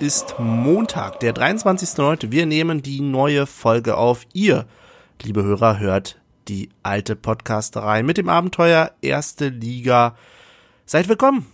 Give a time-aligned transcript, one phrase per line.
[0.00, 2.30] Ist Montag, der 23.09.
[2.30, 4.26] Wir nehmen die neue Folge auf.
[4.32, 4.64] Ihr,
[5.20, 10.14] liebe Hörer, hört die alte Podcasterei mit dem Abenteuer Erste Liga.
[10.86, 11.46] Seid willkommen.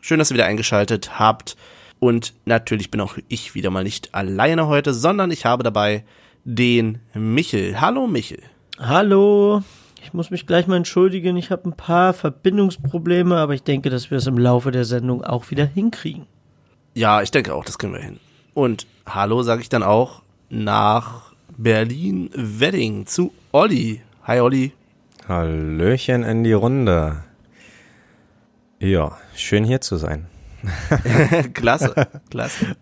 [0.00, 1.56] Schön, dass ihr wieder eingeschaltet habt.
[1.98, 6.04] Und natürlich bin auch ich wieder mal nicht alleine heute, sondern ich habe dabei
[6.44, 7.80] den Michel.
[7.80, 8.44] Hallo Michel.
[8.78, 9.64] Hallo.
[10.00, 11.36] Ich muss mich gleich mal entschuldigen.
[11.36, 15.24] Ich habe ein paar Verbindungsprobleme, aber ich denke, dass wir es im Laufe der Sendung
[15.24, 16.28] auch wieder hinkriegen.
[16.94, 18.20] Ja, ich denke auch, das kriegen wir hin.
[18.52, 24.02] Und hallo sage ich dann auch nach Berlin Wedding zu Olli.
[24.24, 24.72] Hi Olli.
[25.26, 27.24] Hallöchen in die Runde.
[28.78, 30.26] Ja, schön hier zu sein.
[31.54, 31.94] klasse,
[32.30, 32.76] klasse.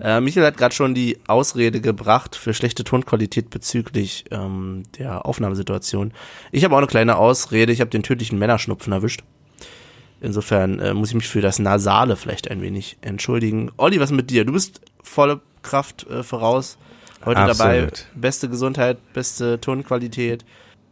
[0.00, 6.12] Äh, Michael hat gerade schon die Ausrede gebracht für schlechte Tonqualität bezüglich ähm, der Aufnahmesituation.
[6.52, 7.72] Ich habe auch eine kleine Ausrede.
[7.72, 9.24] Ich habe den tödlichen Männerschnupfen erwischt.
[10.26, 13.70] Insofern äh, muss ich mich für das Nasale vielleicht ein wenig entschuldigen.
[13.76, 14.44] Olli, was mit dir?
[14.44, 16.78] Du bist volle Kraft äh, voraus.
[17.24, 17.60] Heute Absolut.
[17.60, 17.88] dabei.
[18.16, 20.44] Beste Gesundheit, beste Tonqualität.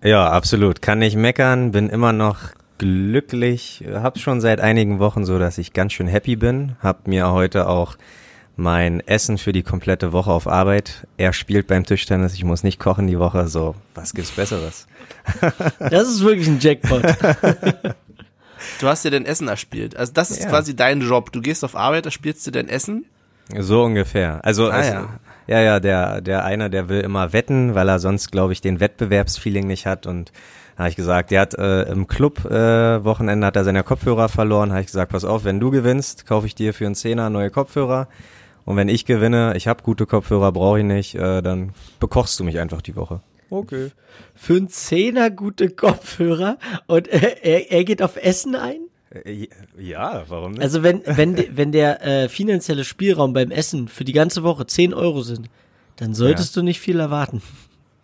[0.04, 0.82] Ja, absolut.
[0.82, 3.84] Kann nicht meckern, bin immer noch glücklich.
[3.92, 6.76] Hab's schon seit einigen Wochen so, dass ich ganz schön happy bin.
[6.80, 7.96] Hab mir heute auch
[8.56, 11.08] mein Essen für die komplette Woche auf Arbeit.
[11.16, 13.48] Er spielt beim Tischtennis, ich muss nicht kochen die Woche.
[13.48, 14.86] So, was gibt's Besseres?
[15.80, 17.02] Das ist wirklich ein Jackpot.
[18.80, 19.96] Du hast dir dein Essen erspielt.
[19.96, 20.48] Also das ist Ja.
[20.50, 21.32] quasi dein Job.
[21.32, 23.04] Du gehst auf Arbeit, da spielst du dein Essen.
[23.58, 24.40] So ungefähr.
[24.42, 25.08] Also, Ah, es- ja.
[25.46, 28.80] ja, ja, der, der eine, der will immer wetten, weil er sonst, glaube ich, den
[28.80, 30.32] Wettbewerbsfeeling nicht hat und
[30.78, 34.70] habe ich gesagt, der hat äh, im Club äh, Wochenende hat er seine Kopfhörer verloren,
[34.72, 37.50] habe ich gesagt, pass auf, wenn du gewinnst, kaufe ich dir für einen Zehner neue
[37.50, 38.08] Kopfhörer
[38.64, 42.44] und wenn ich gewinne, ich habe gute Kopfhörer, brauche ich nicht, äh, dann bekochst du
[42.44, 43.20] mich einfach die Woche.
[43.54, 43.91] Okay.
[44.34, 48.81] Für einen Zehner gute Kopfhörer und äh, er, er geht auf Essen ein?
[49.10, 49.48] Äh,
[49.78, 50.62] Ja, warum nicht?
[50.62, 54.92] Also wenn, wenn, wenn der äh, finanzielle Spielraum beim Essen für die ganze Woche 10
[54.94, 55.48] Euro sind,
[55.97, 57.41] dann solltest du nicht viel erwarten.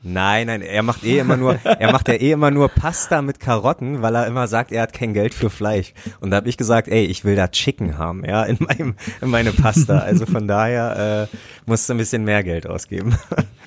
[0.02, 3.38] Nein, nein, er macht eh immer nur, er macht ja eh immer nur Pasta mit
[3.38, 5.92] Karotten, weil er immer sagt, er hat kein Geld für Fleisch.
[6.20, 9.28] Und da habe ich gesagt, ey, ich will da Chicken haben, ja, in meinem, in
[9.28, 9.98] meine Pasta.
[9.98, 11.36] Also von daher äh,
[11.66, 13.14] musst du ein bisschen mehr Geld ausgeben.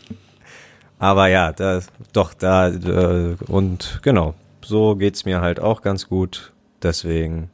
[0.99, 1.81] Aber ja, da,
[2.13, 6.53] doch, da, äh, und genau, so geht's mir halt auch ganz gut.
[6.81, 7.49] Deswegen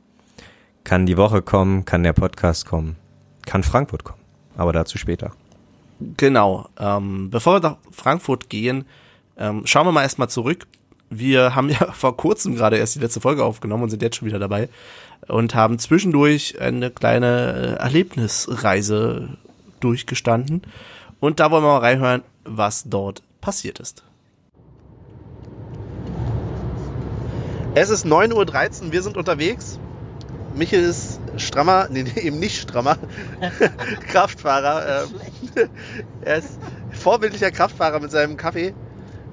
[0.83, 2.95] kann die Woche kommen, kann der Podcast kommen,
[3.45, 4.19] kann Frankfurt kommen.
[4.57, 5.31] Aber dazu später.
[6.17, 6.67] Genau.
[6.79, 8.85] Ähm, bevor wir nach Frankfurt gehen,
[9.37, 10.67] ähm, schauen wir mal erstmal zurück.
[11.09, 14.27] Wir haben ja vor kurzem gerade erst die letzte Folge aufgenommen und sind jetzt schon
[14.27, 14.69] wieder dabei
[15.27, 19.37] und haben zwischendurch eine kleine äh, Erlebnisreise
[19.79, 20.63] durchgestanden.
[21.19, 24.03] Und da wollen wir mal reinhören, was dort passiert ist.
[27.75, 29.79] Es ist 9.13 Uhr, wir sind unterwegs.
[30.55, 32.97] Michel ist strammer, nee, nee, eben nicht strammer,
[34.07, 35.05] Kraftfahrer.
[35.55, 35.69] Ähm,
[36.21, 36.59] er ist
[36.91, 38.73] vorbildlicher Kraftfahrer mit seinem Kaffee.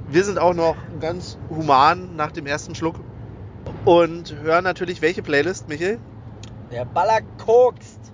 [0.08, 2.96] Wir sind auch noch ganz human nach dem ersten Schluck
[3.84, 5.98] und hören natürlich welche Playlist, Michel?
[6.70, 8.05] Der Baller kokst.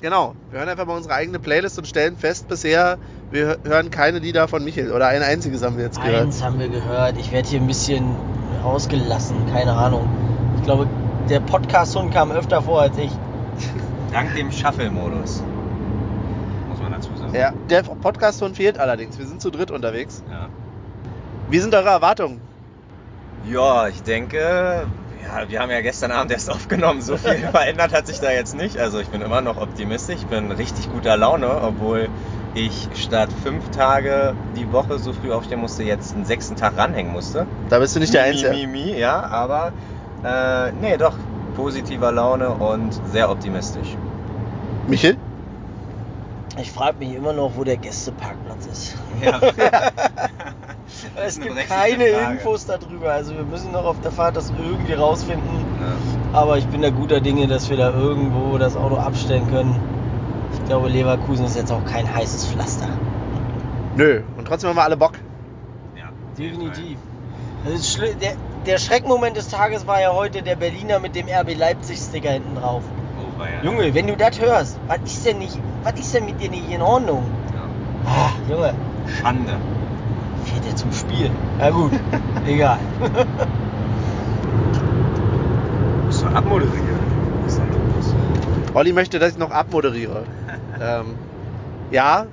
[0.00, 2.98] Genau, wir hören einfach mal unsere eigene Playlist und stellen fest, bisher,
[3.32, 6.22] wir hören keine Lieder von Michel oder ein einziges haben wir jetzt gehört.
[6.22, 7.18] Eins haben wir gehört.
[7.18, 8.14] Ich werde hier ein bisschen
[8.62, 9.36] ausgelassen.
[9.52, 10.08] Keine Ahnung.
[10.56, 10.86] Ich glaube,
[11.28, 13.10] der Podcast-Hund kam öfter vor als ich.
[14.12, 15.42] Dank dem Shuffle-Modus.
[16.68, 17.34] Muss man dazu sagen.
[17.34, 20.22] Ja, der Podcast-Ton fehlt allerdings, wir sind zu dritt unterwegs.
[20.30, 20.48] Ja.
[21.50, 22.40] Wie sind eure Erwartungen?
[23.50, 24.86] Ja, ich denke,
[25.28, 27.02] ja, wir haben ja gestern Abend erst aufgenommen.
[27.02, 28.78] So viel verändert hat sich da jetzt nicht.
[28.78, 32.08] Also ich bin immer noch optimistisch, ich bin richtig guter Laune, obwohl
[32.54, 37.12] ich statt fünf Tage die Woche so früh aufstehen musste, jetzt einen sechsten Tag ranhängen
[37.12, 37.46] musste.
[37.68, 38.50] Da bist du nicht der Mi, Einzige.
[38.50, 39.72] Mi, mi, ja, aber
[40.24, 41.16] äh, nee, doch,
[41.54, 43.96] positiver Laune und sehr optimistisch.
[44.86, 45.16] Michel?
[46.60, 48.96] Ich frage mich immer noch, wo der Gästeparkplatz ist.
[49.22, 49.40] Ja.
[51.16, 52.32] Es gibt keine Frage.
[52.34, 53.12] Infos darüber.
[53.12, 55.66] Also wir müssen noch auf der Fahrt das irgendwie rausfinden.
[56.32, 59.78] Aber ich bin da guter Dinge, dass wir da irgendwo das Auto abstellen können.
[60.52, 62.88] Ich glaube, Leverkusen ist jetzt auch kein heißes Pflaster.
[63.96, 65.12] Nö, und trotzdem haben wir alle Bock.
[65.96, 66.04] ja.
[66.38, 66.98] Definitiv.
[67.80, 68.32] Schli- der,
[68.66, 72.82] der Schreckmoment des Tages war ja heute der Berliner mit dem RB Leipzig-Sticker hinten drauf.
[73.18, 73.62] Oh, ja.
[73.68, 76.70] Junge, wenn du das hörst, was ist denn nicht, was ist denn mit dir nicht
[76.70, 77.24] in Ordnung?
[78.06, 78.74] Ah, Junge,
[79.20, 79.52] Schande.
[80.66, 81.30] Er zum Spiel.
[81.58, 81.92] Na gut,
[82.46, 82.78] egal.
[86.06, 86.98] Musst du abmoderieren.
[87.44, 88.14] Was ist denn los?
[88.74, 90.24] Olli möchte, dass ich noch abmoderiere.
[90.80, 91.14] ähm,
[91.90, 92.26] ja,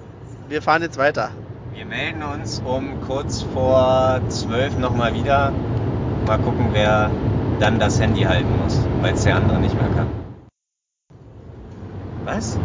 [0.48, 1.32] wir fahren jetzt weiter.
[1.74, 5.52] Wir melden uns um kurz vor zwölf nochmal wieder.
[6.26, 7.12] Mal gucken, wer
[7.60, 10.08] dann das Handy halten muss, weil es der andere nicht mehr kann.
[12.24, 12.58] Was?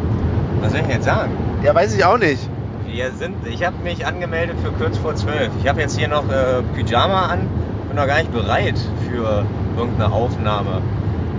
[0.61, 1.33] Was soll ich denn jetzt sagen?
[1.63, 2.49] Ja, weiß ich auch nicht.
[2.93, 5.51] Wir sind, ich habe mich angemeldet für kurz vor zwölf.
[5.63, 7.47] Ich habe jetzt hier noch äh, Pyjama an,
[7.87, 8.75] bin noch gar nicht bereit
[9.09, 9.45] für
[9.77, 10.83] irgendeine Aufnahme.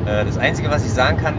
[0.05, 1.33] Äh, das Einzige, was ich sagen kann,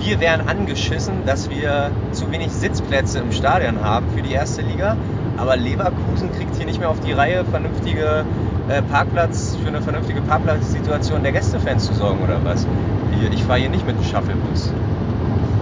[0.00, 4.98] wir wären angeschissen, dass wir zu wenig Sitzplätze im Stadion haben für die erste Liga.
[5.38, 8.26] Aber Leverkusen kriegt hier nicht mehr auf die Reihe, vernünftige
[8.68, 12.66] äh, Parkplatz für eine vernünftige Parkplatzsituation der Gästefans zu sorgen oder was.
[13.12, 14.74] Ich, ich fahre hier nicht mit dem Shuttlebus.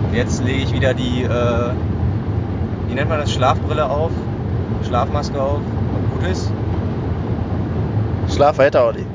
[0.08, 1.70] Und jetzt lege ich wieder die, äh,
[2.92, 4.12] wie nennt man das, Schlafbrille auf,
[4.86, 6.52] Schlafmaske auf und gut ist.
[8.28, 9.06] Schlaf weiter, Olli.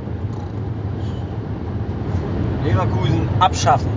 [2.63, 3.91] Leverkusen abschaffen.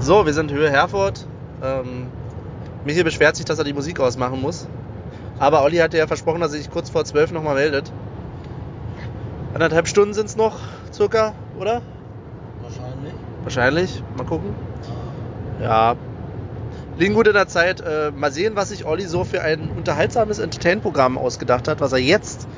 [0.00, 1.26] So, wir sind Höhe Herford.
[1.62, 2.06] Ähm,
[2.86, 4.66] Michael beschwert sich, dass er die Musik ausmachen muss.
[5.38, 7.92] Aber Olli hatte ja versprochen, dass er sich kurz vor zwölf nochmal meldet.
[9.52, 10.56] Anderthalb Stunden sind es noch,
[10.94, 11.82] circa, oder?
[13.46, 14.02] Wahrscheinlich.
[14.16, 14.56] Mal gucken.
[15.62, 15.94] Ja.
[16.98, 17.80] Liegen gut in der Zeit.
[17.80, 22.00] Äh, mal sehen, was sich Olli so für ein unterhaltsames Entertain-Programm ausgedacht hat, was er
[22.00, 22.48] jetzt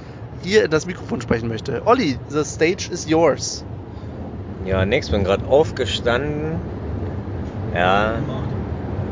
[0.43, 1.83] hier in das Mikrofon sprechen möchte.
[1.85, 3.67] Olli, the stage is yours.
[4.65, 6.59] Ja, nix, bin gerade aufgestanden.
[7.75, 8.15] Ja,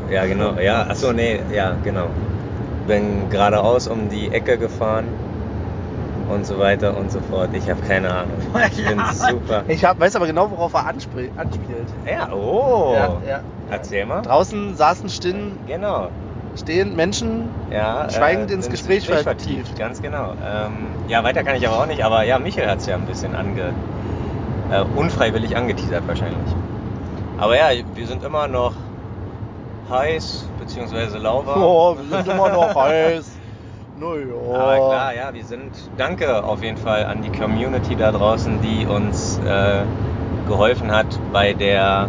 [0.09, 0.59] ja, genau.
[0.59, 2.07] Ja, achso, nee, ja, genau.
[2.87, 5.05] Bin geradeaus um die Ecke gefahren
[6.29, 7.49] und so weiter und so fort.
[7.53, 8.37] Ich habe keine Ahnung.
[8.71, 9.63] Ich bin super.
[9.67, 11.31] Ich hab, weiß aber genau, worauf er anspielt.
[12.05, 12.93] Ja, oh.
[12.93, 13.39] Ja, ja.
[13.69, 14.21] Erzähl mal.
[14.21, 16.09] Draußen saßen stehen, Genau.
[16.55, 17.49] stehen Menschen.
[17.71, 19.23] Ja, Schweigend ins Gespräch vertieft.
[19.23, 19.79] vertieft.
[19.79, 20.31] Ganz genau.
[20.45, 22.03] Ähm, ja, weiter kann ich aber auch nicht.
[22.03, 23.73] Aber ja, Michael hat es ja ein bisschen ange,
[24.71, 26.37] äh, unfreiwillig angeteasert wahrscheinlich.
[27.37, 28.73] Aber ja, wir sind immer noch
[29.89, 31.61] heiß, beziehungsweise lauwarm.
[31.61, 33.31] Oh, wir sind immer noch heiß.
[33.99, 34.35] Naja.
[34.53, 38.85] Aber klar, ja, wir sind, danke auf jeden Fall an die Community da draußen, die
[38.85, 39.83] uns äh,
[40.47, 42.07] geholfen hat bei der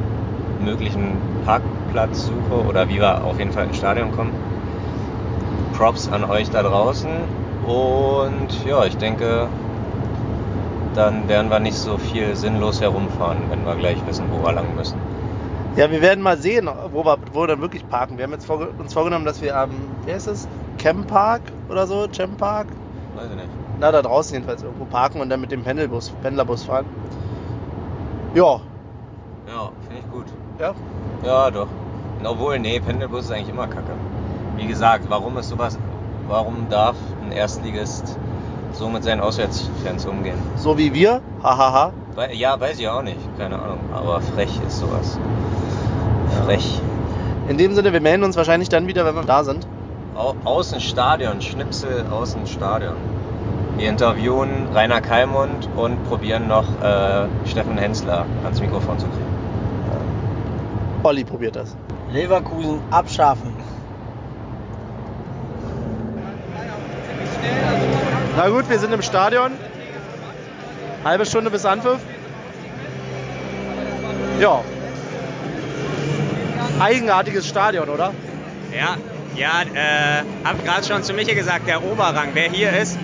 [0.60, 4.34] möglichen Parkplatzsuche oder wie wir auf jeden Fall ins Stadion kommen.
[5.76, 7.08] Props an euch da draußen
[7.66, 9.48] und ja, ich denke,
[10.94, 14.74] dann werden wir nicht so viel sinnlos herumfahren, wenn wir gleich wissen, wo wir lang
[14.74, 15.07] müssen.
[15.78, 18.16] Ja, wir werden mal sehen, wo wir, wo wir dann wirklich parken.
[18.18, 19.70] Wir haben jetzt vorge uns vorgenommen, dass wir am,
[20.04, 20.48] wie heißt es?
[20.76, 22.08] Camp Park oder so?
[22.12, 22.66] Camp Park?
[23.14, 23.48] Weiß ich nicht.
[23.78, 26.84] Na, da draußen jedenfalls irgendwo parken und dann mit dem Pendelbus, Pendlerbus fahren.
[28.34, 28.58] Ja.
[29.46, 30.26] Ja, finde ich gut.
[30.58, 30.74] Ja.
[31.24, 31.68] Ja, doch.
[32.24, 33.92] Obwohl, nee, Pendelbus ist eigentlich immer kacke.
[34.56, 35.78] Wie gesagt, warum ist sowas,
[36.26, 38.18] warum darf ein Erstligist
[38.72, 40.38] so mit seinen Auswärtsfans umgehen?
[40.56, 41.20] So wie wir.
[41.40, 41.92] Hahaha.
[42.16, 43.78] Wei- Ja, weiß ich auch nicht, keine Ahnung.
[43.94, 45.20] Aber frech ist sowas.
[46.44, 46.80] Frech.
[47.48, 49.66] In dem Sinne, wir melden uns wahrscheinlich dann wieder, wenn wir da sind.
[50.14, 52.94] Au Außenstadion, Schnipsel Außenstadion.
[53.76, 59.38] Wir interviewen Rainer Kallmund und probieren noch äh, Steffen Hensler ans Mikrofon zu kriegen.
[61.04, 61.76] Olli probiert das.
[62.10, 63.54] Leverkusen abschaffen.
[68.36, 69.52] Na gut, wir sind im Stadion.
[71.04, 72.00] Halbe Stunde bis Anpfiff.
[74.40, 74.60] Ja.
[76.80, 78.12] Eigenartiges Stadion, oder?
[78.72, 78.96] Ja,
[79.34, 82.98] ja, äh, hab gerade schon zu Michael gesagt, der Oberrang, wer hier ist,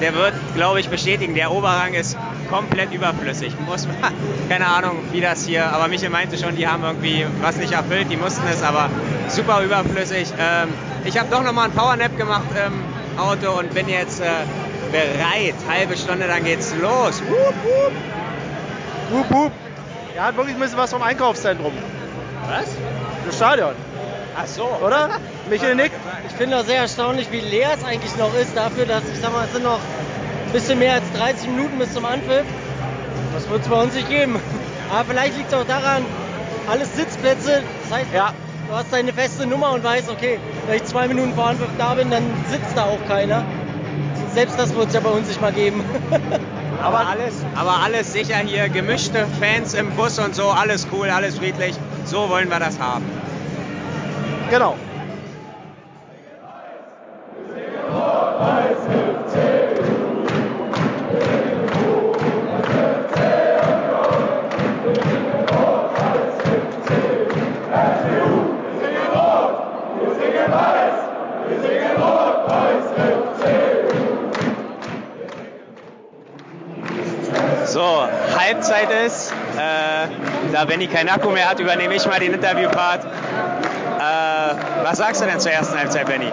[0.00, 2.16] der wird, glaube ich, bestätigen, der Oberrang ist
[2.50, 3.54] komplett überflüssig.
[3.66, 3.96] Muss man,
[4.48, 8.10] keine Ahnung, wie das hier, aber Michael meinte schon, die haben irgendwie was nicht erfüllt,
[8.10, 8.90] die mussten es, aber
[9.28, 10.28] super überflüssig.
[10.38, 10.68] Ähm,
[11.04, 14.24] ich habe doch nochmal ein Powernap gemacht im Auto und bin jetzt äh,
[14.90, 15.54] bereit.
[15.68, 17.22] Halbe Stunde, dann geht's los.
[17.28, 17.92] Wup, wup.
[19.12, 19.52] Hup, hup.
[20.14, 21.72] Er hat wirklich ein bisschen was vom Einkaufszentrum.
[22.48, 22.76] Was?
[23.32, 23.72] Das Stadion,
[24.36, 24.68] Ach so.
[24.84, 25.08] oder?
[25.48, 25.94] Michael nickt.
[26.28, 29.32] Ich finde das sehr erstaunlich, wie leer es eigentlich noch ist, dafür, dass ich sag
[29.32, 29.78] mal, es sind noch
[30.46, 32.44] ein bisschen mehr als 30 Minuten bis zum Anpfiff.
[33.34, 34.38] Das wird es bei uns nicht geben.
[34.92, 36.04] Aber vielleicht liegt es auch daran,
[36.70, 37.62] alles Sitzplätze.
[37.88, 38.32] Das heißt, Ja.
[38.68, 41.94] du hast deine feste Nummer und weißt, okay, wenn ich zwei Minuten vor Anpfiff da
[41.94, 43.44] bin, dann sitzt da auch keiner.
[44.34, 45.82] Selbst das wird es ja bei uns nicht mal geben.
[46.82, 51.38] Aber alles, aber alles sicher hier, gemischte Fans im Bus und so, alles cool, alles
[51.38, 51.74] friedlich.
[52.12, 53.06] So wollen wir das haben.
[54.50, 54.76] Genau.
[77.64, 79.32] So, Halbzeit ist.
[79.56, 83.04] Äh, da Benny keinen Akku mehr hat, übernehme ich mal den Interviewpart.
[83.04, 86.26] Äh, was sagst du denn zur ersten Halbzeit, Benny?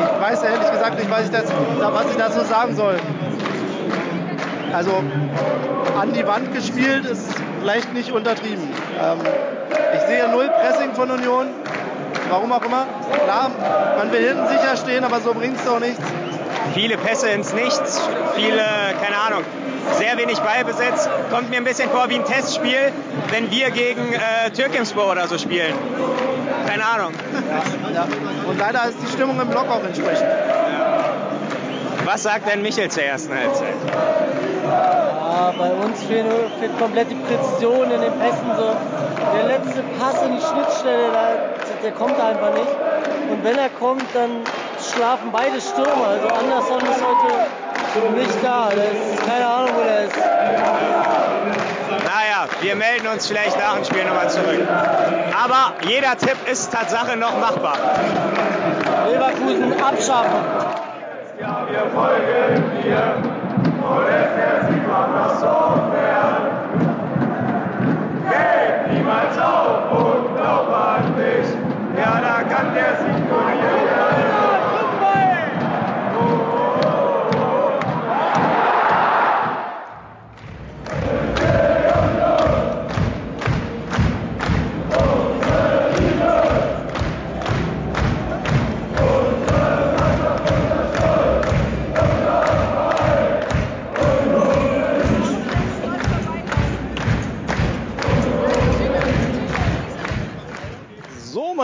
[0.00, 2.96] Ich weiß ehrlich gesagt nicht, was ich, dazu, was ich dazu sagen soll.
[4.72, 5.02] Also
[6.00, 8.68] an die Wand gespielt ist vielleicht nicht untertrieben.
[9.02, 9.18] Ähm,
[9.94, 11.48] ich sehe null Pressing von Union.
[12.28, 12.86] Warum auch immer.
[13.24, 13.50] Klar,
[13.98, 16.02] man will hinten sicher stehen, aber so bringt es doch nichts.
[16.74, 18.00] Viele Pässe ins Nichts,
[18.34, 18.64] viele,
[19.00, 19.44] keine Ahnung,
[19.92, 21.08] sehr wenig Ballbesitz.
[21.30, 22.92] Kommt mir ein bisschen vor wie ein Testspiel,
[23.30, 25.74] wenn wir gegen äh, Türkimspor oder so spielen.
[26.66, 27.12] Keine Ahnung.
[27.92, 28.06] Ja, ja.
[28.48, 30.28] Und leider ist die Stimmung im Block auch entsprechend.
[32.04, 33.74] Was sagt denn Michel zur ersten Halbzeit?
[34.64, 36.26] Ja, bei uns fehlt,
[36.60, 38.50] fehlt komplett die Präzision in den Pässen.
[38.56, 38.76] So.
[39.34, 42.70] Der letzte Pass in die Schnittstelle, der, der kommt einfach nicht.
[43.30, 44.42] Und wenn er kommt, dann
[44.80, 46.06] schlafen beide Stürmer.
[46.08, 47.46] Also Anderson ist heute
[48.16, 48.68] nicht da.
[48.74, 50.16] Der ist, keine Ahnung, wo der ist.
[52.04, 54.66] Naja, wir melden uns vielleicht nach dem Spiel nochmal zurück.
[55.44, 57.76] Aber jeder Tipp ist Tatsache noch machbar.
[59.10, 60.40] Leverkusen abschaffen.
[61.40, 63.22] Ja, wir folgen dir,
[63.82, 64.66] und es der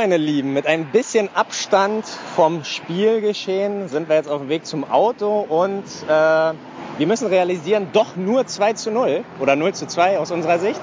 [0.02, 2.04] meine Lieben, mit ein bisschen Abstand
[2.34, 7.86] vom Spielgeschehen sind wir jetzt auf dem Weg zum Auto und äh, wir müssen realisieren,
[7.92, 10.80] doch nur 2 zu 0 oder 0 zu 2 aus unserer Sicht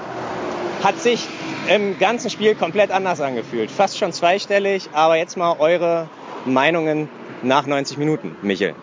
[0.82, 1.28] hat sich
[1.68, 3.70] im ganzen Spiel komplett anders angefühlt.
[3.70, 6.08] Fast schon zweistellig, aber jetzt mal eure
[6.46, 7.10] Meinungen
[7.42, 8.74] nach 90 Minuten, Michel.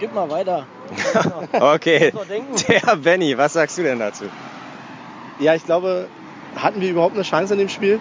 [0.00, 0.66] Gib mal weiter.
[1.52, 2.12] Okay,
[2.68, 4.24] der Benny, was sagst du denn dazu?
[5.38, 6.08] Ja, ich glaube,
[6.56, 8.00] hatten wir überhaupt eine Chance in dem Spiel?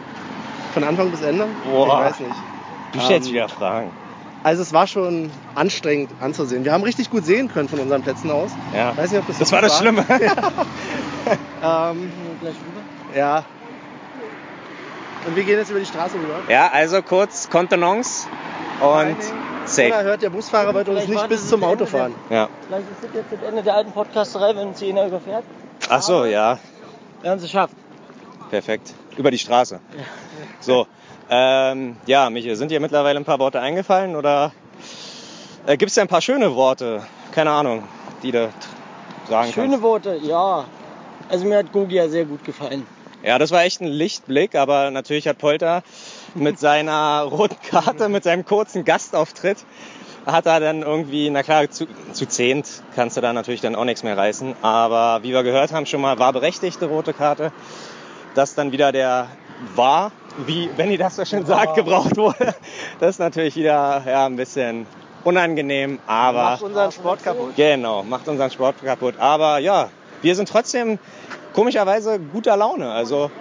[0.73, 1.45] Von Anfang bis Ende?
[1.69, 1.87] Boah.
[1.87, 2.35] Ich weiß nicht.
[2.93, 3.91] Du stellst Ähm, wieder Fragen.
[4.43, 6.63] Also es war schon anstrengend anzusehen.
[6.63, 8.51] Wir haben richtig gut sehen können von unseren Plätzen aus.
[8.73, 8.95] Ja.
[8.95, 10.05] Weiß nicht, ob das Das war das Schlimme.
[11.61, 13.17] Ähm, Gleich rüber.
[13.17, 13.43] ja.
[15.25, 16.39] Und wir gehen jetzt über die Straße rüber.
[16.47, 18.27] Ja, also kurz Kontenance
[18.79, 19.17] und
[19.65, 20.03] safe.
[20.03, 22.13] hört, der Busfahrer wird uns nicht bis zum zu Auto fahren.
[22.29, 22.47] Ja.
[22.67, 25.43] Vielleicht ist das jetzt das Ende der alten Podcasterei, wenn uns einer überfährt.
[25.89, 26.59] Ach so, ja.
[27.21, 27.73] Wir haben es geschafft.
[28.49, 28.93] Perfekt.
[29.17, 29.79] Über die Straße.
[30.59, 30.87] So.
[31.29, 34.53] Ähm, ja, Michael, sind dir mittlerweile ein paar Worte eingefallen oder
[35.65, 37.03] äh, gibt es da ein paar schöne Worte?
[37.33, 37.83] Keine Ahnung,
[38.23, 38.49] die du
[39.27, 39.81] sagen Schöne kannst.
[39.81, 40.65] Worte, ja.
[41.29, 42.87] Also mir hat Gogia sehr gut gefallen.
[43.23, 45.83] Ja, das war echt ein Lichtblick, aber natürlich hat Polter
[46.33, 49.57] mit seiner roten Karte, mit seinem kurzen Gastauftritt,
[50.25, 53.85] hat er dann irgendwie, na klar, zu, zu zehnt kannst du da natürlich dann auch
[53.85, 54.55] nichts mehr reißen.
[54.61, 57.51] Aber wie wir gehört haben, schon mal war berechtigte rote Karte,
[58.37, 59.27] dass dann wieder der
[59.75, 60.11] war,
[60.45, 62.53] wie Benny das so schön sagt, gebraucht wurde.
[62.99, 64.85] Das ist natürlich wieder ja, ein bisschen
[65.23, 67.55] unangenehm, aber Macht unseren Sport kaputt.
[67.55, 69.15] Genau, macht unseren Sport kaputt.
[69.17, 69.89] Aber ja,
[70.21, 70.99] wir sind trotzdem
[71.53, 72.91] komischerweise guter Laune.
[72.91, 73.31] Also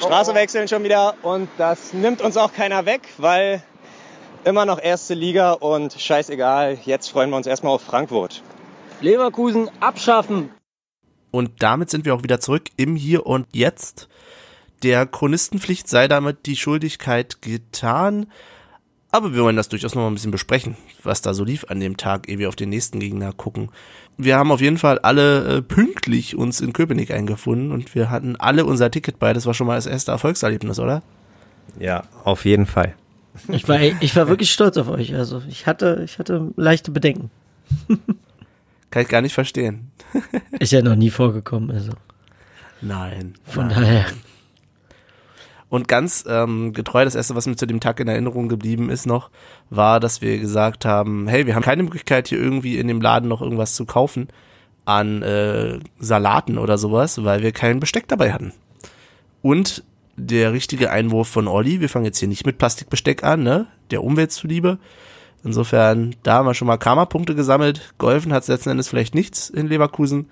[0.00, 3.62] Straße wechseln schon wieder und das nimmt uns auch keiner weg, weil
[4.44, 8.42] immer noch erste Liga und scheißegal, jetzt freuen wir uns erstmal auf Frankfurt.
[9.00, 10.50] Leverkusen abschaffen.
[11.36, 14.08] Und damit sind wir auch wieder zurück im Hier und Jetzt.
[14.82, 18.28] Der Chronistenpflicht sei damit die Schuldigkeit getan.
[19.10, 21.78] Aber wir wollen das durchaus noch mal ein bisschen besprechen, was da so lief an
[21.78, 23.68] dem Tag, ehe wir auf den nächsten Gegner gucken.
[24.16, 28.36] Wir haben auf jeden Fall alle äh, pünktlich uns in Köpenick eingefunden und wir hatten
[28.36, 29.34] alle unser Ticket bei.
[29.34, 31.02] Das war schon mal das erste Erfolgserlebnis, oder?
[31.78, 32.94] Ja, auf jeden Fall.
[33.48, 35.14] Ich war, ich war wirklich stolz auf euch.
[35.14, 37.30] Also ich hatte, ich hatte leichte Bedenken.
[38.96, 39.90] Kann ich gar nicht verstehen.
[40.58, 41.70] Ist ja noch nie vorgekommen.
[41.70, 41.92] Also
[42.80, 43.34] Nein.
[43.44, 43.82] von nein.
[43.82, 44.06] daher.
[45.68, 49.04] Und ganz ähm, getreu, das erste, was mir zu dem Tag in Erinnerung geblieben ist
[49.04, 49.28] noch,
[49.68, 53.28] war, dass wir gesagt haben, hey, wir haben keine Möglichkeit hier irgendwie in dem Laden
[53.28, 54.28] noch irgendwas zu kaufen
[54.86, 58.54] an äh, Salaten oder sowas, weil wir kein Besteck dabei hatten.
[59.42, 59.84] Und
[60.16, 63.66] der richtige Einwurf von Olli, wir fangen jetzt hier nicht mit Plastikbesteck an, ne?
[63.90, 64.78] Der Umwelt zuliebe.
[65.44, 67.94] Insofern, da haben wir schon mal Karma-Punkte gesammelt.
[67.98, 70.28] Geholfen hat letzten Endes vielleicht nichts in Leverkusen.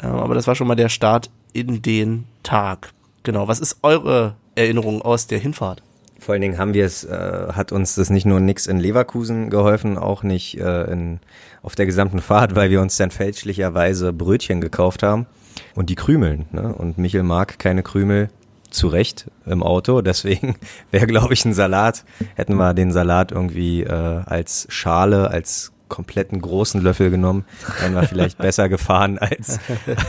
[0.00, 2.92] Ähm, aber das war schon mal der Start in den Tag.
[3.22, 5.82] Genau, was ist eure Erinnerung aus der Hinfahrt?
[6.20, 9.50] Vor allen Dingen haben wir es, äh, hat uns das nicht nur nix in Leverkusen
[9.50, 11.20] geholfen, auch nicht äh, in,
[11.62, 15.26] auf der gesamten Fahrt, weil wir uns dann fälschlicherweise Brötchen gekauft haben
[15.74, 16.46] und die Krümeln.
[16.52, 16.74] Ne?
[16.74, 18.30] Und Michel mag keine Krümel
[18.74, 20.56] zu Recht im Auto, deswegen
[20.90, 22.04] wäre, glaube ich, ein Salat,
[22.34, 23.88] hätten wir den Salat irgendwie äh,
[24.26, 27.44] als Schale, als kompletten großen Löffel genommen,
[27.80, 29.60] wären wir vielleicht besser gefahren, als,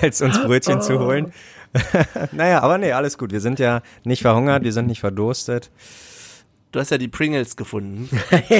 [0.02, 1.32] als uns Brötchen zu holen.
[2.32, 3.32] naja, aber nee, alles gut.
[3.34, 5.70] Wir sind ja nicht verhungert, wir sind nicht verdurstet.
[6.72, 8.10] Du hast ja die Pringles gefunden.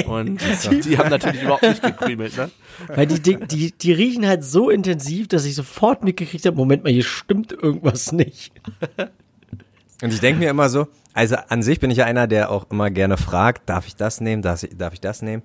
[0.06, 0.40] Und
[0.84, 2.50] die haben natürlich überhaupt nicht gekrümelt, ne?
[2.88, 6.84] Weil die, Ding- die, die riechen halt so intensiv, dass ich sofort mitgekriegt habe, Moment
[6.84, 8.52] mal, hier stimmt irgendwas nicht.
[10.02, 12.70] Und ich denke mir immer so, also an sich bin ich ja einer, der auch
[12.70, 15.42] immer gerne fragt, darf ich das nehmen, darf ich, darf ich das nehmen?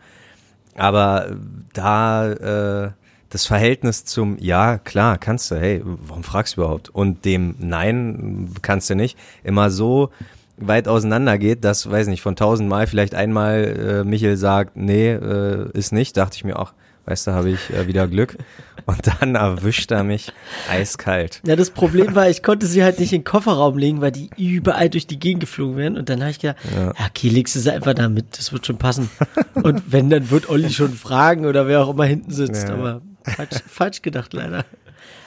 [0.75, 1.35] Aber äh,
[1.73, 2.91] da äh,
[3.29, 6.89] das Verhältnis zum Ja, klar, kannst du, hey, warum fragst du überhaupt?
[6.89, 10.09] Und dem Nein kannst du nicht, immer so
[10.57, 15.69] weit auseinander geht, dass, weiß nicht, von tausendmal vielleicht einmal äh, Michel sagt, nee, äh,
[15.73, 16.73] ist nicht, dachte ich mir auch,
[17.11, 18.37] weißt du, habe ich äh, wieder Glück.
[18.85, 20.31] Und dann erwischt er mich
[20.69, 21.41] eiskalt.
[21.45, 24.29] Ja, das Problem war, ich konnte sie halt nicht in den Kofferraum legen, weil die
[24.37, 25.97] überall durch die Gegend geflogen wären.
[25.97, 26.93] Und dann habe ich gedacht, ja.
[27.07, 29.09] okay, legst du sie einfach da mit, das wird schon passen.
[29.53, 32.69] Und wenn, dann wird Olli schon fragen oder wer auch immer hinten sitzt.
[32.69, 32.73] Ja.
[32.73, 34.65] Aber falsch, falsch gedacht leider.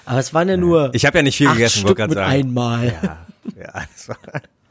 [0.06, 2.32] Aber es waren ja nur Ich habe ja nicht viel gegessen, wollte gerade sagen.
[2.32, 2.86] einmal.
[3.02, 3.26] Ja,
[3.58, 4.18] ja, das war,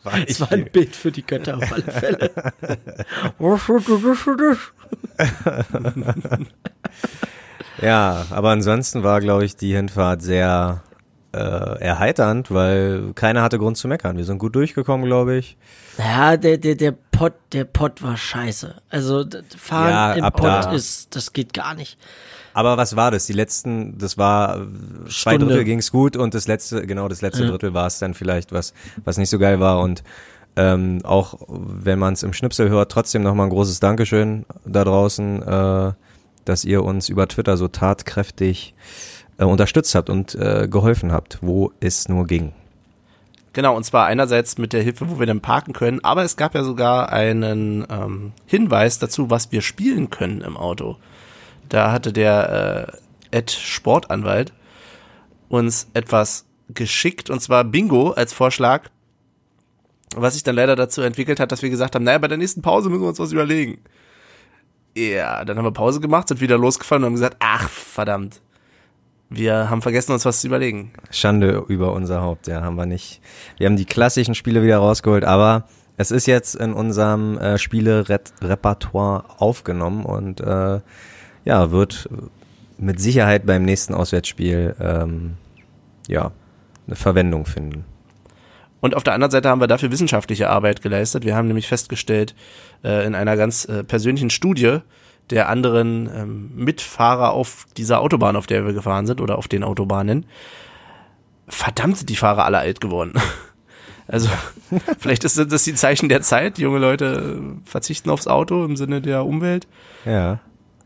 [0.04, 0.66] war Es war ein.
[0.72, 2.32] Bild für die Götter auf alle Fälle.
[7.82, 10.84] Ja, aber ansonsten war, glaube ich, die Hinfahrt sehr
[11.34, 14.18] äh, erheiternd, weil keiner hatte Grund zu meckern.
[14.18, 15.58] Wir sind gut durchgekommen, glaube ich.
[15.98, 18.76] Ja, der, der, der Pott, der Pott war scheiße.
[18.90, 19.26] Also,
[19.58, 20.72] fahren Ja, im Pott da.
[20.72, 21.98] ist, das geht gar nicht.
[22.54, 23.26] Aber was war das?
[23.26, 24.60] Die letzten, das war äh,
[25.06, 25.48] zwei Stunde.
[25.48, 27.50] Drittel ging's gut und das letzte, genau das letzte Ja.
[27.50, 29.80] Drittel war es dann vielleicht, was, was nicht so geil war.
[29.80, 30.04] Und
[30.56, 35.42] ähm, auch wenn man es im Schnipsel hört, trotzdem nochmal ein großes Dankeschön da draußen,
[35.42, 35.92] äh,
[36.46, 38.76] dass ihr uns über Twitter so tatkräftig
[39.38, 42.54] äh, unterstützt habt und äh, geholfen habt, wo es nur ging.
[43.54, 46.56] Genau, und zwar einerseits mit der Hilfe, wo wir dann parken können, aber es gab
[46.56, 50.98] ja sogar einen ähm, Hinweis dazu, was wir spielen können im Auto.
[51.70, 52.90] Da hatte der
[53.32, 54.54] äh, Ed Sportanwalt
[55.50, 58.90] uns etwas geschickt, und zwar Bingo als Vorschlag,
[60.16, 62.62] was sich dann leider dazu entwickelt hat, dass wir gesagt haben, naja, bei der nächsten
[62.62, 63.80] Pause müssen wir uns was überlegen.
[64.96, 68.42] Ja, dann haben wir Pause gemacht, sind wieder losgefahren und haben gesagt, ach, verdammt.
[69.30, 70.92] Wir haben vergessen, uns was zu überlegen.
[71.10, 73.20] Schande über unser Haupt, ja, haben wir nicht.
[73.58, 79.26] Wir haben die klassischen Spiele wieder rausgeholt, aber es ist jetzt in unserem äh, Spiele-Repertoire
[79.40, 80.82] aufgenommen und äh,
[81.46, 82.10] ja, wird
[82.78, 85.34] mit Sicherheit beim nächsten Auswärtsspiel ähm,
[86.08, 86.32] ja,
[86.88, 87.86] eine Verwendung finden.
[88.82, 91.24] Und auf der anderen Seite haben wir dafür wissenschaftliche Arbeit geleistet.
[91.24, 92.36] Wir haben nämlich festgestellt,
[92.84, 94.80] äh, in einer ganz äh, persönlichen Studie
[95.30, 99.64] der anderen ähm, Mitfahrer auf dieser Autobahn, auf der wir gefahren sind, oder auf den
[99.64, 100.26] Autobahnen,
[101.48, 103.14] verdammt sind die Fahrer alle alt geworden.
[104.06, 104.30] Also,
[105.00, 106.60] vielleicht ist das die Zeichen der Zeit.
[106.60, 109.66] Junge Leute verzichten aufs Auto im Sinne der Umwelt.
[110.04, 110.42] Ja.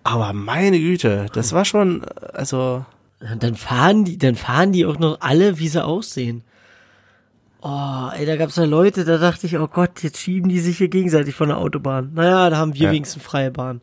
[0.08, 2.86] Aber meine Güte, das war schon, äh, also,
[3.32, 6.44] Und dann fahren die, dann fahren die auch noch alle, wie sie aussehen.
[7.62, 10.78] Oh, ey, da gab's ja Leute, da dachte ich, oh Gott, jetzt schieben die sich
[10.78, 12.12] hier gegenseitig von der Autobahn.
[12.14, 12.92] Naja, da haben wir Ja.
[12.92, 13.82] wenigstens freie Bahn.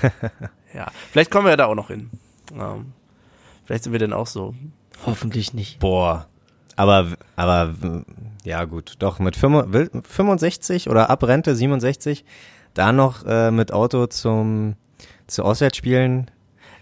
[0.74, 0.86] ja.
[1.10, 2.10] Vielleicht kommen wir ja da auch noch hin.
[2.54, 2.92] Ähm,
[3.64, 4.54] vielleicht sind wir denn auch so.
[5.04, 5.80] Hoffentlich nicht.
[5.80, 6.28] Boah.
[6.76, 7.74] Aber, aber,
[8.44, 12.24] ja gut, doch mit 65 65 oder ab Rente 67,
[12.72, 14.76] da noch äh, mit Auto zum,
[15.30, 16.30] zu Auswärtsspielen,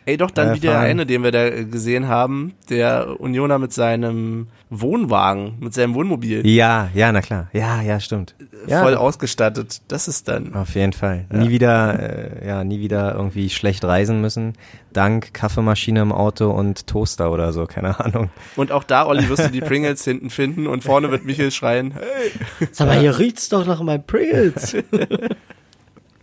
[0.08, 3.58] Ey, doch, dann Äh, wie der eine, den wir da äh, gesehen haben, der Unioner
[3.58, 7.50] mit seinem Wohnwagen, mit seinem Wohnmobil, Ja, ja, na klar.
[7.52, 8.34] Ja, ja, stimmt.
[8.66, 9.82] Ja, voll ausgestattet.
[9.88, 10.54] Das ist dann.
[10.54, 11.26] Auf jeden Fall.
[11.30, 14.54] Nie wieder, äh, ja, nie wieder irgendwie schlecht reisen müssen.
[14.94, 18.30] Dank Kaffeemaschine im Auto und Toaster oder so, keine Ahnung.
[18.56, 21.92] Und auch da, Olli, wirst du die Pringles hinten finden und vorne wird Michael schreien,
[21.92, 22.68] hey.
[22.72, 24.74] Sag mal, hier riecht's doch nach meinen Pringles.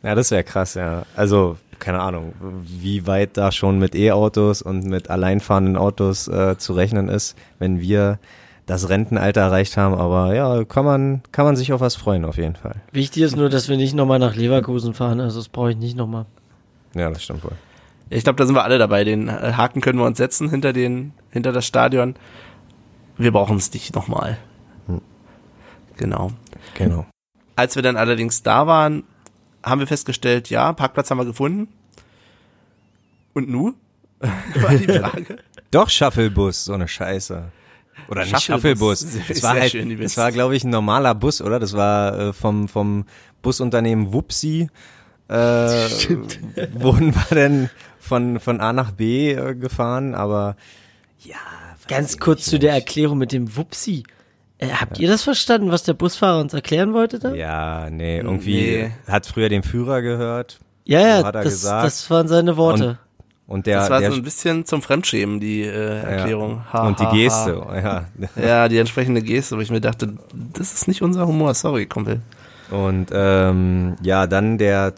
[0.06, 1.04] Ja, das wäre krass, ja.
[1.16, 2.34] Also, keine Ahnung,
[2.64, 7.80] wie weit da schon mit E-Autos und mit alleinfahrenden Autos äh, zu rechnen ist, wenn
[7.80, 8.20] wir
[8.66, 9.96] das Rentenalter erreicht haben.
[9.96, 12.76] Aber ja, kann man, kann man sich auf was freuen, auf jeden Fall.
[12.92, 15.98] Wichtig ist nur, dass wir nicht nochmal nach Leverkusen fahren, also das brauche ich nicht
[15.98, 16.26] nochmal.
[16.94, 17.54] Ja, das stimmt wohl.
[18.10, 19.04] Ich glaube, da sind wir alle dabei.
[19.04, 22.16] Den äh, Haken können wir uns setzen hinter den, hinter das Stadion.
[23.18, 24.38] Wir brauchen es nicht nochmal.
[25.98, 26.32] Genau.
[26.76, 27.06] Genau.
[27.56, 29.04] Als wir dann allerdings da waren,
[29.66, 31.68] haben wir festgestellt, ja, Parkplatz haben wir gefunden.
[33.34, 33.74] Und nu?
[34.20, 35.38] War die Frage.
[35.72, 37.52] Doch Shuttlebus, so eine Scheiße.
[38.08, 39.02] Oder nicht Shuttlebus.
[39.02, 39.28] Shuttlebus.
[39.28, 41.60] Sehr Es war halt, schön, es war glaube ich ein normaler Bus, oder?
[41.60, 43.06] Das war äh, vom vom
[43.42, 44.70] Busunternehmen Wupsi.
[45.28, 45.34] Äh,
[46.74, 50.56] wurden wir denn von von A nach B äh, gefahren, aber
[51.20, 51.36] ja.
[51.88, 52.74] Ganz kurz zu der.
[52.74, 54.04] Erklärung mit dem Wupsi.
[54.58, 57.34] Äh, habt ihr das verstanden, was der Busfahrer uns erklären wollte da?
[57.34, 58.92] Ja, nee, irgendwie Nee.
[59.08, 60.60] hat früher den Führer gehört.
[60.86, 61.86] Ja, ja, hat er das, gesagt.
[61.86, 63.00] das waren seine Worte.
[63.48, 66.64] Und der, das war der so ein bisschen zum Fremdschämen, die äh, Erklärung.
[66.74, 66.84] ja.
[66.84, 68.06] und die Geste, ja.
[68.42, 70.14] Ja, die entsprechende Geste, wo ich mir dachte,
[70.54, 72.22] das ist nicht unser Humor, sorry, Kumpel.
[72.72, 74.94] Und ähm, ja, dann der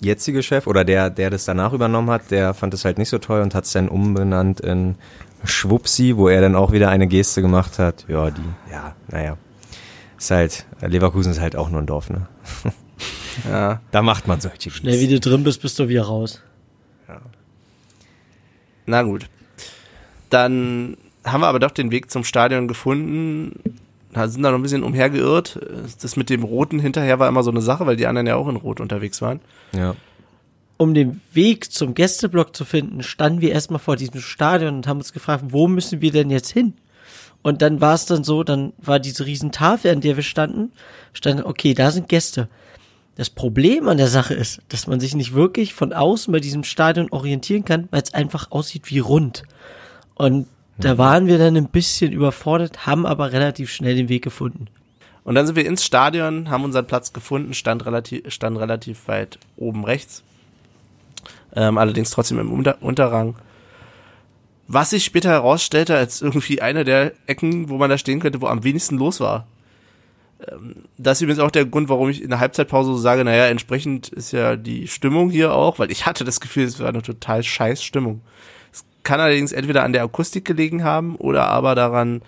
[0.00, 3.18] jetzige Chef oder der, der das danach übernommen hat, der fand es halt nicht so
[3.18, 4.96] toll und hat es dann umbenannt in
[5.44, 8.04] Schwupsi, wo er dann auch wieder eine Geste gemacht hat.
[8.08, 9.36] Ja, die, ja, naja.
[10.18, 12.26] Ist halt, Leverkusen ist halt auch nur ein Dorf, ne?
[13.50, 13.80] Ja.
[13.90, 16.42] Da macht man solche Schnell wie du drin bist, bist du wieder raus.
[18.84, 19.28] Na gut.
[20.28, 23.74] Dann haben wir aber doch den Weg zum Stadion gefunden.
[24.12, 25.60] Da sind da noch ein bisschen umhergeirrt.
[26.00, 28.48] Das mit dem Roten hinterher war immer so eine Sache, weil die anderen ja auch
[28.48, 29.40] in Rot unterwegs waren.
[29.74, 29.94] Ja.
[30.82, 34.98] Um den Weg zum Gästeblock zu finden, standen wir erstmal vor diesem Stadion und haben
[34.98, 36.74] uns gefragt, wo müssen wir denn jetzt hin?
[37.40, 40.72] Und dann war es dann so, dann war diese riesen Tafel, an der wir standen,
[41.12, 42.48] stand, okay, da sind Gäste.
[43.14, 46.64] Das Problem an der Sache ist, dass man sich nicht wirklich von außen bei diesem
[46.64, 49.44] Stadion orientieren kann, weil es einfach aussieht wie rund.
[50.16, 54.66] Und da waren wir dann ein bisschen überfordert, haben aber relativ schnell den Weg gefunden.
[55.22, 59.38] Und dann sind wir ins Stadion, haben unseren Platz gefunden, stand relativ, stand relativ weit
[59.56, 60.24] oben rechts.
[61.54, 63.36] Ähm, allerdings trotzdem im Unter Unterrang.
[64.68, 68.46] Was sich später herausstellte als irgendwie eine der Ecken, wo man da stehen könnte, wo
[68.46, 69.46] am wenigsten los war.
[70.48, 73.46] Ähm, das ist übrigens auch der Grund, warum ich in der Halbzeitpause so sage, naja,
[73.46, 77.02] entsprechend ist ja die Stimmung hier auch, weil ich hatte das Gefühl, es war eine
[77.02, 78.22] total scheiß Stimmung.
[78.72, 82.22] Es kann allerdings entweder an der Akustik gelegen haben oder aber daran,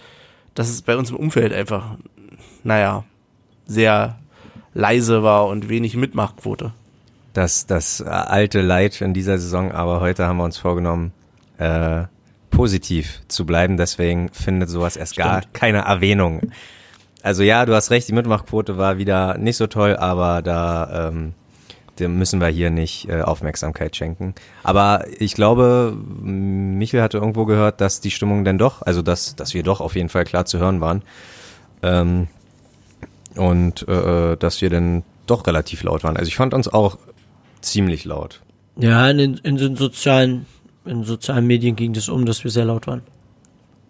[0.55, 1.97] dass es bei uns im Umfeld einfach,
[2.63, 3.05] naja,
[3.67, 4.19] sehr
[4.75, 6.73] leise war und wenig Mitmachquote.
[7.35, 11.13] Das, das äh, alte Leid in dieser Saison, aber heute haben wir uns vorgenommen,
[11.59, 12.05] äh,
[12.51, 13.77] positiv zu bleiben.
[13.77, 15.55] Deswegen findet sowas erst gar Stimmt.
[15.55, 16.53] keine Erwähnung.
[17.23, 21.35] Also ja, du hast recht, die Mitmachquote war wieder nicht so toll, aber da ähm,
[21.99, 24.35] dem müssen wir hier nicht äh, Aufmerksamkeit schenken.
[24.63, 29.55] Aber ich glaube, Michel hatte irgendwo gehört, dass die Stimmung denn doch, also dass, dass
[29.55, 31.03] wir doch auf jeden Fall klar zu hören waren.
[31.83, 32.29] Ähm,
[33.37, 36.17] und äh, dass wir dann doch relativ laut waren.
[36.17, 36.99] Also ich fand uns auch
[37.65, 38.41] ziemlich laut.
[38.77, 40.47] Ja, in, den- in den sozialen,
[40.85, 43.03] in den sozialen Medien ging das um, dass wir sehr laut waren.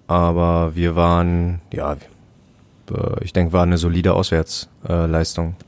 [0.07, 5.57] Aber wir waren, ja, äh, ich denke, war eine solide Auswärtsleistung.
[5.59, 5.65] Äh,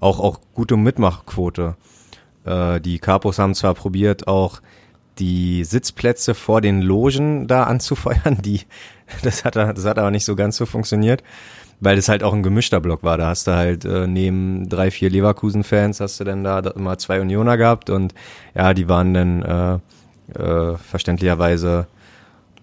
[0.00, 1.76] auch, auch gute Mitmachquote.
[2.44, 4.60] Äh, die Capos haben zwar probiert, auch
[5.18, 8.62] die Sitzplätze vor den Logen da anzufeuern, die,
[9.22, 11.22] das hat, das hat aber nicht so ganz so funktioniert,
[11.80, 13.18] weil das halt auch ein gemischter Block war.
[13.18, 17.20] Da hast du halt äh, neben drei, vier Leverkusen-Fans hast du dann da immer zwei
[17.20, 18.14] Unioner gehabt und
[18.54, 21.86] ja, die waren dann äh, äh, verständlicherweise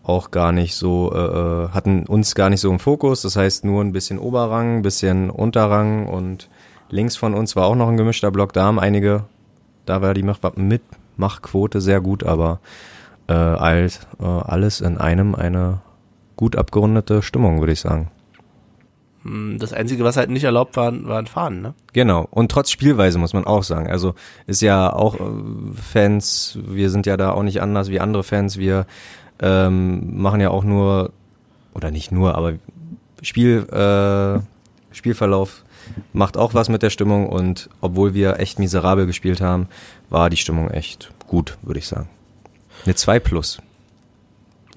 [0.03, 3.21] auch gar nicht so, äh, äh, hatten uns gar nicht so im Fokus.
[3.21, 6.49] Das heißt nur ein bisschen Oberrang, ein bisschen Unterrang und
[6.89, 8.53] links von uns war auch noch ein gemischter Block.
[8.53, 9.25] Da haben einige,
[9.85, 12.59] da war die Mach Mitmachquote sehr gut, aber
[13.27, 15.81] äh, alt, äh, alles in einem eine
[16.35, 18.09] gut abgerundete Stimmung, würde ich sagen.
[19.23, 21.73] Hm, Das Einzige, was halt nicht erlaubt war, waren Fahnen, ne?
[21.93, 22.27] Genau.
[22.31, 23.89] Und trotz Spielweise muss man auch sagen.
[23.89, 24.15] Also
[24.47, 25.19] ist ja auch äh,
[25.91, 28.57] Fans, wir sind ja da auch nicht anders wie andere Fans.
[28.57, 28.85] Wir
[29.41, 31.11] ähm, machen ja auch nur,
[31.73, 32.53] oder nicht nur, aber
[33.21, 34.39] Spiel, äh,
[34.95, 35.63] Spielverlauf
[36.13, 39.67] macht auch was mit der Stimmung und obwohl wir echt miserabel gespielt haben,
[40.09, 42.09] war die Stimmung echt gut, würde ich sagen.
[42.85, 43.61] Eine 2 plus.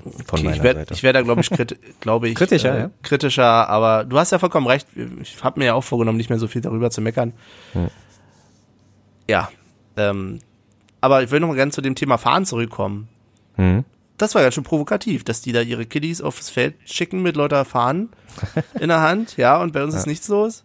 [0.04, 0.94] Von Okay, meiner ich werde Seite.
[0.94, 2.90] ich werd da, glaube ich, krit glaube ich, Kritischer, äh, ja.
[3.02, 4.86] kritischer, aber du hast ja vollkommen recht.
[5.22, 7.32] Ich habe mir ja auch vorgenommen, nicht mehr so viel darüber zu meckern.
[7.72, 7.88] Hm.
[9.28, 9.48] Ja,
[9.96, 10.38] ähm,
[11.00, 13.08] aber ich will noch mal gerne zu dem Thema Fahren zurückkommen.
[13.56, 13.84] Mhm.
[14.18, 17.64] Das war ganz schön provokativ, dass die da ihre Kiddies aufs Feld schicken mit lauter
[17.64, 18.10] Fahnen
[18.80, 20.64] in der Hand, ja, und bei uns ist nichts los.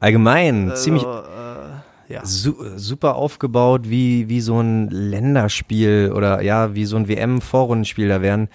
[0.00, 2.24] Allgemein, ziemlich Also, äh, ja.
[2.24, 8.08] su super aufgebaut, wie, wie so ein Länderspiel oder ja, wie so ein WM-Vorrundenspiel.
[8.08, 8.48] Da werden,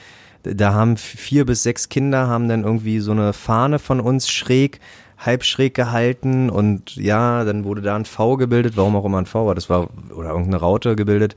[0.54, 4.80] da haben vier bis sechs Kinder haben dann irgendwie so eine Fahne von uns schräg,
[5.18, 9.26] halb schräg gehalten und ja, dann wurde da ein V gebildet, warum auch immer ein
[9.26, 11.36] V war, das war, oder irgendeine Raute gebildet,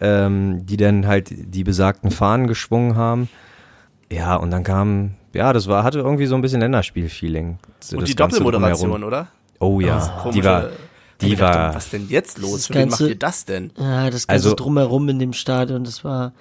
[0.00, 3.28] ähm, die dann halt die besagten Fahnen geschwungen haben.
[4.12, 7.58] Ja, und dann kam, ja, das war, hatte irgendwie so ein bisschen Länderspiel-Feeling.
[7.80, 9.08] Das Und die Ganze Doppelmoderation, drumherum.
[9.08, 9.28] oder?
[9.58, 10.68] Oh ja, die war,
[11.20, 12.68] Ich die dachte, war, was denn jetzt los?
[12.70, 13.70] Wen macht ihr das denn?
[13.78, 16.32] Ja, das ganze Also- Drumherum in dem Stadion, das war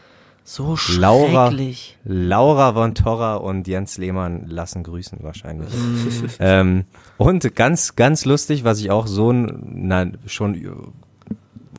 [0.43, 1.97] so Laura, schrecklich.
[2.03, 5.69] Laura von Torra und Jens Lehmann lassen grüßen wahrscheinlich.
[6.39, 6.84] ähm,
[7.17, 10.93] und ganz, ganz lustig, was ich auch so na, schon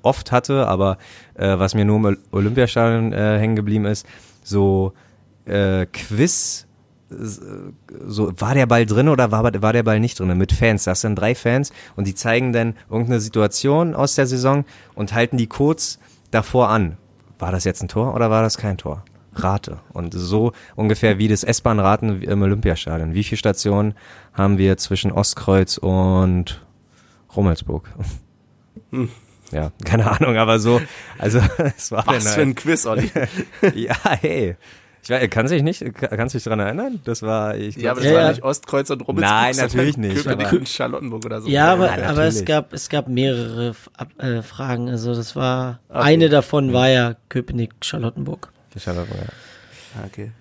[0.02, 0.98] oft hatte, aber
[1.34, 4.06] äh, was mir nur im Olympiastadion äh, hängen geblieben ist,
[4.42, 4.92] so
[5.44, 6.66] äh, Quiz
[7.10, 10.36] so, war der Ball drin oder war, war der Ball nicht drin?
[10.36, 10.84] Mit Fans.
[10.84, 14.64] Da hast du dann drei Fans und die zeigen dann irgendeine Situation aus der Saison
[14.94, 15.98] und halten die kurz
[16.30, 16.96] davor an.
[17.44, 19.04] War das jetzt ein Tor oder war das kein Tor?
[19.34, 19.80] Rate.
[19.92, 23.12] Und so ungefähr wie das S-Bahn-Raten im Olympiastadion.
[23.12, 23.92] Wie viele Stationen
[24.32, 26.64] haben wir zwischen Ostkreuz und
[27.36, 27.86] Rummelsburg?
[28.92, 29.10] Hm.
[29.50, 30.80] Ja, keine Ahnung, aber so,
[31.18, 31.38] also
[31.76, 33.10] es war Was für ein Quiz, Olli.
[33.74, 34.56] ja, hey.
[35.04, 36.98] Ich weiß, kann sich nicht, kannst du dich daran erinnern?
[37.04, 38.28] Das war, ich Ja, aber glaub, das Ja, war ja.
[38.30, 39.30] nicht Ostkreuz und Rummelsburg.
[39.38, 41.48] Nein, natürlich nicht, Köpenick aber- und Charlottenburg oder so.
[41.48, 44.88] Ja, aber, Ja, aber es gab, es gab mehrere Ab- äh, Fragen.
[44.88, 48.50] Also das war, eine davon war ja Köpenick-Charlottenburg.
[48.74, 49.04] Ich hatte- ja.
[50.00, 50.32] Ah, Okay.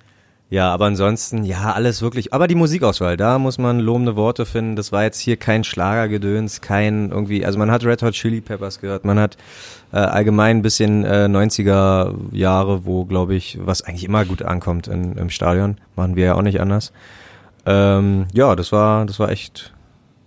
[0.53, 2.31] Ja, aber ansonsten, ja, alles wirklich.
[2.31, 4.75] Aber die Musikauswahl, da muss man lobende Worte finden.
[4.75, 8.79] Das war jetzt hier kein Schlagergedöns, kein irgendwie, also man hat Red Hot Chili Peppers
[8.79, 9.35] gehört, man hat
[9.91, 14.87] äh, allgemein ein bisschen äh, 90er Jahre, wo, glaube ich, was eigentlich immer gut ankommt
[14.87, 15.77] in, im Stadion.
[15.95, 16.93] Machen wir ja auch nicht anders.
[17.65, 19.73] Ähm, ja, das war, das war echt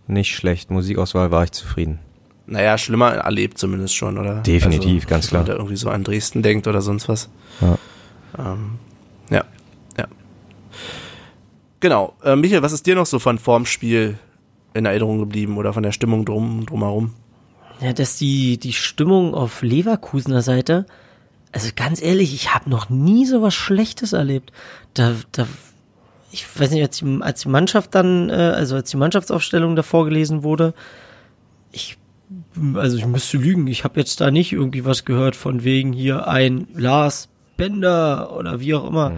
[0.09, 0.73] nicht schlecht.
[0.73, 2.01] Musikauswahl war ich zufrieden.
[2.47, 4.41] Naja, schlimmer erlebt zumindest schon, oder?
[4.41, 5.55] Definitiv, ganz wenn man klar.
[5.55, 7.29] da irgendwie so an Dresden denkt oder sonst was.
[7.61, 7.79] Ja.
[8.37, 8.81] Ähm,
[9.31, 9.45] ja.
[11.81, 12.15] Genau.
[12.23, 14.19] Äh, Michael, was ist dir noch so von vorm Spiel
[14.75, 17.15] in Erinnerung geblieben oder von der Stimmung drum, drumherum?
[17.81, 20.87] Ja, dass die, die Stimmung auf Leverkusener Seite,
[21.53, 24.53] also ganz ehrlich, ich habe noch nie so was Schlechtes erlebt.
[24.95, 25.47] Da, da,
[26.33, 29.83] ich weiß nicht, als die, als die Mannschaft dann, äh, also als die Mannschaftsaufstellung da
[29.83, 30.75] vorgelesen wurde,
[31.73, 31.99] ich,
[32.75, 36.27] also ich müsste lügen, ich habe jetzt da nicht irgendwie was gehört von wegen hier
[36.27, 39.13] ein Lars Bender oder wie auch immer.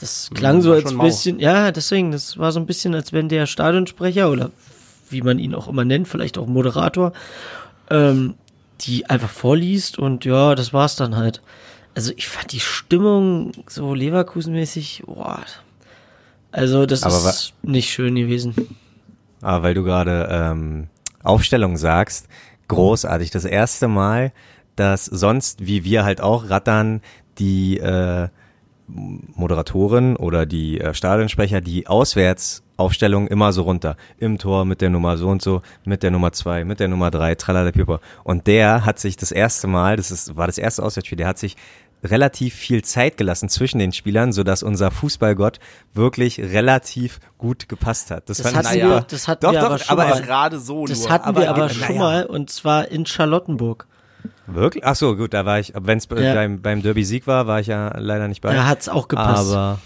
[0.00, 1.04] Das klang so war als schon mau.
[1.04, 4.50] bisschen, ja, deswegen, das war so ein bisschen, als wenn der Stadionsprecher oder
[5.10, 7.12] wie man ihn auch immer nennt, vielleicht auch Moderator,
[7.90, 8.34] ähm,
[8.80, 11.42] die einfach vorliest und ja, das war's dann halt.
[11.94, 15.44] Also ich fand die Stimmung so Leverkusen-mäßig, boah.
[16.52, 18.54] Also das Aber ist nicht schön gewesen.
[19.42, 20.88] Aber weil du gerade ähm,
[21.22, 22.26] Aufstellung sagst,
[22.68, 23.30] großartig.
[23.30, 24.32] Das erste Mal,
[24.76, 27.02] dass sonst, wie wir halt auch rattern,
[27.38, 28.28] die äh,
[29.34, 33.96] Moderatorin oder die äh, Stadionsprecher die Auswärtsaufstellung immer so runter.
[34.18, 37.10] Im Tor mit der Nummer so und so, mit der Nummer zwei, mit der Nummer
[37.10, 38.00] drei, tralala pipa.
[38.24, 41.38] Und der hat sich das erste Mal, das ist, war das erste Auswärtsspiel, der hat
[41.38, 41.56] sich
[42.02, 45.58] relativ viel Zeit gelassen zwischen den Spielern, sodass unser Fußballgott
[45.92, 48.30] wirklich relativ gut gepasst hat.
[48.30, 50.22] Das, Das hatten wir- das hatten doch, wir doch, aber schon aber mal.
[50.22, 51.10] Gerade so Das nur.
[51.10, 53.86] hatten aber- wir aber schon mal und zwar in Charlottenburg.
[54.46, 54.84] Wirklich?
[54.84, 56.34] Ach so, gut, da war ich, wenn es Ja.
[56.34, 58.52] beim, beim Derby-Sieg war, war ich ja leider nicht bei.
[58.54, 59.52] Da hat's auch gepasst.
[59.54, 59.78] Aber,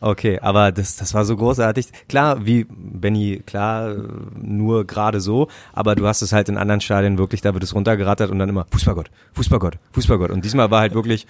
[0.00, 1.88] okay, aber das, das war so großartig.
[2.08, 3.94] Klar, wie Benny, klar,
[4.40, 7.74] nur gerade so, aber du hast es halt in anderen Stadien wirklich, da wird es
[7.74, 10.30] runtergerattert und dann immer Fußballgott, Fußballgott, Fußballgott.
[10.30, 11.26] Und diesmal war halt wirklich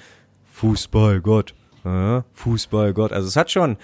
[0.52, 3.12] Fußballgott, äh, Fußballgott.
[3.12, 3.76] Also es hat schon, äh,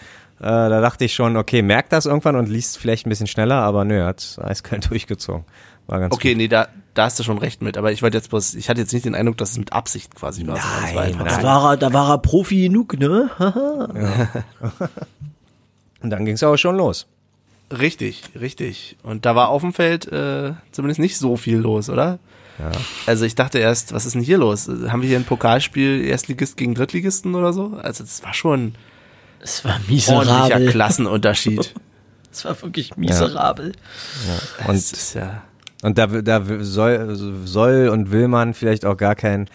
[0.43, 3.85] da dachte ich schon, okay, merkt das irgendwann und liest vielleicht ein bisschen schneller, aber
[3.85, 5.45] nö, er hat eiskalt durchgezogen.
[5.87, 6.39] War ganz Okay, gut.
[6.39, 7.77] nee, da, da hast du schon recht mit.
[7.77, 10.15] Aber ich wollte jetzt bloß, ich hatte jetzt nicht den Eindruck, dass es mit Absicht
[10.15, 10.57] quasi war.
[10.57, 11.27] war Nein, nein.
[11.27, 13.31] Da war er, da war er Profi genug, ne?
[13.39, 13.89] Haha.
[16.03, 17.07] Und dann ging es auch schon los.
[17.71, 18.97] Richtig, richtig.
[19.03, 22.19] Und da war auf dem Feld äh, zumindest nicht so viel los, oder?
[22.59, 22.71] Ja.
[23.07, 24.69] Also ich dachte erst, was ist denn hier los?
[24.69, 27.79] Haben wir hier ein Pokalspiel Erstligist gegen Drittligisten oder so?
[27.83, 28.75] Also das war schon
[29.41, 30.29] Es war ein miserabel.
[30.29, 31.75] ordentlicher Klassenunterschied.
[32.35, 33.73] Es war wirklich miserabel.
[34.67, 35.43] Und das ist ja
[35.83, 37.15] Und da, da soll,
[37.45, 39.49] soll und will man vielleicht auch gar kein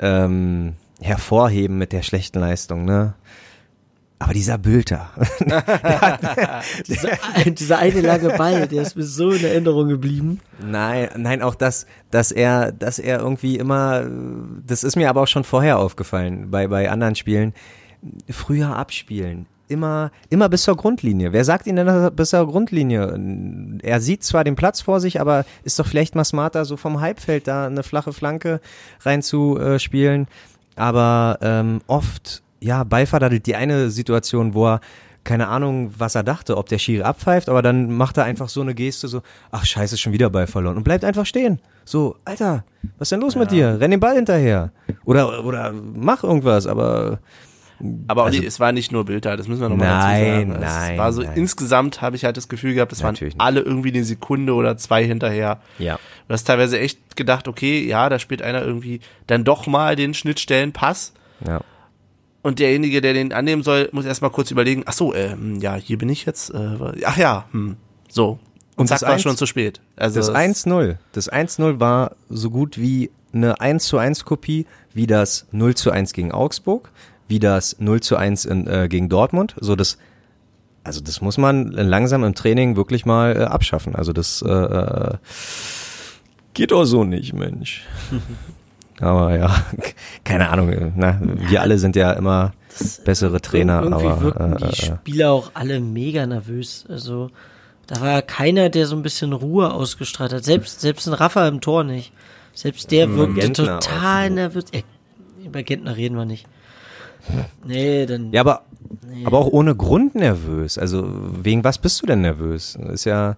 [0.00, 3.14] ähm, hervorheben mit der schlechten Leistung, ne?
[4.22, 5.08] Aber dieser Bülter,
[6.86, 7.08] Dieser,
[7.46, 10.40] dieser eine lange Ball, der ist mir so in Erinnerung geblieben.
[10.62, 14.04] nein, nein, auch das, dass er, dass er irgendwie immer,
[14.66, 17.54] das ist mir aber auch schon vorher aufgefallen bei bei anderen Spielen,
[18.28, 19.46] früher abspielen.
[19.70, 21.32] Immer, immer bis zur Grundlinie.
[21.32, 23.78] Wer sagt Ihnen denn bis zur Grundlinie?
[23.82, 27.00] Er sieht zwar den Platz vor sich, aber ist doch vielleicht mal smarter, so vom
[27.00, 28.60] Halbfeld da eine flache Flanke
[29.02, 30.26] reinzuspielen.
[30.74, 34.80] Aber ähm, oft, ja, beiferdadelt die eine Situation, wo er
[35.22, 38.62] keine Ahnung, was er dachte, ob der Schiri abpfeift, aber dann macht er einfach so
[38.62, 41.60] eine Geste, so, ach scheiße, schon wieder Ball verloren und bleibt einfach stehen.
[41.84, 42.64] So, Alter,
[42.98, 43.78] was ist denn los mit dir?
[43.78, 44.72] Renn den Ball hinterher.
[45.04, 47.20] Oder, oder mach irgendwas, aber
[48.08, 50.52] Aber Also- es war nicht nur Bilder, das müssen wir nochmal dazu sagen.
[50.52, 51.32] Es nein, war so nein.
[51.36, 55.04] insgesamt habe ich halt das Gefühl gehabt, es waren alle irgendwie eine Sekunde oder zwei
[55.04, 55.60] hinterher.
[55.78, 55.98] ja.
[56.28, 60.14] Du hast teilweise echt gedacht, okay, ja, da spielt einer irgendwie dann doch mal den
[60.14, 61.12] Schnittstellenpass
[61.46, 61.60] Ja.
[62.42, 65.98] und derjenige, der den annehmen soll, muss erstmal kurz überlegen, ach so, äh, ja, hier
[65.98, 67.76] bin ich jetzt, äh, ach ja, hm,
[68.08, 68.38] so.
[68.76, 69.80] Und, Und zack, das war eins- schon zu spät.
[69.96, 70.98] Also Das es- 1-0.
[71.12, 75.90] Das 1-0 war so gut wie eine 1 zu 1 Kopie, wie das 0 zu
[75.90, 76.90] 1 gegen Augsburg,
[77.30, 79.54] wie das 0 zu 1 in, äh, gegen Dortmund.
[79.60, 79.96] So das
[80.82, 83.94] also das muss man langsam im Training wirklich mal äh, abschaffen.
[83.94, 85.14] Also das äh, äh,
[86.54, 87.86] geht doch so nicht, Mensch.
[89.00, 89.54] aber ja,
[90.24, 90.92] keine Ahnung.
[90.96, 92.52] Na, wir alle sind ja immer
[93.04, 96.86] bessere Trainer, Irgendwie aber wirken äh, die äh, Spieler auch alle mega nervös.
[96.88, 97.30] Also
[97.86, 100.44] da war keiner, der so ein bisschen Ruhe ausgestrahlt hat.
[100.44, 102.12] Selbst, selbst ein Rafa im Tor nicht.
[102.54, 104.64] Selbst der wirkte Gentner total nervös.
[104.72, 104.82] Äh,
[105.44, 106.46] über Gentner reden wir nicht.
[107.64, 108.32] Nee, dann.
[108.32, 108.62] ja, aber
[109.24, 110.78] aber auch ohne Grund nervös.
[110.78, 111.06] Also
[111.42, 112.76] wegen was bist du denn nervös?
[112.92, 113.36] Ist ja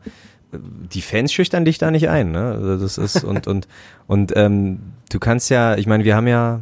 [0.53, 2.53] die Fans schüchtern dich da nicht ein, ne?
[2.53, 3.68] Also das ist und und
[4.07, 6.61] und ähm, du kannst ja, ich meine, wir haben ja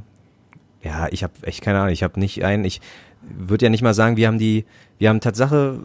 [0.83, 2.81] ja, ich habe echt keine Ahnung, ich habe nicht ein, ich
[3.23, 4.65] würde ja nicht mal sagen, wir haben die
[4.99, 5.81] wir haben Tatsache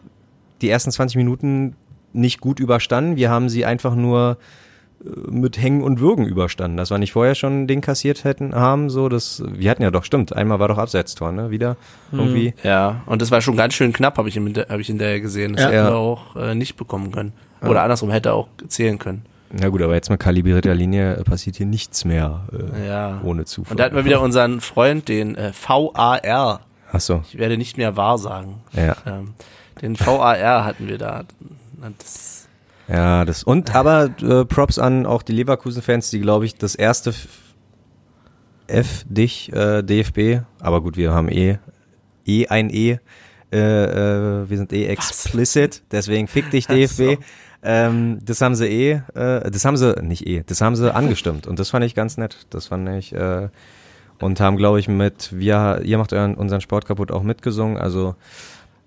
[0.62, 1.76] die ersten 20 Minuten
[2.13, 4.38] nicht gut überstanden, wir haben sie einfach nur
[5.30, 6.78] mit Hängen und Würgen überstanden.
[6.78, 10.04] Das war nicht vorher schon den kassiert hätten haben, so das wir hatten ja doch
[10.04, 11.78] stimmt, einmal war doch Abseitstor, ne, wieder
[12.12, 12.54] irgendwie.
[12.63, 15.20] Ja, und das war schon ganz schön knapp, habe ich, im Hinter- hab ich hinterher
[15.22, 15.54] gesehen.
[15.54, 15.68] Das Ja.
[15.68, 15.88] hätte Ja.
[15.89, 17.34] er auch äh, nicht bekommen können.
[17.62, 19.24] Oder andersrum hätte er auch zählen können.
[19.52, 23.22] Na gut, aber jetzt mit kalibrierter Linie äh, passiert hier nichts mehr äh, Ja.
[23.24, 23.72] ohne Zufall.
[23.72, 26.62] Und da hatten wir wieder unseren Freund, den äh, VAR.
[26.91, 28.56] Ach so, Ich werde nicht mehr wahr sagen.
[28.74, 28.96] ja.
[29.06, 29.34] Ähm,
[29.82, 31.24] den VAR hatten wir da.
[32.00, 32.44] Das,
[32.88, 37.10] Ja, das und aber äh, Props an auch die Leverkusen-Fans, die glaube ich das erste
[37.10, 37.28] F,
[38.67, 41.58] F dich äh, DFB, aber gut, wir haben eh
[42.26, 43.00] eh ein E,
[43.52, 47.19] äh, äh, wir sind eh explicit, deswegen fick dich DFB.
[47.63, 51.48] Ähm, das haben sie eh, äh, das haben sie nicht eh, das haben sie angestimmt
[51.48, 52.45] und das fand ich ganz nett.
[52.52, 53.50] Das fand ich äh,
[54.21, 58.15] und haben glaube ich mit wir ihr macht euren unseren Sport kaputt auch mitgesungen, also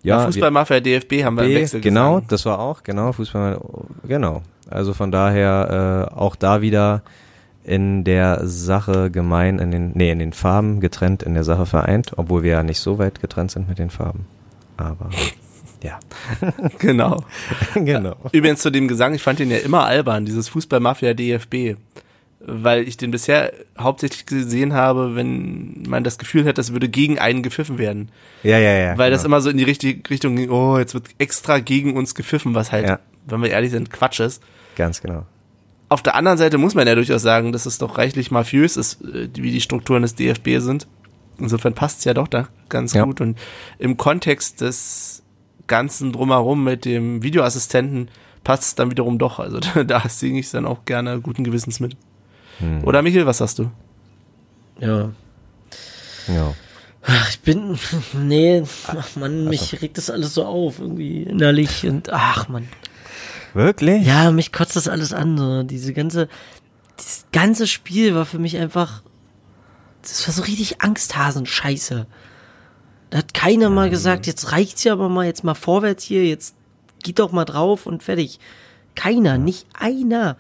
[0.03, 3.61] ja, Fußballmafia DFB haben wir im Wechsel genau, das war auch, genau, Fußball,
[4.07, 4.43] genau.
[4.71, 7.03] Also von daher äh, auch da wieder
[7.65, 12.13] in der Sache gemein, in den, nee, in den Farben getrennt, in der Sache vereint,
[12.17, 14.27] obwohl wir ja nicht so weit getrennt sind mit den Farben.
[14.77, 15.11] Aber
[15.83, 15.99] ja,
[16.79, 17.25] Genau.
[17.75, 18.17] genau.
[18.33, 21.77] Übrigens zu dem Gesang, ich fand den ja immer albern, dieses Fußballmafia DFB.
[22.41, 27.19] Weil ich den bisher hauptsächlich gesehen habe, wenn man das Gefühl hat, das würde gegen
[27.19, 28.11] einen gepfiffen werden.
[28.45, 28.99] Ja, ja, ja.
[28.99, 29.35] Weil das genau.
[29.37, 32.71] immer so in die richtige Richtung ging, oh, jetzt wird extra gegen uns gepfiffen, was
[32.71, 33.01] halt, Ja.
[33.27, 34.43] wenn wir ehrlich sind, Quatsch ist.
[34.77, 35.27] ganz genau.
[35.91, 39.03] Auf der anderen Seite muss man ja durchaus sagen, dass es doch reichlich mafiös ist,
[39.03, 40.87] äh, wie die Strukturen des DFB sind.
[41.39, 43.05] Insofern passt es ja doch da ganz Ja.
[43.05, 43.21] gut.
[43.21, 43.39] Und
[43.79, 45.23] im Kontext des
[45.67, 48.11] Ganzen drumherum mit dem Videoassistenten
[48.45, 49.39] passt es dann wiederum doch.
[49.41, 51.97] Also da, da singe ich dann auch gerne guten Gewissens mit.
[52.59, 52.85] Hm.
[52.85, 53.71] Oder Michael, was sagst du?
[54.81, 55.11] Ja.
[56.29, 56.55] Ja.
[57.03, 57.79] Ach, ich bin.
[58.15, 62.69] Nee, ach Mann, mich regt das alles so auf, irgendwie innerlich und ach Mann.
[63.55, 64.07] Wirklich?
[64.07, 65.39] Ja, mich kotzt das alles an.
[65.39, 65.63] So.
[65.63, 66.29] Diese ganze,
[66.99, 69.03] dieses ganze Spiel war für mich einfach.
[70.03, 72.07] Das war so richtig Angsthasen-Scheiße.
[73.11, 76.55] Da hat keiner mal gesagt, jetzt reicht's ja aber mal, jetzt mal vorwärts hier, jetzt
[77.03, 78.39] geht doch mal drauf und fertig.
[78.95, 80.37] Keiner, nicht einer.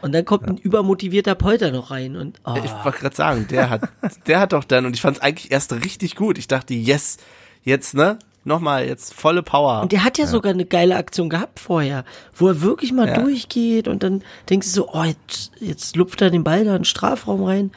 [0.00, 3.68] Und dann kommt ein übermotivierter Polter noch rein und oh, Ich wollte gerade sagen, der
[3.70, 3.88] hat,
[4.26, 6.38] der hat doch dann, und ich fand es eigentlich erst richtig gut.
[6.38, 7.16] Ich dachte, yes,
[7.64, 8.18] jetzt, ne?
[8.44, 9.82] Nochmal, jetzt volle Power.
[9.82, 13.20] Und der hat ja, sogar eine geile Aktion gehabt vorher, wo er wirklich mal Ja.
[13.20, 16.78] durchgeht und dann denkst du so, oh, jetzt, jetzt lupft er den Ball da in
[16.78, 17.72] den Strafraum rein.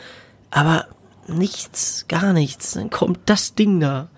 [0.52, 0.86] Aber
[1.28, 2.74] nichts, gar nichts.
[2.74, 4.10] Dann kommt das Ding da.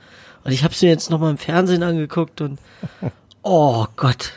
[0.43, 2.59] Und ich habe es mir jetzt nochmal im Fernsehen angeguckt und
[3.41, 4.33] oh Gott.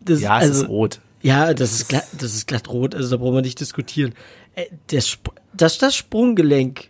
[0.00, 1.00] Das, ja, es also, ist rot.
[1.22, 4.14] Ja, das ist, glatt, das ist glatt rot, also da brauchen wir nicht diskutieren.
[4.54, 6.88] Äh, Sp dass das Sprunggelenk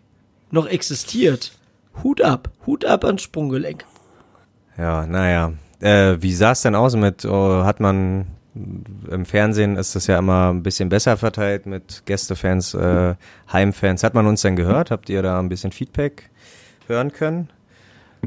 [0.50, 1.52] noch existiert.
[2.02, 3.84] Hut ab, Hut ab ans Sprunggelenk.
[4.76, 5.54] Ja, naja.
[5.80, 8.26] Äh, wie sah es denn aus mit, oh, hat man
[9.10, 13.14] im Fernsehen ist das ja immer ein bisschen besser verteilt mit Gästefans, äh,
[13.52, 14.02] Heimfans.
[14.02, 14.90] Hat man uns denn gehört?
[14.90, 16.30] Habt ihr da ein bisschen Feedback
[16.88, 17.48] hören können?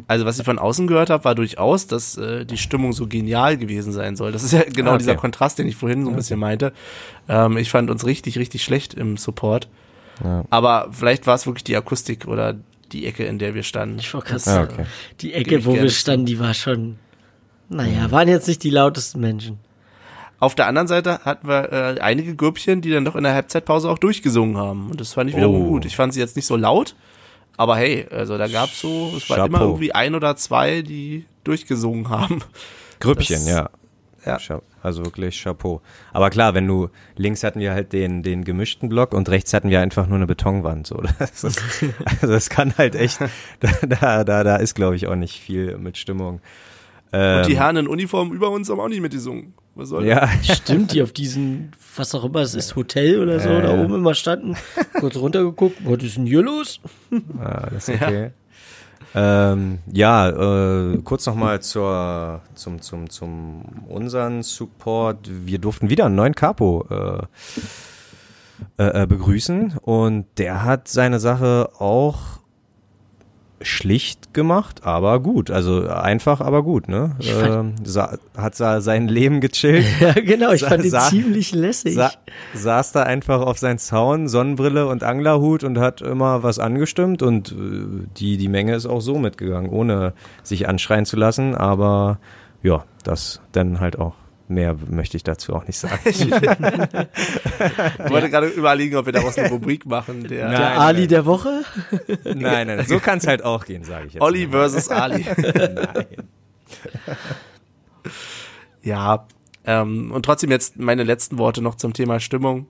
[0.08, 3.57] Also was ich von außen gehört habe, war durchaus, dass äh, die Stimmung so genial
[3.57, 4.32] gewesen sein soll.
[4.32, 4.99] Das ist ja genau Ah, okay.
[5.03, 6.74] dieser Kontrast, den ich vorhin so ein bisschen meinte.
[7.30, 9.67] Ähm, ich fand uns richtig, richtig schlecht im Support.
[10.24, 10.45] Ja.
[10.49, 12.55] Aber vielleicht war es wirklich die Akustik oder
[12.91, 13.99] die Ecke, in der wir standen.
[13.99, 14.86] Ich wollte gerade Das, sagen, Ah, okay.
[15.22, 16.97] die Ecke, wo gerne wir standen, die war schon,
[17.70, 19.59] naja, waren jetzt nicht die lautesten Menschen.
[20.39, 23.89] Auf der anderen Seite hatten wir äh, einige Grüppchen, die dann doch in der Halbzeitpause
[23.89, 24.89] auch durchgesungen haben.
[24.91, 25.67] Und das fand ich wiederum Oh.
[25.70, 25.86] gut.
[25.86, 26.95] Ich fand sie jetzt nicht so laut,
[27.58, 32.10] aber hey, also da gab's so, es war immer irgendwie ein oder zwei, die durchgesungen
[32.10, 32.41] haben.
[32.99, 33.70] Grüppchen, Das- ja.
[34.26, 34.39] Ja.
[34.82, 35.82] Also wirklich Chapeau.
[36.14, 36.88] Aber klar, wenn du
[37.18, 40.28] links hatten wir halt den den gemischten Block und rechts hatten wir einfach nur eine
[40.28, 40.88] Betonwand.
[40.88, 41.62] So, das ist,
[42.06, 43.20] also das kann halt echt.
[43.60, 46.39] Da da, da ist glaube ich auch nicht viel mit Stimmung.
[47.14, 49.53] Und die Ähm, Herren in Uniform über uns haben auch nicht mitgesungen.
[49.76, 53.49] Was soll Ja, Stimmt, die auf diesen, was auch immer, es ist Hotel oder so,
[53.49, 53.84] Ja, da ja.
[53.84, 54.55] oben immer standen,
[54.99, 56.80] kurz runtergeguckt, was ist denn hier los?
[57.39, 58.32] ah, das ist okay.
[59.16, 65.30] Ähm, ja, äh, kurz nochmal zur, zum, zum, zum unseren Support.
[65.30, 67.24] Wir durften wieder einen neuen Capo äh,
[68.84, 72.39] äh, äh, begrüßen und der hat seine Sache auch
[73.64, 75.49] schlicht gemacht, aber gut.
[75.51, 77.16] Also einfach, aber gut, ne?
[77.22, 79.86] Ähm, sa hat sa sein Leben gechillt.
[79.99, 81.95] Ja, genau, ich Sa- fand ihn ziemlich lässig.
[81.95, 82.11] Sa
[82.53, 87.51] saß da einfach auf seinen Zaun, Sonnenbrille und Anglerhut und hat immer was angestimmt und
[87.51, 87.55] äh,
[88.18, 92.20] die, die Menge ist auch so mitgegangen, ohne sich anschreien zu lassen, aber
[92.61, 94.16] ja, das dann halt auch.
[94.47, 95.99] Mehr möchte ich dazu auch nicht sagen.
[98.05, 100.27] Ich wollte gerade überlegen, ob wir daraus eine Rubrik machen.
[100.27, 100.57] Der Nein.
[100.57, 101.63] der Ali der Woche?
[102.23, 104.21] nein, nein, so kann es halt auch gehen, sage ich jetzt.
[104.21, 104.51] Olli mal.
[104.51, 105.25] versus Ali.
[105.55, 106.05] Nein.
[108.81, 109.27] Ja,
[109.65, 112.67] ähm, und trotzdem jetzt meine letzten Worte noch zum Thema Stimmung.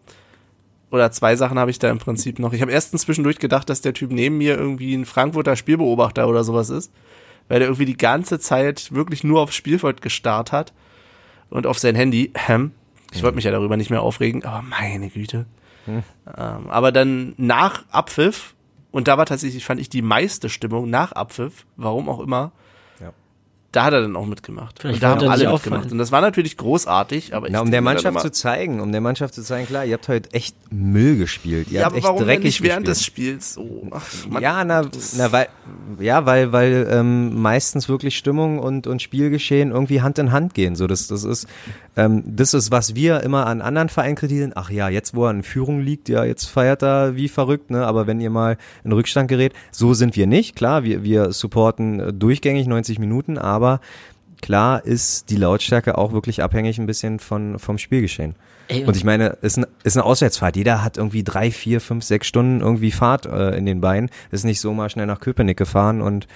[0.91, 2.53] Oder zwei Sachen habe ich da im Prinzip noch.
[2.53, 6.43] Ich habe erstens zwischendurch gedacht, dass der Typ neben mir irgendwie ein Frankfurter Spielbeobachter oder
[6.43, 6.93] sowas ist,
[7.47, 10.71] weil der irgendwie die ganze Zeit wirklich nur aufs Spielfeld gestarrt hat
[11.53, 12.31] und auf sein Handy.
[12.49, 12.71] Ähm,
[13.11, 15.45] ich wollte mich ja darüber nicht mehr aufregen, aber meine Güte.
[16.35, 18.55] Ähm, aber dann nach Abpfiff,
[18.91, 22.51] und da war tatsächlich, fand ich, die meiste Stimmung nach Abpfiff, warum auch immer.
[23.73, 24.79] Da hat er dann auch mitgemacht.
[24.79, 25.65] Vielleicht und da haben er alle mitgemacht.
[25.67, 25.91] auffallen.
[25.91, 29.01] Und das war natürlich großartig, aber ich Na, um der Mannschaft zu zeigen, um der
[29.01, 31.69] Mannschaft zu zeigen, klar, ihr habt heute echt Müll gespielt.
[31.71, 33.41] Ihr ja, habt aber echt warum denn dreckig nicht während gespielt.
[33.41, 33.87] des Spiels so?
[33.91, 34.83] Ach, Mann, ja, na,
[35.17, 35.47] na, weil,
[35.99, 40.75] ja, weil, weil ähm, meistens wirklich Stimmung und, und Spielgeschehen irgendwie Hand in Hand gehen.
[40.75, 41.47] So, das, das ist,
[41.95, 44.53] ähm, das ist, was wir immer an anderen Vereinen kritisieren.
[44.55, 47.85] Ach ja, jetzt wo er in Führung liegt, ja, jetzt feiert er wie verrückt, ne?
[47.87, 50.55] Aber wenn ihr mal in Rückstand gerät, so sind wir nicht.
[50.55, 53.79] Klar, wir, wir supporten äh, durchgängig 90 Minuten, aber
[54.41, 58.35] klar ist die Lautstärke auch wirklich abhängig ein bisschen von, vom Spielgeschehen.
[58.67, 60.55] Ey, Und ich meine, ist, ein, ist eine Auswärtsfahrt.
[60.55, 64.09] Jeder hat irgendwie drei, vier, fünf, sechs Stunden irgendwie Fahrt äh, in den Beinen.
[64.31, 66.27] Ist nicht so mal schnell nach Köpenick gefahren und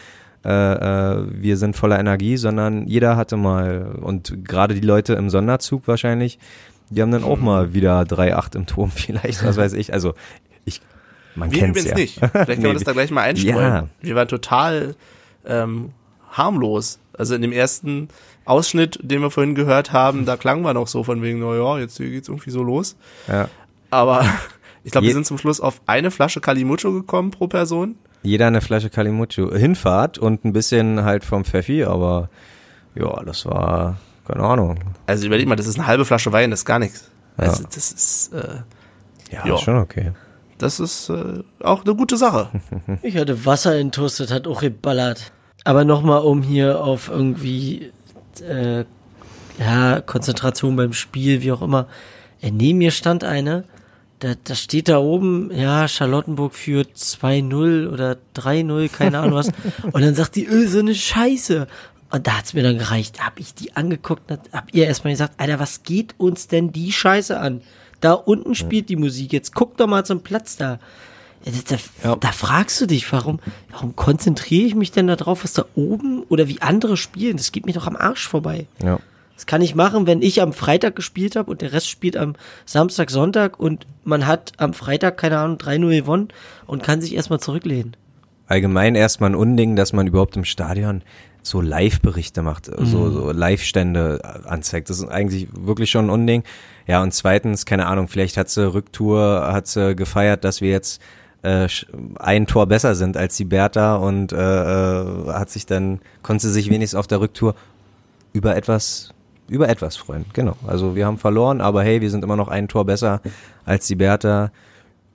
[0.45, 5.29] äh, äh, wir sind voller Energie, sondern jeder hatte mal und gerade die Leute im
[5.29, 6.39] Sonderzug wahrscheinlich,
[6.89, 9.93] die haben dann auch mal wieder drei, acht im Turm vielleicht, was weiß ich.
[9.93, 10.13] Also
[10.63, 10.81] ich,
[11.35, 11.97] man wir kennt's übrigens ja.
[11.97, 12.19] nicht.
[12.19, 13.57] Vielleicht können wir Nee, das da gleich mal einstreuen.
[13.57, 13.87] Ja.
[14.01, 14.95] Wir waren total
[15.45, 15.91] ähm,
[16.31, 16.99] harmlos.
[17.17, 18.09] Also in dem ersten
[18.45, 21.79] Ausschnitt, den wir vorhin gehört haben, da klang wir noch so von wegen, na ja,
[21.79, 22.95] jetzt hier geht's irgendwie so los.
[23.27, 23.49] Ja.
[23.89, 24.25] Aber
[24.83, 27.95] ich glaube, wir sind zum Schluss auf eine Flasche Kalimucho gekommen pro Person.
[28.23, 29.53] Jeder eine Flasche Kalimucho.
[29.55, 32.29] Hinfahrt und ein bisschen halt vom Pfeffi, aber
[32.95, 33.97] ja, das war,
[34.27, 34.79] keine Ahnung.
[35.05, 37.09] Also überleg mal, das ist eine halbe Flasche Wein, das ist gar nichts.
[37.37, 37.43] Ja.
[37.45, 38.61] Also das ist, äh,
[39.31, 39.55] Ja, Ja.
[39.55, 40.11] ist schon okay.
[40.57, 42.49] das ist äh, auch eine gute Sache.
[43.03, 45.31] Ich hatte Wasser entrüstet, hat auch geballert.
[45.63, 47.91] Aber nochmal, um hier auf irgendwie,
[48.41, 48.85] äh,
[49.59, 51.87] ja, Konzentration beim Spiel, wie auch immer.
[52.41, 53.65] Äh, neben mir stand eine,
[54.19, 59.49] da, da steht da oben, ja, Charlottenburg führt 2-0 oder 3-0, keine Ahnung was.
[59.91, 61.67] Und dann sagt die, öh, so eine Scheiße.
[62.09, 63.19] Und da hat's mir dann gereicht.
[63.19, 66.71] Da hab ich die angeguckt, und hab ihr erstmal gesagt, Alter, was geht uns denn
[66.71, 67.61] die Scheiße an?
[67.99, 70.79] Da unten spielt die Musik, jetzt guck doch mal zum Platz da.
[71.45, 72.15] Da, Ja.
[72.17, 73.39] da fragst du dich, warum,
[73.71, 77.37] warum konzentriere ich mich denn da drauf, was da oben oder wie andere spielen?
[77.37, 78.67] Das geht mir doch am Arsch vorbei.
[78.83, 78.99] Ja.
[79.35, 82.33] Das kann ich machen, wenn ich am Freitag gespielt habe und der Rest spielt am
[82.65, 86.27] Samstag, Sonntag und man hat am Freitag, keine Ahnung, 3-0 gewonnen
[86.65, 87.95] und kann sich erstmal zurücklehnen.
[88.49, 91.01] allgemein erstmal ein Unding, dass man überhaupt im Stadion
[91.43, 92.85] so Live-Berichte macht, Mhm.
[92.85, 94.89] so, so Live-Stände äh, anzeigt.
[94.89, 96.43] Das ist eigentlich wirklich schon ein Unding.
[96.87, 101.01] Ja, und zweitens, keine Ahnung, vielleicht hat sie Rücktour, hat sie gefeiert, dass wir jetzt
[101.47, 101.67] äh,
[102.19, 106.53] ein Tor besser sind als die Bertha und äh, äh, hat sich dann, konnte sie
[106.53, 107.55] sich wenigstens auf der Rücktour
[108.33, 109.13] über etwas
[109.49, 110.25] über etwas freuen.
[110.33, 110.57] Genau.
[110.67, 113.21] Also wir haben verloren, aber hey, wir sind immer noch ein Tor besser
[113.65, 114.51] als die Bertha.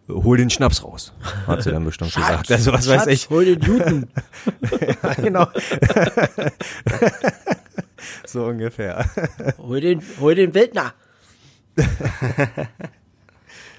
[0.08, 1.12] Hol den Schnaps raus,
[1.46, 2.50] hat sie dann bestimmt gesagt.
[2.50, 3.30] Also was weiß Schatz, ich.
[3.30, 4.08] Hol den Newton.
[5.02, 5.46] Ja, genau.
[8.26, 9.04] so ungefähr.
[9.58, 10.94] hol den, hol den Wildner.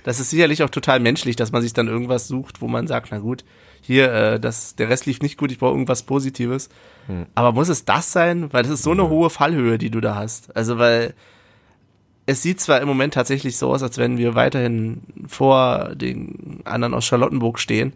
[0.04, 3.10] Das ist sicherlich auch total menschlich, dass man sich dann irgendwas sucht, wo man sagt,
[3.12, 3.44] na gut,
[3.82, 6.70] hier, äh, das, der Rest lief nicht gut, ich brauche irgendwas Positives.
[7.36, 8.52] Aber muss es das sein?
[8.54, 10.56] Weil das ist so eine hohe Fallhöhe, die du da hast.
[10.56, 11.14] Also, weil
[12.26, 16.94] es sieht zwar im Moment tatsächlich so aus, als wenn wir weiterhin vor den anderen
[16.94, 17.94] aus Charlottenburg stehen.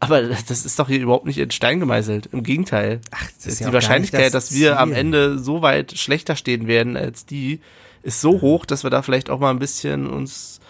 [0.00, 2.30] Aber das ist doch hier überhaupt nicht in Stein gemeißelt.
[2.32, 3.00] Im Gegenteil.
[3.10, 7.26] Ach, das ist die Wahrscheinlichkeit, dass wir am Ende so weit schlechter stehen werden als
[7.26, 7.60] die,
[8.02, 10.60] ist so hoch, dass wir da vielleicht auch mal ein bisschen uns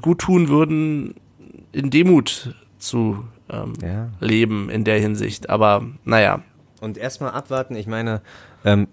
[0.00, 1.14] gut tun würden,
[1.72, 4.08] in Demut zu ähm, Ja.
[4.20, 5.50] leben in der Hinsicht.
[5.50, 6.42] Aber naja,
[6.80, 8.20] Und erstmal abwarten, ich meine,
[8.64, 8.88] ähm,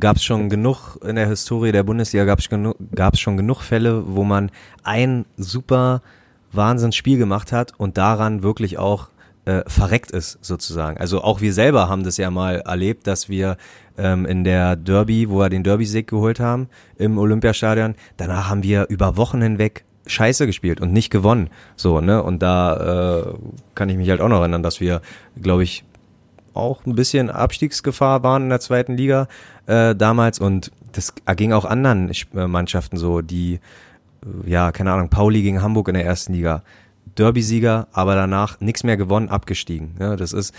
[0.00, 2.74] gab es schon genug in der Historie der Bundesliga, gab es genu
[3.14, 4.50] schon genug Fälle, wo man
[4.82, 6.02] ein super
[6.52, 9.08] Wahnsinnsspiel gemacht hat und daran wirklich auch
[9.44, 10.98] äh, verreckt ist sozusagen.
[10.98, 13.56] Also auch wir selber haben das ja mal erlebt, dass wir
[13.98, 18.86] ähm, in der Derby, wo wir den Derby-Sieg geholt haben im Olympiastadion, danach haben wir
[18.88, 21.50] über Wochen hinweg Scheiße gespielt und nicht gewonnen.
[21.76, 22.22] So, ne?
[22.22, 23.34] Und da äh,
[23.74, 25.00] kann ich mich halt auch noch erinnern, dass wir,
[25.40, 25.84] glaube ich,
[26.54, 29.28] auch ein bisschen Abstiegsgefahr waren in der zweiten Liga
[29.66, 33.60] äh, damals und das ging auch anderen äh, Mannschaften so, die,
[34.44, 36.62] ja, keine Ahnung, Pauli gegen Hamburg in der ersten Liga.
[37.16, 39.96] Derby-Sieger, aber danach nichts mehr gewonnen, abgestiegen.
[39.98, 40.54] Ja, das ist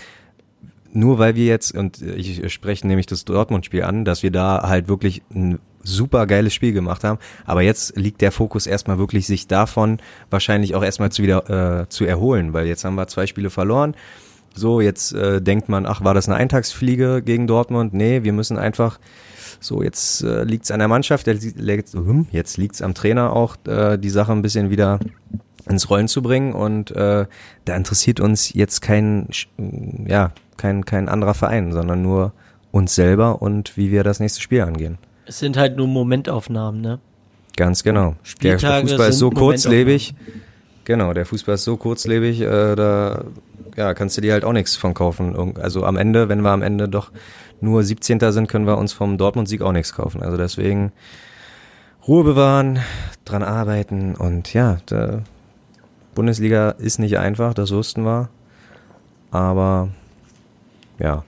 [0.92, 4.86] nur weil wir jetzt, und ich spreche nämlich das Dortmund-Spiel an, dass wir da halt
[4.86, 7.18] wirklich ein super geiles Spiel gemacht haben.
[7.44, 9.98] Aber jetzt liegt der Fokus erstmal wirklich, sich davon
[10.30, 13.94] wahrscheinlich auch erstmal zu wieder äh, zu erholen, weil jetzt haben wir zwei Spiele verloren.
[14.54, 17.92] So, jetzt äh, denkt man, ach, war das eine Eintagsfliege gegen Dortmund?
[17.92, 18.98] Nee, wir müssen einfach
[19.60, 23.98] so, jetzt äh, liegt es an der Mannschaft, jetzt liegt es am Trainer auch, äh,
[23.98, 25.00] die Sache ein bisschen wieder
[25.68, 27.26] ins Rollen zu bringen und äh,
[27.64, 29.28] da interessiert uns jetzt kein,
[30.06, 32.32] ja, kein, kein anderer Verein, sondern nur
[32.70, 34.98] uns selber und wie wir das nächste Spiel angehen.
[35.26, 37.00] Es sind halt nur Momentaufnahmen, ne?
[37.56, 38.16] Ganz genau.
[38.42, 40.14] Der, der Fußball ist so kurzlebig.
[40.84, 43.24] Genau, der Fußball ist so kurzlebig, äh, da
[43.76, 45.56] ja, kannst du dir halt auch nichts von kaufen.
[45.56, 47.10] Also am Ende, wenn wir am Ende doch
[47.60, 48.20] nur 17.
[48.32, 50.22] sind, können wir uns vom Dortmund-Sieg auch nichts kaufen.
[50.22, 50.92] Also deswegen
[52.06, 52.80] Ruhe bewahren,
[53.24, 54.76] dran arbeiten und ja,
[56.14, 58.28] Bundesliga ist nicht einfach, das wussten wir.
[59.30, 59.88] Aber
[60.98, 61.24] ja,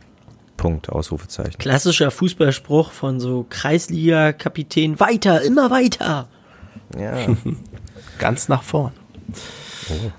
[0.56, 1.58] Punkt, Ausrufezeichen.
[1.58, 6.28] Klassischer Fußballspruch von so Kreisliga-Kapitän, weiter, immer weiter.
[6.98, 7.26] Ja.
[8.18, 8.92] Ganz nach vorn.
[9.90, 10.10] Oh.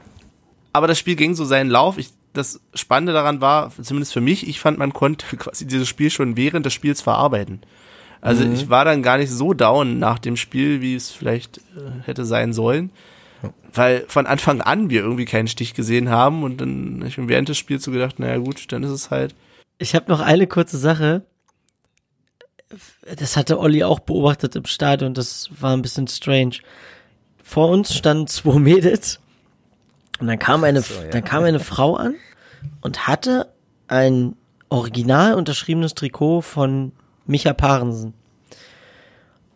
[0.73, 1.97] Aber das Spiel ging so seinen Lauf.
[1.97, 6.09] Ich, das Spannende daran war, zumindest für mich, ich fand, man konnte quasi dieses Spiel
[6.09, 7.61] schon während des Spiels verarbeiten.
[8.21, 8.53] Also mhm.
[8.53, 12.25] ich war dann gar nicht so down nach dem Spiel, wie es vielleicht äh, hätte
[12.25, 12.91] sein sollen.
[13.71, 17.49] Weil von Anfang an wir irgendwie keinen Stich gesehen haben und dann ich mir während
[17.49, 19.35] des Spiels so gedacht, naja gut, dann ist es halt.
[19.77, 21.23] Ich habe noch eine kurze Sache.
[23.15, 26.57] Das hatte Olli auch beobachtet im Stadion, das war ein bisschen strange.
[27.41, 29.19] Vor uns standen zwei Mädels
[30.19, 31.09] und dann kam eine, so, ja.
[31.09, 32.15] dann kam eine Frau an
[32.81, 33.53] und hatte
[33.87, 34.35] ein
[34.69, 36.91] original unterschriebenes Trikot von
[37.25, 38.13] Micha Parensen.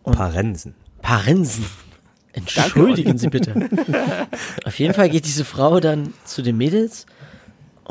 [0.04, 0.76] Und Parensen.
[1.02, 1.66] Parensen.
[2.34, 3.54] Entschuldigen Sie bitte.
[4.66, 7.06] Auf jeden Fall geht diese Frau dann zu den Mädels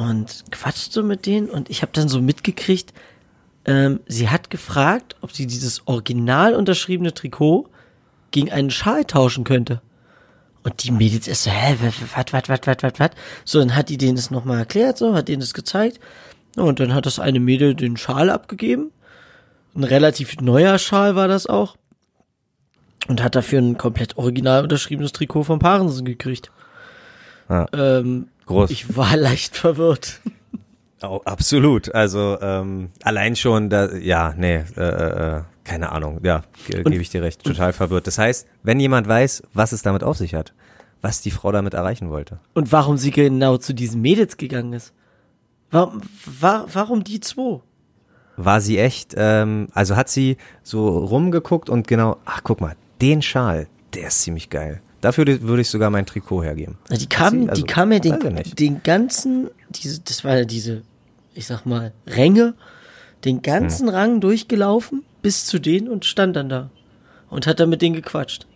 [0.01, 2.95] und quatscht so mit denen und ich habe dann so mitgekriegt,
[3.67, 7.69] ähm, sie hat gefragt, ob sie dieses original unterschriebene Trikot
[8.31, 9.83] gegen einen Schal tauschen könnte.
[10.63, 11.77] Und die Mädels ist so, hä,
[12.15, 13.13] wat, wat, wat, wat, wat, wat?
[13.45, 16.01] So, dann hat die denen das nochmal erklärt, so, hat denen das gezeigt.
[16.57, 18.93] Und dann hat das eine Mädel den Schal abgegeben.
[19.75, 21.77] Ein relativ neuer Schal war das auch.
[23.07, 26.51] Und hat dafür ein komplett original unterschriebenes Trikot von Parensen gekriegt.
[27.51, 27.67] Ja.
[27.75, 28.71] Ähm, Groß.
[28.71, 30.21] Ich war leicht verwirrt.
[31.03, 31.95] Oh, absolut.
[31.95, 37.11] Also ähm, allein schon, da, ja, nee, äh, äh, keine Ahnung, ja, ge gebe ich
[37.11, 38.07] dir recht, total verwirrt.
[38.09, 40.53] Das heißt, wenn jemand weiß, was es damit auf sich hat,
[41.01, 42.41] was die Frau damit erreichen wollte.
[42.53, 44.93] Und warum sie genau zu diesen Mädels gegangen ist.
[45.71, 46.03] Warum,
[46.41, 47.61] war, warum die zwei?
[48.37, 53.23] War sie echt, ähm, also hat sie so rumgeguckt und genau, ach guck mal, den
[53.23, 54.83] Schal, der ist ziemlich geil.
[55.01, 56.77] Dafür würde ich sogar mein Trikot hergeben.
[56.91, 58.19] Die kam, also, die kam mir den,
[58.59, 60.83] den ganzen, diese, das war ja diese,
[61.35, 62.55] ich sag mal, Ränge,
[63.25, 63.95] den ganzen hm.
[63.95, 66.71] Rang durchgelaufen bis zu denen und stand dann da
[67.31, 68.47] und hat dann mit denen gequatscht.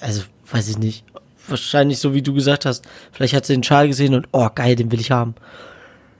[0.00, 1.04] Also, weiß ich nicht.
[1.46, 2.86] Wahrscheinlich so wie du gesagt hast.
[3.12, 5.34] Vielleicht hat sie den Schal gesehen und oh geil, den will ich haben.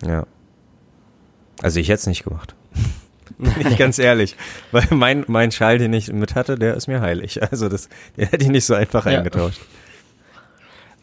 [0.07, 0.27] Ja.
[1.61, 2.55] Also ich hätte es nicht gemacht.
[3.39, 4.36] Bin ich ganz ehrlich.
[4.72, 7.41] Weil mein, mein Schal, den ich mit hatte, der ist mir heilig.
[7.51, 9.18] Also das, der hätte ich nicht so einfach ja.
[9.18, 9.61] eingetauscht.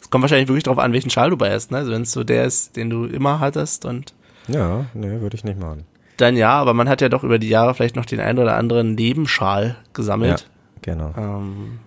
[0.01, 1.77] Es kommt wahrscheinlich wirklich darauf an, welchen Schal du bei hast, ne?
[1.77, 4.13] Also wenn es so der ist, den du immer hattest und.
[4.47, 5.85] Ja, nee, würde ich nicht machen
[6.17, 8.55] dann ja, aber man hat ja doch über die Jahre vielleicht noch den einen oder
[8.55, 10.47] anderen Nebenschal gesammelt.
[10.85, 11.13] Ja, genau.
[11.17, 11.79] Ähm,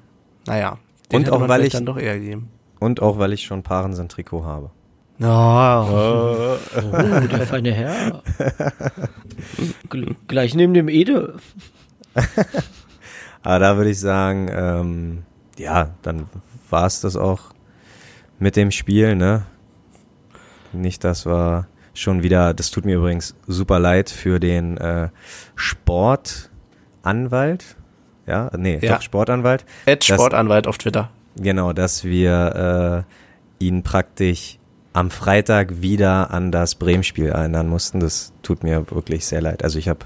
[0.47, 0.79] naja,
[1.11, 2.51] den und auch weil ich dann doch eher gegeben.
[2.79, 4.71] Und auch weil ich schon Parensen Trikot habe.
[5.21, 6.57] Oh, oh.
[6.77, 8.23] oh der feine Herr.
[10.29, 11.35] Gleich neben dem Ede.
[13.43, 15.25] Aber da würde ich sagen, ähm,
[15.59, 16.29] ja, dann
[16.71, 17.41] war es das auch
[18.39, 19.43] mit dem Spiel, ne?
[20.73, 25.09] Nicht, dass wir schon wieder, das tut mir übrigens super leid für den äh,
[25.57, 27.75] Sportanwalt.
[28.27, 28.95] Ja, nee, ja.
[28.95, 29.65] doch Sportanwalt.
[29.87, 31.11] Ed Sportanwalt auf Twitter.
[31.37, 33.05] Genau, dass wir
[33.61, 34.58] äh, ihn praktisch
[34.93, 38.01] am Freitag wieder an das Bremen-Spiel erinnern mussten.
[38.01, 39.63] Das tut mir wirklich sehr leid.
[39.63, 40.01] Also ich habe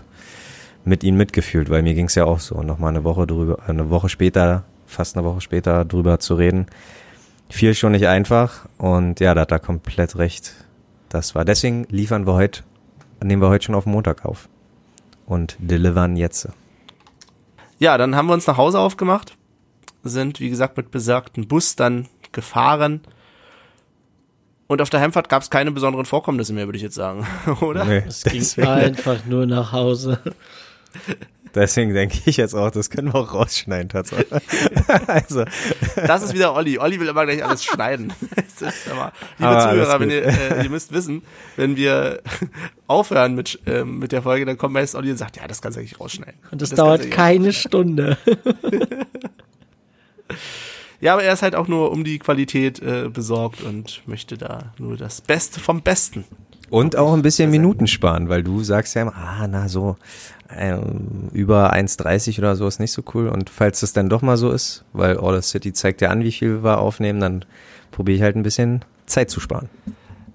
[0.85, 2.63] mit ihm mitgefühlt, weil mir ging es ja auch so.
[2.63, 6.67] Nochmal eine Woche drüber, eine Woche später, fast eine Woche später drüber zu reden,
[7.49, 8.67] fiel schon nicht einfach.
[8.79, 10.55] Und ja, da hat er komplett recht
[11.09, 11.45] das war.
[11.45, 12.63] Deswegen liefern wir heute,
[13.23, 14.49] nehmen wir heute schon auf Montag auf.
[15.27, 16.49] Und delivern jetzt.
[17.79, 19.37] Ja, dann haben wir uns nach Hause aufgemacht,
[20.03, 23.01] sind, wie gesagt, mit besagten Bus dann gefahren.
[24.73, 27.27] Und auf der Heimfahrt gab es keine besonderen Vorkommnisse mehr, würde ich jetzt sagen,
[27.61, 27.85] oder?
[27.85, 30.19] Nee, Es ging deswegen, einfach nur nach Hause.
[31.55, 34.43] deswegen denke ich jetzt auch, das können wir auch rausschneiden tatsächlich.
[35.07, 35.45] also,
[36.07, 36.79] Das ist wieder Olli.
[36.79, 38.15] Olli will immer gleich alles schneiden.
[38.91, 41.21] Aber, liebe Aber alles Zuhörer, wenn ihr, äh, ihr müsst wissen,
[41.57, 42.23] wenn wir
[42.87, 45.77] aufhören mit, ähm, mit der Folge, dann kommt meist Olli und sagt, ja, das kannst
[45.77, 46.41] du eigentlich rausschneiden.
[46.51, 48.17] Und das, du dauert keine Stunde.
[51.03, 54.73] Ja, aber er ist halt auch nur um die Qualität äh, besorgt und möchte da
[54.79, 56.25] nur das Beste vom Besten.
[56.71, 59.97] und auch ein bisschen Minuten sparen, weil du sagst ja immer, ah, na so,
[60.57, 63.29] ähm, über 1,30 oder so ist nicht so cool.
[63.29, 66.31] Und falls das dann doch mal so ist, weil Order City zeigt ja an, wie
[66.31, 67.45] viel wir aufnehmen, dann
[67.91, 69.69] probiere ich halt ein bisschen Zeit zu sparen.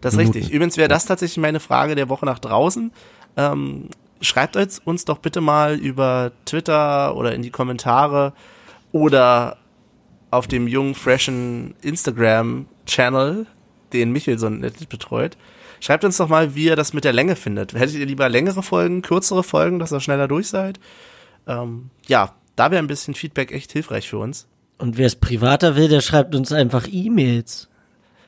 [0.01, 0.37] Das ist Minuten.
[0.37, 0.53] richtig.
[0.53, 2.91] Übrigens wäre das tatsächlich meine Frage der Woche nach draußen.
[3.37, 3.85] Ähm,
[4.19, 8.33] schreibt uns, uns doch bitte mal über Twitter oder in die Kommentare
[8.91, 9.57] oder
[10.31, 13.45] auf dem jungen, freshen Instagram-Channel,
[13.93, 15.37] den Michel so nett betreut.
[15.79, 17.73] Schreibt uns doch mal, wie ihr das mit der Länge findet.
[17.73, 20.79] Hättet ihr lieber längere Folgen, kürzere Folgen, dass ihr schneller durch seid?
[21.47, 24.47] Ähm, ja, da wäre ein bisschen Feedback echt hilfreich für uns.
[24.79, 27.69] Und wer es privater will, der schreibt uns einfach E-Mails.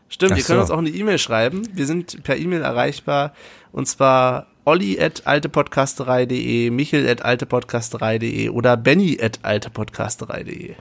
[0.07, 0.61] Stimmt, Ach ihr könnt so.
[0.61, 1.67] uns auch eine E-Mail schreiben.
[1.73, 3.33] Wir sind per E-Mail erreichbar.
[3.71, 10.75] Und zwar olli at altepodcasterei.de, michel at altepodcasterei.de oder benny at altepodcasterei.de.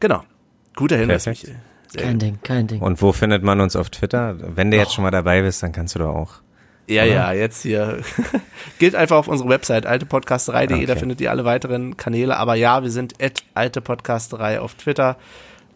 [0.00, 0.22] Genau.
[0.76, 1.24] Guter Hinweis.
[1.24, 1.34] Sehr
[1.96, 2.22] Kein gut.
[2.22, 2.80] Ding, kein Ding.
[2.80, 4.36] Und wo findet man uns auf Twitter?
[4.38, 6.34] Wenn du jetzt schon mal dabei bist, dann kannst du doch auch.
[6.86, 8.00] Ja, ja, jetzt hier.
[8.78, 11.00] Geht einfach auf unsere Website altepodcasterei.de, da Okay.
[11.00, 12.36] findet ihr alle weiteren Kanäle.
[12.36, 15.16] Aber ja, wir sind at altepodcasterei auf Twitter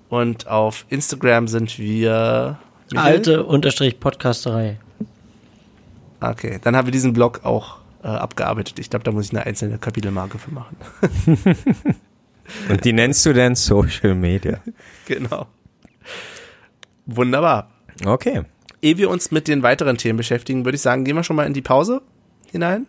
[0.09, 2.59] und auf Instagram sind wir
[2.91, 3.07] Michel?
[3.07, 4.79] Alte Unterstrich Podcasterei.
[6.21, 8.79] Okay, dann haben wir diesen Blog auch äh, abgearbeitet.
[8.79, 10.77] Ich glaube, da muss ich eine einzelne Kapitelmarke für machen.
[12.69, 14.61] Und die nennst du denn Social Media?
[15.07, 15.47] genau.
[17.07, 17.71] Wunderbar.
[18.05, 18.43] Okay.
[18.81, 21.47] Ehe wir uns mit den weiteren Themen beschäftigen, würde ich sagen, gehen wir schon mal
[21.47, 22.03] in die Pause
[22.51, 22.87] hinein.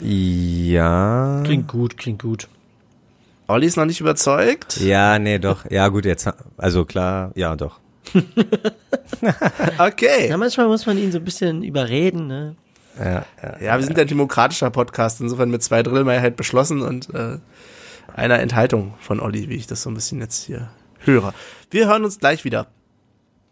[0.00, 1.42] Ja.
[1.44, 2.48] Klingt gut, klingt gut.
[3.48, 4.78] Olli ist noch nicht überzeugt.
[4.78, 5.68] Ja, nee, doch.
[5.70, 7.80] Ja, gut, jetzt, also klar, ja, doch.
[9.78, 10.28] Okay.
[10.28, 12.56] Ja, manchmal muss man ihn so ein bisschen überreden, ne?
[12.98, 13.60] Ja, ja.
[13.60, 17.38] Ja, wir sind ein demokratischer Podcast, insofern mit zwei Drittelmehrheit beschlossen und äh,
[18.18, 21.32] einer Enthaltung von Olli, wie ich das so ein bisschen jetzt hier höre.
[21.70, 22.66] Wir hören uns gleich wieder.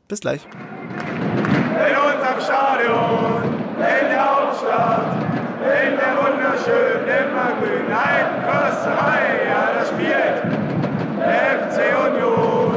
[0.09, 0.41] Bis gleich.
[0.45, 3.43] in unserem Stadion,
[3.77, 5.25] in der Hauptstadt,
[5.61, 9.23] in der wunderschönen, immergrünen alten Försterei.
[9.49, 10.39] Ja, da spielt
[11.21, 12.77] der FC Union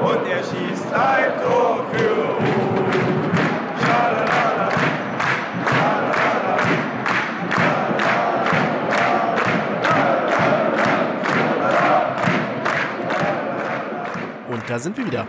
[0.00, 2.15] und er schießt ein Tor für
[14.68, 15.26] da sind wir wieder.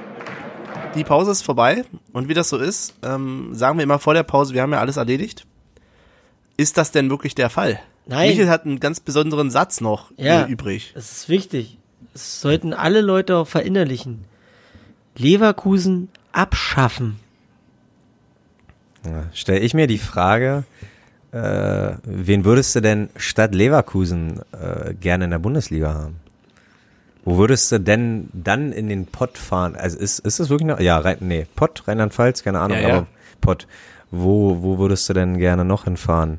[0.96, 1.84] Die Pause ist vorbei
[2.14, 4.80] und wie das so ist, ähm, sagen wir immer vor der Pause, wir haben ja
[4.80, 5.46] alles erledigt.
[6.56, 7.80] Ist das denn wirklich der Fall?
[8.08, 8.30] Nein.
[8.30, 10.48] Michael hat einen ganz besonderen Satz noch Ja.
[10.48, 10.92] übrig.
[10.96, 11.78] Das ist wichtig.
[12.14, 14.24] Das sollten alle Leute auch verinnerlichen.
[15.16, 17.20] Leverkusen abschaffen.
[19.06, 20.64] Ja, Stell ich mir die Frage,
[21.32, 26.16] äh, wen würdest du denn statt Leverkusen äh, gerne in der Bundesliga haben?
[27.28, 29.76] Wo würdest du denn dann in den Pott fahren?
[29.76, 30.80] Also ist, ist das wirklich noch?
[30.80, 32.96] Ja, Rhein, nee, Pott, Rheinland-Pfalz, keine Ahnung, Ja, ja.
[33.00, 33.08] aber
[33.42, 33.68] Pott.
[34.12, 36.38] Wo, wo würdest du denn gerne noch hinfahren?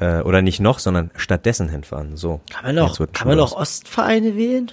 [0.00, 2.16] Äh, oder nicht noch, sondern stattdessen hinfahren.
[2.16, 2.40] So.
[2.50, 4.72] Kann man noch, kann man noch Ostvereine wählen?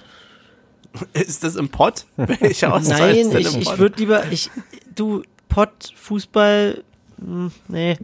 [1.12, 2.06] Ist das im Pott?
[2.16, 4.50] Welcher Auswahl Nein, ist denn ich, im ich würde lieber, ich,
[4.94, 6.82] du, Pott, Fußball,
[7.22, 7.98] hm, nee.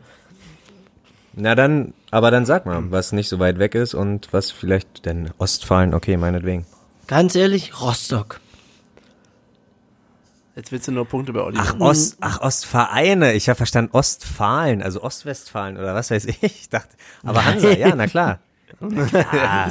[1.32, 5.06] Na dann, aber dann sag mal, was nicht so weit weg ist und was vielleicht
[5.06, 6.66] denn Ostfalen, okay, meinetwegen.
[7.06, 8.40] Ganz ehrlich, Rostock.
[10.56, 11.58] Jetzt willst du nur Punkte bei Olli.
[11.60, 13.32] Ach, Ost, ach, Ostvereine.
[13.32, 16.42] Ich habe verstanden Ostfalen, also Ostwestfalen oder was weiß ich.
[16.42, 18.38] Ich dachte, aber Hansa, ja, na klar.
[18.80, 19.70] Na klar.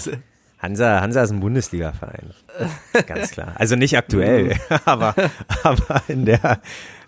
[0.60, 2.34] Hansa, Hansa ist ein Bundesliga-Verein.
[3.06, 3.54] Ganz klar.
[3.56, 5.14] Also nicht aktuell, aber,
[5.64, 6.62] aber in der,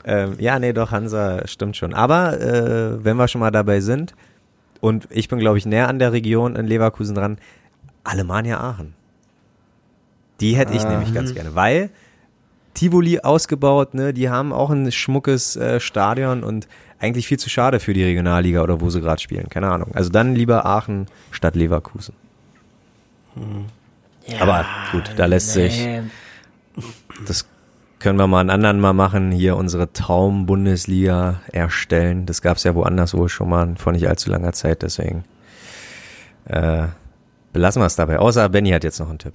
[0.03, 1.93] ähm, ja, nee, doch, Hansa stimmt schon.
[1.93, 4.13] Aber äh, wenn wir schon mal dabei sind,
[4.81, 7.37] und ich bin, glaube ich, näher an der Region in Leverkusen dran,
[8.03, 8.93] Alemannia Aachen.
[10.41, 11.89] Die hätte ich nämlich ganz gerne, weil
[12.73, 14.13] Tivoli ausgebaut, ne?
[14.13, 16.67] Die haben auch ein schmuckes äh, Stadion und
[16.99, 19.47] eigentlich viel zu schade für die Regionalliga oder wo sie gerade spielen.
[19.49, 19.91] Keine Ahnung.
[19.93, 22.13] Also dann lieber Aachen statt Leverkusen.
[24.27, 26.01] Ja, Aber gut, da lässt sich- nee.
[27.27, 27.45] Das
[27.99, 32.25] können wir mal einen anderen mal machen, hier unsere Traum-Bundesliga erstellen.
[32.25, 35.23] Das gab es ja woanders wohl schon mal vor nicht allzu langer Zeit, deswegen
[36.45, 36.87] äh,
[37.53, 38.19] belassen wir es dabei.
[38.19, 39.33] Außer Benny hat jetzt noch einen Tipp.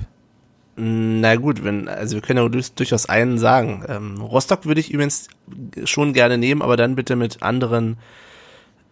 [0.83, 3.85] Na gut, wenn, also wir können ja durch- durchaus einen sagen.
[3.89, 5.29] Ähm, Rostock würde ich übrigens
[5.85, 7.99] schon gerne nehmen, aber dann bitte mit anderen,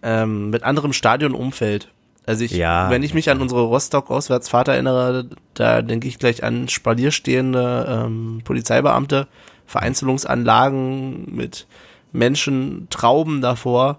[0.03, 1.89] ähm, mit anderem Stadionumfeld.
[2.27, 2.91] Also ich, Ja.
[2.91, 9.27] wenn ich mich an unsere Rostock-Auswärtsfahrt erinnere, da denke ich gleich an spalierstehende ähm, Polizeibeamte,
[9.67, 11.67] Vereinzelungsanlagen mit
[12.13, 13.99] Menschen, Trauben davor.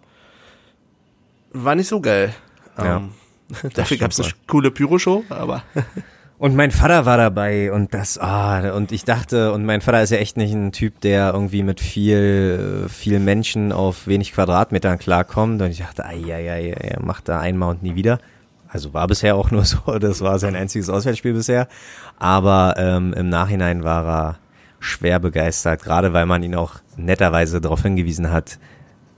[1.54, 2.36] War nicht so geil.
[2.78, 2.98] Ja.
[2.98, 3.10] Ähm,
[3.74, 5.64] dafür gab es eine coole Pyroshow, aber
[6.40, 10.12] Und mein Vater war dabei und das, ah, und ich dachte, und mein Vater ist
[10.12, 15.62] ja echt nicht ein Typ, der irgendwie mit viel, viel Menschen auf wenig Quadratmetern klarkommt.
[15.62, 18.20] Und ich dachte, ai, ai, ai, er macht da einmal und nie wieder.
[18.70, 21.68] Also war bisher auch nur so, das war sein einziges Auswärtsspiel bisher.
[22.20, 24.38] Aber ähm, im Nachhinein war er
[24.80, 28.60] schwer begeistert, gerade weil man ihn auch netterweise darauf hingewiesen hat,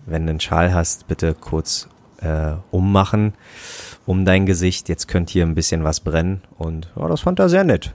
[0.07, 1.87] wenn du einen Schal hast, bitte kurz
[2.19, 3.33] äh, ummachen
[4.05, 4.89] um dein Gesicht.
[4.89, 6.41] Jetzt könnte hier ein bisschen was brennen.
[6.57, 7.93] Und ja, das fand er sehr nett.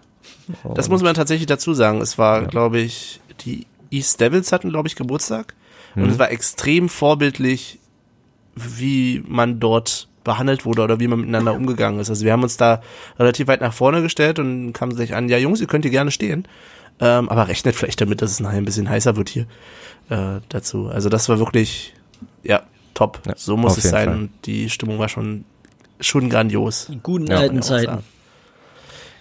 [0.74, 2.00] Das muss man tatsächlich dazu sagen.
[2.00, 5.54] Es war, glaube ich, die East Devils hatten, glaube ich, Geburtstag.
[5.94, 7.78] Und es war extrem vorbildlich,
[8.54, 12.10] wie man dort behandelt wurde oder wie man miteinander umgegangen ist.
[12.10, 12.82] Also wir haben uns da
[13.18, 16.10] relativ weit nach vorne gestellt und kamen sich an, ja Jungs, ihr könnt hier gerne
[16.10, 16.46] stehen.
[16.98, 19.46] Ähm, aber rechnet vielleicht damit, dass es nachher ein bisschen heißer wird hier
[20.08, 20.88] äh, dazu.
[20.88, 21.94] Also das war wirklich,
[22.42, 22.62] ja,
[22.94, 23.20] top.
[23.26, 24.08] Ja, so muss es sein.
[24.08, 24.18] Fall.
[24.18, 25.44] Und die Stimmung war schon,
[26.00, 26.86] schon grandios.
[26.90, 27.86] Die guten Ja, alten Zeiten.
[27.86, 28.04] sagen.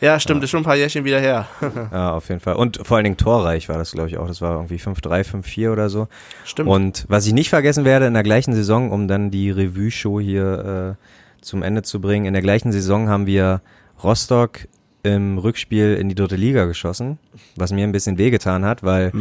[0.02, 1.48] Ja, stimmt, ist schon ein paar Jährchen wieder her.
[1.92, 2.56] Ja, auf jeden Fall.
[2.56, 4.28] Und vor allen Dingen torreich war das, glaube ich, auch.
[4.28, 6.08] Das war irgendwie 5-3, 5-4 oder so.
[6.44, 6.70] Stimmt.
[6.70, 10.98] Und was ich nicht vergessen werde, in der gleichen Saison, um dann die Revue-Show hier
[11.00, 13.62] äh, zum Ende zu bringen, in der gleichen Saison haben wir
[14.04, 14.68] Rostock
[15.04, 17.18] im Rückspiel in die dritte Liga geschossen,
[17.56, 19.12] was mir ein bisschen wehgetan hat, weil,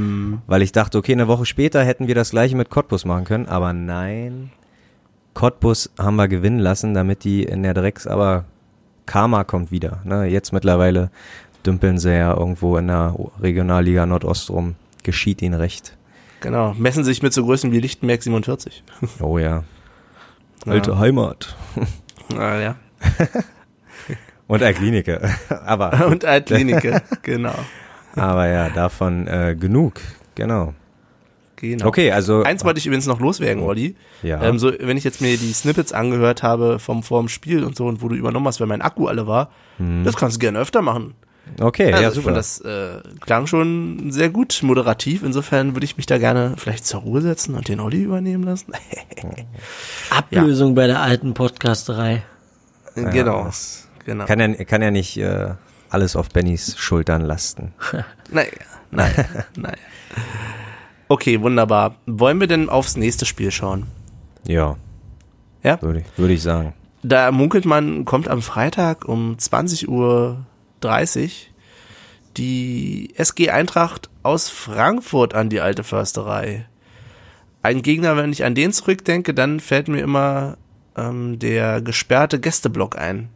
[0.46, 3.46] weil ich dachte, okay, eine Woche später hätten wir das gleiche mit Cottbus machen können,
[3.46, 4.50] aber nein,
[5.34, 8.44] Cottbus haben wir gewinnen lassen, damit die in der Drecks, aber
[9.06, 10.00] Karma kommt wieder.
[10.04, 10.26] Ne?
[10.26, 11.10] Jetzt mittlerweile
[11.66, 14.76] dümpeln sie ja irgendwo in der Regionalliga Nordost rum.
[15.02, 15.96] Geschieht ihnen recht.
[16.40, 18.84] Genau, messen sich mit so Größen wie Lichtenberg 47.
[19.20, 19.64] Oh ja.
[20.66, 21.56] Alte Heimat.
[22.36, 22.76] Ah, ja.
[24.46, 25.20] Und Alklinike.
[25.64, 27.54] aber, Und Altklinike, genau.
[28.14, 30.00] aber ja, davon äh, genug.
[30.34, 30.74] Genau.
[31.70, 31.86] Genau.
[31.86, 32.42] Okay, also.
[32.42, 33.96] Eins wollte ich übrigens noch loswerden, Olli.
[34.22, 34.42] Ja.
[34.42, 37.86] Ähm, so, wenn ich jetzt mir die Snippets angehört habe vom vorm Spiel und so
[37.86, 39.50] und wo du übernommen hast, weil mein Akku alle war,
[40.04, 41.14] das kannst du gerne öfter machen.
[41.60, 42.26] okay, Also ja, ich super.
[42.26, 45.22] fand, das äh, klang schon sehr gut moderativ.
[45.24, 48.72] Insofern würde ich mich da gerne vielleicht zur Ruhe setzen und den Olli übernehmen lassen.
[50.10, 52.22] Ablösung bei der alten Podcasterei.
[52.94, 53.44] genau.
[53.44, 54.26] das genau.
[54.26, 55.54] kann, ja, kann ja nicht äh,
[55.90, 57.72] alles auf Bennys Schultern lasten.
[58.30, 58.50] Naja,
[58.90, 59.24] naja,
[59.56, 59.76] naja.
[61.14, 61.94] Okay, wunderbar.
[62.06, 63.86] Wollen wir denn aufs nächste Spiel schauen?
[64.48, 64.74] Ja,
[65.62, 65.80] Ja?
[65.80, 66.74] würde ich, würde ich sagen.
[67.04, 70.44] Da munkelt man, kommt am Freitag um 20.30 Uhr
[72.36, 76.66] die SG Eintracht aus Frankfurt an die alte Försterei.
[77.62, 80.56] Ein Gegner, wenn ich an den zurückdenke, dann fällt mir immer
[80.96, 83.28] ähm, der gesperrte Gästeblock ein.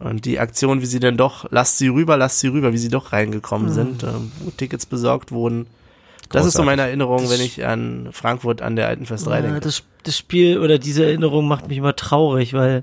[0.00, 2.88] Und die Aktion, wie sie denn doch, lasst sie rüber, lasst sie rüber, wie sie
[2.88, 5.68] doch reingekommen sind, ähm, wo Tickets besorgt wurden.
[6.30, 9.60] Das ist so meine Erinnerung, wenn ich an Frankfurt an der alten Försterei Ja, denke.
[9.60, 12.82] das, das Spiel oder diese Erinnerung macht mich immer traurig, weil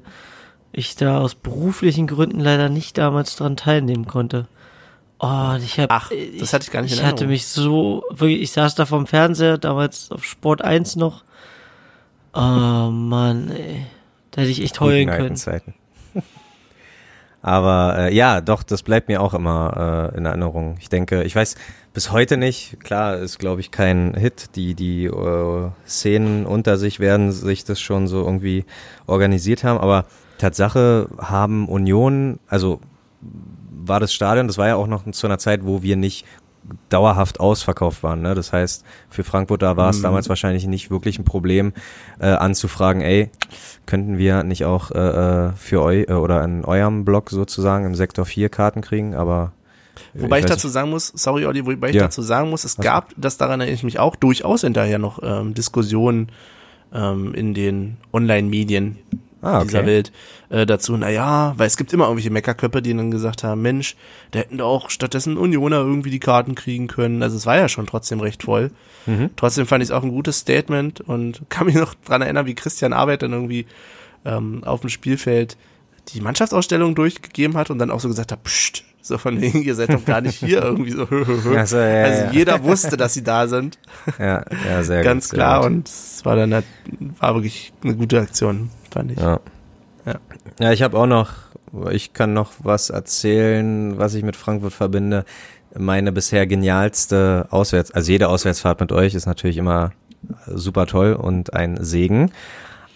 [0.71, 4.47] ich da aus beruflichen Gründen leider nicht damals dran teilnehmen konnte.
[5.19, 8.41] Oh, ich habe Ach, das hatte ich gar nicht in Ich hatte mich so wirklich,
[8.41, 11.23] ich saß da vorm Fernseher damals auf Sport 1 noch.
[12.33, 12.39] Oh
[12.89, 13.85] Mann, ey.
[14.31, 15.35] Da hätte ich echt heulen können.
[15.35, 15.73] Zeiten.
[17.41, 20.75] Aber äh, ja, doch, das bleibt mir auch immer äh, in Erinnerung.
[20.79, 21.55] Ich denke, ich weiß
[21.93, 24.55] bis heute nicht, klar, ist glaube ich kein Hit.
[24.55, 28.65] Die, die äh, Szenen unter sich werden sich das schon so irgendwie
[29.07, 30.05] organisiert haben, aber
[30.37, 32.79] Tatsache haben Union, also
[33.71, 36.25] war das Stadion, das war ja auch noch zu einer Zeit, wo wir nicht
[36.89, 38.21] dauerhaft ausverkauft waren.
[38.21, 38.35] Ne?
[38.35, 41.73] Das heißt, für Frankfurter war es damals wahrscheinlich nicht wirklich ein Problem,
[42.19, 43.29] äh, anzufragen, ey,
[43.85, 47.95] könnten wir nicht auch äh, äh, für euch äh, oder in eurem Block sozusagen im
[47.95, 49.53] Sektor 4 Karten kriegen, aber
[50.13, 52.03] Wobei ich, weiß dazu sagen muss, sorry Olli, wobei ich Ja.
[52.03, 55.53] dazu sagen muss, es gab, das daran erinnere ich mich auch, durchaus hinterher noch ähm,
[55.53, 56.29] Diskussionen
[56.93, 58.97] ähm, in den Online-Medien
[59.41, 59.87] Ah, dieser okay.
[59.87, 60.11] Welt
[60.49, 63.95] äh, dazu, naja, weil es gibt immer irgendwelche Meckerköpfe, die dann gesagt haben, Mensch,
[64.31, 67.23] da hätten doch auch stattdessen Unioner irgendwie die Karten kriegen können.
[67.23, 68.71] Also es war ja schon trotzdem recht voll.
[69.07, 69.31] Mhm.
[69.35, 72.53] Trotzdem fand ich es auch ein gutes Statement und kann mich noch dran erinnern, wie
[72.55, 73.65] Christian Arbeit dann irgendwie
[74.25, 75.57] ähm, auf dem Spielfeld
[76.09, 79.73] die Mannschaftsausstellung durchgegeben hat und dann auch so gesagt hat, pst, So von wegen, ihr
[79.75, 81.07] seid doch gar nicht hier irgendwie so.
[81.09, 82.31] Ach so, ja, also ja.
[82.31, 83.79] jeder wusste, dass sie da sind.
[84.19, 85.57] Ja, ja, sehr Ganz gut, sehr klar.
[85.61, 85.65] gut.
[85.71, 86.65] Und es war dann halt-
[87.19, 89.19] war wirklich eine gute Aktion, fand ich.
[89.19, 89.39] Ja.
[90.05, 90.15] Ja.
[90.59, 91.31] Ja, ich habe auch noch,
[91.91, 95.25] ich kann noch was erzählen, was ich mit Frankfurt verbinde.
[95.77, 99.91] Meine bisher genialste Auswärts, also jede Auswärtsfahrt mit euch ist natürlich immer
[100.47, 102.31] super toll und ein Segen.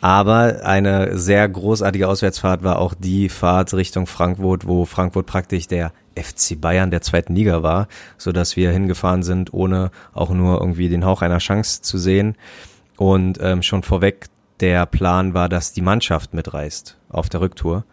[0.02, 5.94] Aber eine sehr großartige Auswärtsfahrt war auch die Fahrt Richtung Frankfurt, wo Frankfurt praktisch der
[6.16, 7.88] FC Bayern der zweiten Liga war,
[8.18, 12.36] so dass wir hingefahren sind, ohne auch nur irgendwie den Hauch einer Chance zu sehen.
[12.98, 14.28] Und ähm, schon vorweg
[14.60, 17.84] der Plan war, dass die Mannschaft mitreist auf der Rücktour.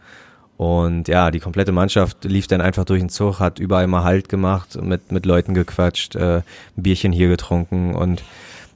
[0.56, 4.28] Und ja, die komplette Mannschaft lief dann einfach durch den Zug, hat überall mal Halt
[4.28, 6.42] gemacht, mit, mit Leuten gequatscht, äh, ein
[6.76, 8.22] Bierchen hier getrunken und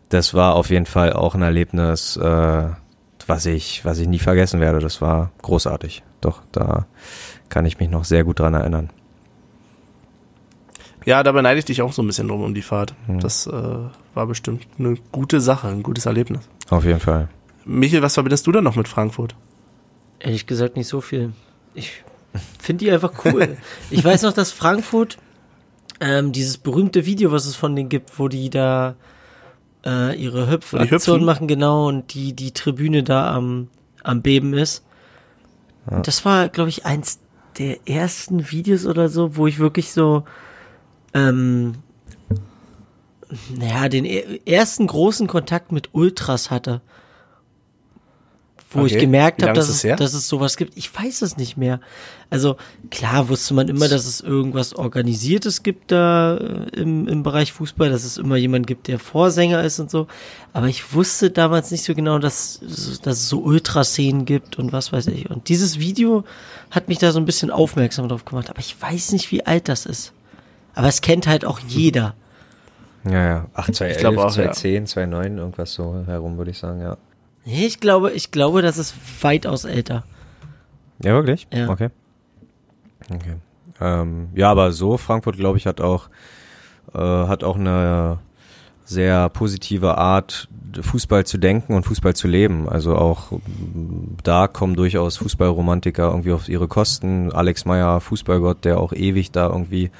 [0.08, 2.68] das war auf jeden Fall auch ein Erlebnis, äh,
[3.26, 4.78] was ich, was ich nie vergessen werde.
[4.78, 6.02] Das war großartig.
[6.20, 6.86] Doch, da
[7.48, 8.90] kann ich mich noch sehr gut dran erinnern.
[11.04, 12.94] Ja, da beneide ich dich auch so ein bisschen drum um die Fahrt.
[13.06, 13.20] Hm.
[13.20, 13.52] Das äh,
[14.14, 16.48] war bestimmt eine gute Sache, ein gutes Erlebnis.
[16.68, 17.28] Auf jeden Fall.
[17.66, 19.34] Michael, was verbindest du denn noch mit Frankfurt?
[20.20, 21.32] Ehrlich gesagt nicht so viel.
[21.74, 22.04] Ich
[22.60, 23.56] finde die einfach cool.
[23.90, 25.18] ich weiß noch, dass Frankfurt
[26.00, 28.94] ähm, dieses berühmte Video, was es von denen gibt, wo die da
[29.84, 33.68] äh, ihre Hüpfaktion machen, genau, und die, die Tribüne da am,
[34.04, 34.84] am Beben ist.
[35.86, 37.18] Und das war, glaube ich, eins
[37.58, 40.24] der ersten Videos oder so, wo ich wirklich so,
[41.14, 41.74] ähm,
[43.56, 46.80] naja, den e- ersten großen Kontakt mit Ultras hatte.
[48.70, 49.02] Wo ich Okay.
[49.02, 50.76] gemerkt Wie habe, dass, das es, dass es sowas gibt.
[50.76, 51.80] Ich weiß es nicht mehr.
[52.30, 52.56] Also
[52.90, 57.90] klar wusste man immer, dass es irgendwas Organisiertes gibt da äh, im, im Bereich Fußball,
[57.90, 60.08] dass es immer jemand gibt, der Vorsänger ist und so.
[60.52, 62.60] Aber ich wusste damals nicht so genau, dass,
[63.02, 65.30] dass es so Ultraszenen gibt und was weiß ich.
[65.30, 66.24] Und dieses Video
[66.72, 68.50] hat mich da so ein bisschen aufmerksam drauf gemacht.
[68.50, 70.12] Aber ich weiß nicht, wie alt das ist.
[70.74, 72.14] Aber es kennt halt auch jeder.
[73.04, 73.46] Ja, ja.
[73.54, 74.50] Ach, 2011, glaub auch, ja.
[74.52, 76.96] 2010, 2009, irgendwas so herum, würde ich sagen, ja.
[77.46, 80.04] Nee, ich glaube, ich glaube, das ist weitaus älter.
[81.02, 81.46] Ja, wirklich?
[81.52, 81.68] Ja.
[81.68, 81.88] Okay.
[83.08, 83.36] Okay.
[83.80, 86.08] Ähm, ja, aber so, Frankfurt, glaube ich, hat auch,
[86.92, 88.18] äh, hat auch eine
[88.84, 90.48] sehr positive Art,
[90.80, 92.68] Fußball zu denken und Fußball zu leben.
[92.68, 97.32] Also auch m, da kommen durchaus Fußballromantiker irgendwie auf ihre Kosten.
[97.32, 99.90] Alex Meyer, Fußballgott, der auch ewig da irgendwie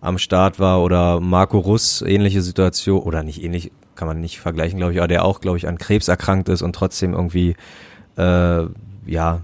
[0.00, 4.78] am Start war oder Marco Russ, ähnliche Situation, oder nicht ähnlich, kann man nicht vergleichen,
[4.78, 7.56] glaube ich, aber der auch, glaube ich, an Krebs erkrankt ist und trotzdem irgendwie,
[8.16, 8.64] äh,
[9.06, 9.40] ja,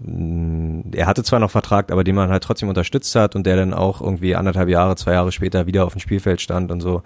[0.00, 3.56] mh, er hatte zwar noch Vertrag, aber den man halt trotzdem unterstützt hat und der
[3.56, 7.02] dann auch irgendwie anderthalb Jahre, zwei Jahre später wieder auf dem Spielfeld stand und so.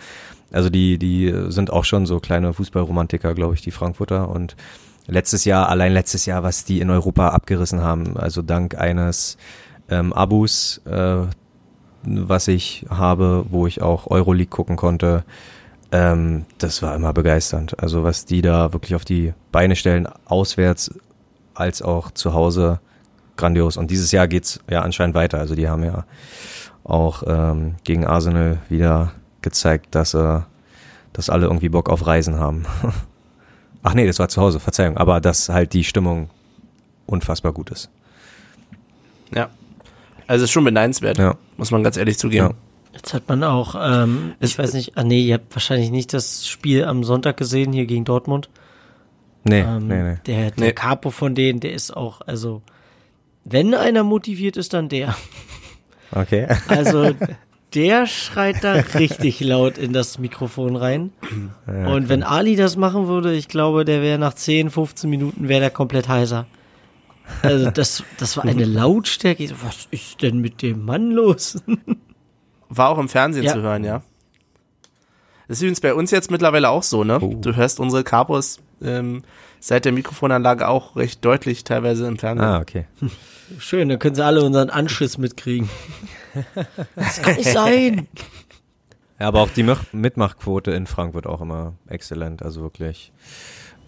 [0.52, 4.56] Also die, die sind auch schon so kleine Fußballromantiker, glaube ich, die Frankfurter und
[5.06, 9.36] letztes Jahr, allein letztes Jahr, was die in Europa abgerissen haben, also dank eines
[9.88, 11.18] ähm, Abus, äh,
[12.02, 15.24] was ich habe, wo ich auch Euroleague gucken konnte,
[15.92, 17.80] ähm, das war immer begeisternd.
[17.82, 20.92] Also was die da wirklich auf die Beine stellen, auswärts
[21.54, 22.80] als auch zu Hause,
[23.36, 23.76] grandios.
[23.76, 25.38] Und dieses Jahr geht's ja anscheinend weiter.
[25.38, 26.04] Also die haben ja
[26.84, 29.12] auch ähm, gegen Arsenal wieder
[29.42, 30.40] gezeigt, dass äh,
[31.12, 32.64] dass alle irgendwie Bock auf Reisen haben.
[33.82, 34.96] Ach nee, das war zu Hause, Verzeihung.
[34.96, 36.30] Aber dass halt die Stimmung
[37.06, 37.90] unfassbar gut ist.
[39.34, 39.48] Ja.
[40.28, 41.34] Also ist schon beneidenswert, Ja.
[41.56, 42.46] muss man ganz ehrlich zugeben.
[42.50, 42.54] Ja.
[42.92, 46.46] Jetzt hat man auch, ähm, ich weiß nicht, ah nee, ihr habt wahrscheinlich nicht das
[46.48, 48.50] Spiel am Sonntag gesehen hier gegen Dortmund.
[49.44, 50.16] Nee, Ähm, nee, nee.
[50.26, 50.72] Der, der Nee.
[50.72, 52.62] Capo von denen, der ist auch, also,
[53.44, 55.14] wenn einer motiviert ist, dann der.
[56.12, 56.48] Okay.
[56.68, 57.12] Also,
[57.74, 61.12] der schreit da richtig laut in das Mikrofon rein.
[61.66, 65.60] Und wenn Ali das machen würde, ich glaube, der wäre nach 10, 15 Minuten, wäre
[65.60, 66.46] der komplett heiser.
[67.42, 69.48] Also, das, das war eine Lautstärke.
[69.62, 71.62] Was ist denn mit dem Mann los?
[72.70, 73.52] War auch im Fernsehen Ja.
[73.52, 74.02] zu hören, ja.
[75.48, 77.18] Das ist übrigens bei uns jetzt mittlerweile auch so, ne?
[77.20, 77.34] Oh.
[77.34, 79.22] Du hörst unsere Capos ähm,
[79.58, 82.46] seit der Mikrofonanlage auch recht deutlich teilweise im Fernsehen.
[82.48, 82.86] Ah, okay.
[83.58, 85.68] Schön, dann können sie alle unseren Anschiss mitkriegen.
[86.94, 88.06] Das kann nicht sein.
[89.18, 92.42] Ja, aber auch die Mach- Mitmachquote in Frankfurt auch immer exzellent.
[92.42, 93.12] Also wirklich,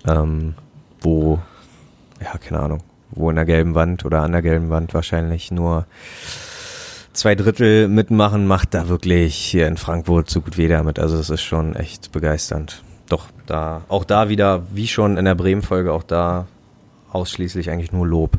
[0.06, 0.54] ähm,
[1.00, 1.40] wo,
[2.20, 5.86] ja, keine Ahnung, wo in der gelben Wand oder an der gelben Wand wahrscheinlich nur
[7.12, 10.98] zwei Drittel mitmachen, macht da wirklich hier in Frankfurt so gut wie jeder mit.
[10.98, 12.82] Also es ist schon echt begeisternd.
[13.08, 16.46] Doch, da, auch da wieder, wie schon in der Bremen-Folge, auch da
[17.10, 18.38] ausschließlich eigentlich nur Lob.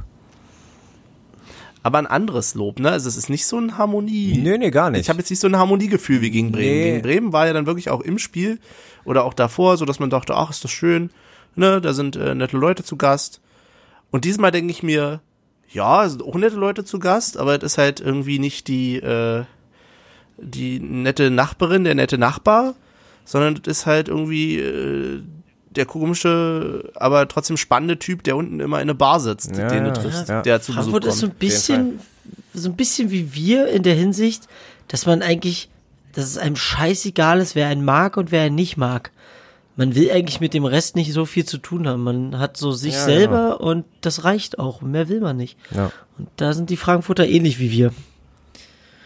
[1.84, 2.90] Aber ein anderes Lob, ne?
[2.90, 4.40] Also es ist nicht so ein Harmonie.
[4.42, 5.02] Nee, nee, gar nicht.
[5.02, 6.66] Ich habe jetzt nicht so ein Harmoniegefühl wie gegen Bremen.
[6.66, 6.84] Nee.
[6.92, 8.60] Gegen Bremen war ja dann wirklich auch im Spiel
[9.04, 11.10] oder auch davor, so dass man dachte, ach, ist das schön,
[11.56, 11.82] ne?
[11.82, 13.42] Da sind äh, nette Leute zu Gast.
[14.12, 15.20] Und diesmal denke ich mir,
[15.74, 18.96] ja, es sind auch nette Leute zu Gast, aber es ist halt irgendwie nicht die,
[18.98, 19.44] äh,
[20.38, 22.76] die nette Nachbarin, der nette Nachbar,
[23.26, 25.22] sondern es ist halt irgendwie äh,
[25.72, 29.86] der komische, aber trotzdem spannende Typ, der unten immer in eine Bar sitzt, Ja, den
[29.86, 30.42] du triffst, ja.
[30.44, 31.36] der zu Besuch Frankfurt ist so kommt.
[31.36, 32.00] ein bisschen,
[32.54, 34.48] so ein bisschen wie wir in der Hinsicht,
[34.88, 35.70] dass man eigentlich,
[36.14, 39.12] dass es einem scheißegal ist, wer einen mag und wer einen nicht mag.
[39.76, 42.04] Man will eigentlich mit dem Rest nicht so viel zu tun haben.
[42.04, 44.82] Man hat so sich Ja, selber und das reicht auch.
[44.82, 45.58] Mehr will man nicht.
[45.76, 45.92] Ja.
[46.18, 47.92] Und da sind die Frankfurter ähnlich wie wir.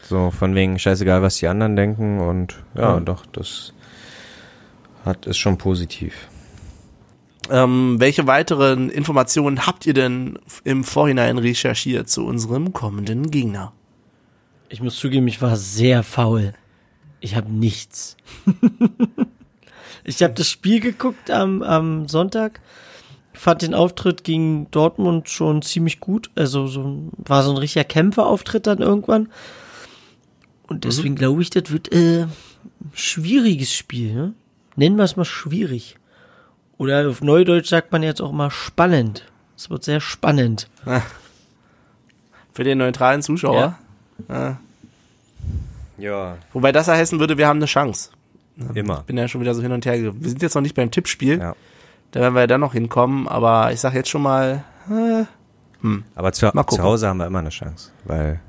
[0.03, 2.99] So, von wegen scheißegal, was die anderen denken und ja, Ja.
[2.99, 3.73] doch, das
[5.05, 6.27] hat, ist schon positiv.
[7.49, 13.71] Ähm, welche weiteren Informationen habt ihr denn im Vorhinein recherchiert zu unserem kommenden Gegner?
[14.67, 16.53] Ich muss zugeben, ich war sehr faul.
[17.21, 18.17] Ich habe nichts.
[20.07, 22.61] ich habe das Spiel geguckt am, am Sonntag,
[23.33, 26.31] fand den Auftritt gegen Dortmund schon ziemlich gut.
[26.33, 29.29] Also so war so ein richtiger Kämpferauftritt dann irgendwann.
[30.67, 32.31] Und deswegen glaube ich, das wird äh, ein
[32.93, 34.13] schwieriges Spiel.
[34.13, 34.33] Ne?
[34.77, 35.97] Nennen wir es mal schwierig.
[36.77, 39.25] Oder auf Neudeutsch sagt man jetzt auch mal spannend.
[39.57, 40.69] Es wird sehr spannend.
[42.53, 43.77] Für den neutralen Zuschauer.
[44.29, 44.57] Ja,
[46.53, 48.11] Wobei das ja heißen würde, wir haben eine Chance.
[48.73, 49.03] Immer.
[49.03, 50.01] Bin ja schon wieder so hin und her.
[50.01, 51.39] Wir sind jetzt noch nicht beim Tippspiel.
[51.39, 51.55] Ja.
[52.11, 53.27] Da werden wir ja dann noch hinkommen.
[53.27, 54.63] Aber ich sag jetzt schon mal,
[56.15, 56.77] Aber zu, Mal gucken.
[56.77, 58.39] zu Hause haben wir immer eine Chance, weil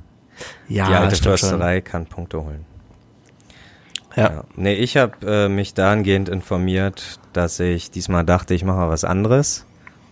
[0.69, 1.17] ja, die alte.
[1.17, 2.65] Försterei kann Punkte holen.
[4.17, 4.33] Ja.
[4.33, 4.45] Ja.
[4.57, 9.05] Nee, ich habe äh, mich dahingehend informiert, dass ich diesmal dachte, ich mache mal was
[9.05, 9.67] anderes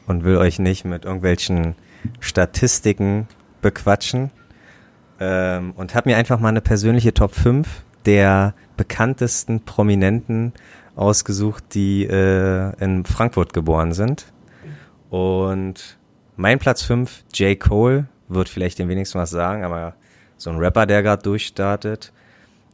[0.06, 1.74] und will euch nicht mit irgendwelchen
[2.20, 3.26] Statistiken
[3.62, 4.30] bequatschen.
[5.18, 7.66] Ähm, und habe mir einfach mal eine persönliche Top 5
[8.04, 10.52] der bekanntesten Prominenten
[10.94, 14.32] ausgesucht, die äh, in Frankfurt geboren sind.
[15.10, 15.98] Und
[16.36, 17.58] mein Platz 5, J.
[17.58, 19.94] Cole, wird vielleicht den wenigsten was sagen, aber
[20.36, 22.12] so ein Rapper, der gerade durchstartet.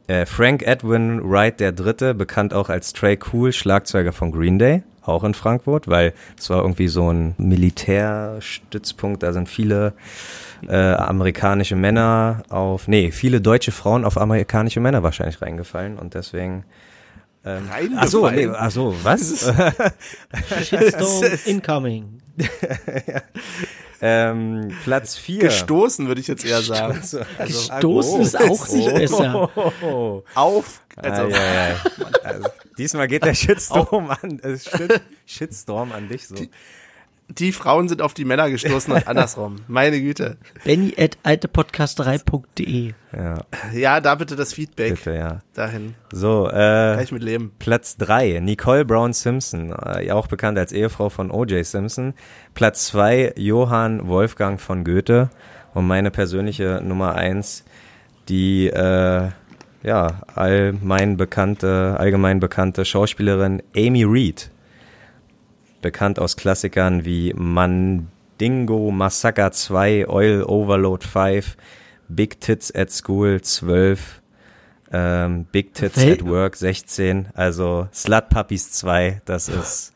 [0.07, 4.83] Äh, Frank Edwin Wright der Dritte, bekannt auch als Trey Cool, Schlagzeuger von Green Day,
[5.05, 9.93] auch in Frankfurt, weil es war irgendwie so ein Militärstützpunkt, da sind viele
[10.67, 16.63] äh, amerikanische Männer auf, nee, viele deutsche Frauen auf amerikanische Männer wahrscheinlich reingefallen und deswegen
[17.45, 19.51] ähm, ach so, nee, ach so, was?
[20.63, 22.21] Shitstorm incoming.
[24.05, 25.43] ähm, Platz 4.
[25.43, 26.97] Gestoßen, würde ich jetzt eher sagen.
[26.99, 29.49] Also, Gestoßen ist auch nicht besser.
[30.35, 30.81] Auf.
[30.97, 31.75] Also, Ah, ja, ja.
[32.23, 36.35] Also, diesmal geht der Shitstorm an, äh, Shit, Shitstorm an dich so.
[36.35, 36.49] Die
[37.51, 39.57] Frauen sind auf die Männer gestoßen und andersrum.
[39.67, 40.37] Meine Güte.
[40.63, 42.93] Benny at altepodcast3.de.
[43.15, 43.35] Ja,
[43.73, 45.41] Ja, da bitte das Feedback bitte, ja.
[45.53, 45.95] dahin.
[46.11, 47.51] So, Kann äh, ich mit leben.
[47.59, 51.65] Platz drei Nicole Brown Simpson, äh, auch bekannt als Ehefrau von O.J.
[51.65, 52.13] Simpson.
[52.53, 55.29] Platz zwei Johann Wolfgang von Goethe.
[55.73, 57.63] Und meine persönliche Nummer eins
[58.29, 59.29] die, äh,
[59.83, 64.49] ja, allgemein bekannte, allgemein bekannte Schauspielerin Amy Reed.
[65.83, 71.55] Bekannt aus Klassikern wie Mandingo, Massacre 2, Oil Overload 5,
[72.09, 74.21] Big Tits at School 12,
[74.91, 79.93] ähm, Big Tits Wel- at Work 16, also Slut Puppies 2, das ist,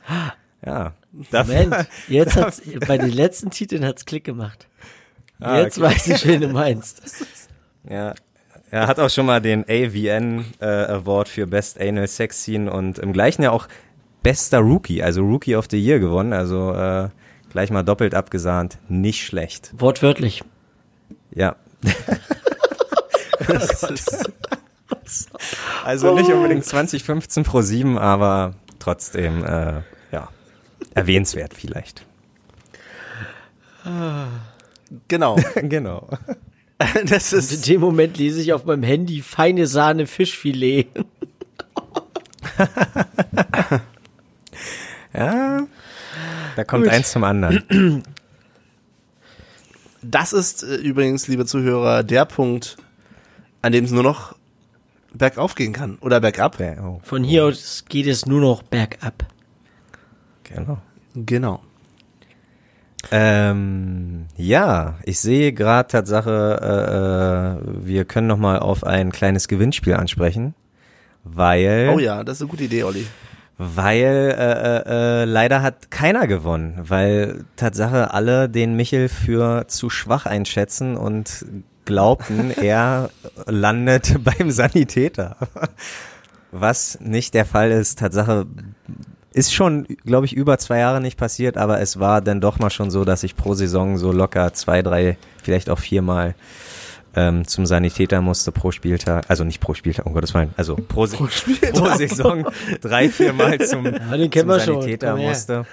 [0.63, 0.93] ja.
[1.31, 4.67] Moment, jetzt hat's, bei den letzten Titeln hat's Klick gemacht.
[5.39, 7.01] Ah, jetzt weiß ich, wen du meinst.
[7.89, 8.13] Ja.
[8.69, 12.99] Er hat auch schon mal den AVN äh, Award für Best Anal Sex Scene und
[12.99, 13.69] im gleichen Jahr auch
[14.23, 17.09] bester Rookie, also Rookie of the Year gewonnen, also äh,
[17.49, 19.71] gleich mal doppelt abgesahnt, nicht schlecht.
[19.77, 20.43] Wortwörtlich.
[21.33, 21.55] Ja.
[25.85, 30.29] also nicht unbedingt 2015 pro 7, aber trotzdem, äh, ja,
[30.93, 32.05] erwähnenswert vielleicht.
[35.07, 35.37] Genau.
[35.55, 36.09] genau.
[37.05, 40.87] Das In ist, dem Moment lese ich auf meinem Handy feine Sahne Fischfilet.
[45.17, 45.67] Ja,
[46.55, 46.93] da kommt Gut.
[46.93, 48.03] eins zum anderen.
[50.03, 52.77] das ist äh, übrigens, liebe Zuhörer, der Punkt,
[53.61, 54.35] an dem es nur noch
[55.13, 55.97] bergauf gehen kann.
[56.01, 56.59] Oder bergab.
[56.59, 59.25] Ja, oh, Von hier aus geht es nur noch bergab.
[60.43, 60.77] genau.
[61.15, 61.61] Genau.
[63.11, 69.47] Ähm, ja, ich sehe gerade Tatsache, äh, äh, wir können noch mal auf ein kleines
[69.47, 70.53] Gewinnspiel ansprechen,
[71.23, 73.07] weil Oh ja, das ist eine gute Idee, Olli.
[73.57, 79.89] Weil äh, äh, äh, leider hat keiner gewonnen, weil Tatsache alle den Michel für zu
[79.89, 81.45] schwach einschätzen und
[81.85, 83.09] glaubten, er
[83.47, 85.37] landet beim Sanitäter.
[86.51, 87.99] Was nicht der Fall ist.
[87.99, 88.45] Tatsache
[89.33, 92.69] ist schon, glaube ich, über zwei Jahre nicht passiert, aber es war dann doch mal
[92.69, 96.35] schon so, dass ich pro Saison so locker zwei, drei, vielleicht auch viermal
[97.17, 101.07] ähm, zum Sanitäter musste pro Spieltag, also nicht pro Spieltag, um Gottes Willen, also pro,
[101.07, 101.27] pro,
[101.73, 102.45] pro Saison
[102.79, 104.81] drei, viermal zum, den kennen zum wir schon.
[104.81, 105.27] Sanitäter her.
[105.27, 105.65] musste.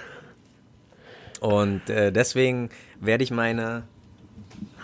[1.40, 3.82] Und äh, deswegen werde ich meine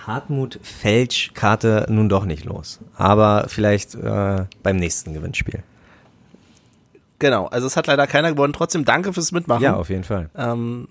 [0.06, 2.80] Hartmut Felsch-Karte nun doch nicht los.
[2.94, 5.62] Aber vielleicht äh, beim nächsten Gewinnspiel.
[7.18, 8.52] Genau, also es hat leider keiner gewonnen.
[8.52, 9.62] Trotzdem danke fürs Mitmachen.
[9.62, 10.28] Ja, auf jeden Fall.
[10.36, 10.88] Ähm,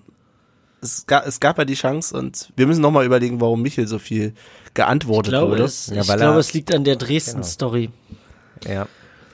[0.82, 3.98] es, ga, es gab ja die Chance und wir müssen nochmal überlegen, warum Michel so
[3.98, 4.34] viel
[4.66, 5.64] Ich geantwortet glaube, wurde.
[5.64, 7.90] es, Ja, ich glaube, er- es liegt an der Dresden-Story.
[8.64, 8.72] Ja.
[8.72, 8.86] ja.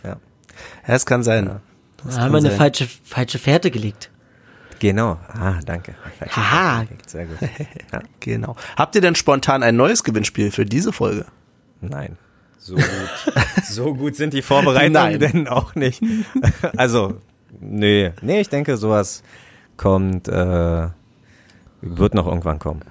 [0.04, 0.16] Ja,
[0.94, 1.60] es kann sein.
[2.04, 4.10] Da haben wir eine falsche, falsche Fährte gelegt.
[4.78, 5.18] Genau.
[5.32, 5.94] Ah, danke.
[6.30, 6.84] Haha.
[7.06, 7.38] Sehr gut.
[7.92, 8.00] Ja.
[8.20, 8.56] Genau.
[8.76, 11.24] Habt ihr denn spontan ein neues Gewinnspiel für diese Folge?
[11.80, 12.18] Nein.
[12.58, 12.84] So gut.
[13.64, 15.18] so gut sind die Vorbereitungen Nein.
[15.20, 16.02] denn auch nicht.
[16.76, 17.20] Also,
[17.60, 18.12] nee.
[18.20, 19.22] Nee, ich denke, sowas
[19.76, 20.88] kommt, äh,
[21.80, 22.82] wird noch irgendwann kommen.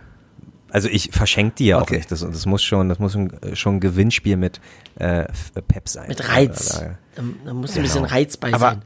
[0.69, 1.85] Also ich verschenke die ja Okay.
[1.95, 2.11] auch nicht.
[2.11, 4.59] Das, das muss schon, das muss ein, schon ein Gewinnspiel mit
[4.99, 6.07] äh, F- Pep sein.
[6.09, 6.79] Mit Reiz.
[6.79, 8.13] Da- da- Da, muss ein bisschen Genau.
[8.13, 8.81] Reiz bei Aber sein.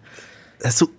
[0.63, 0.89] hast du,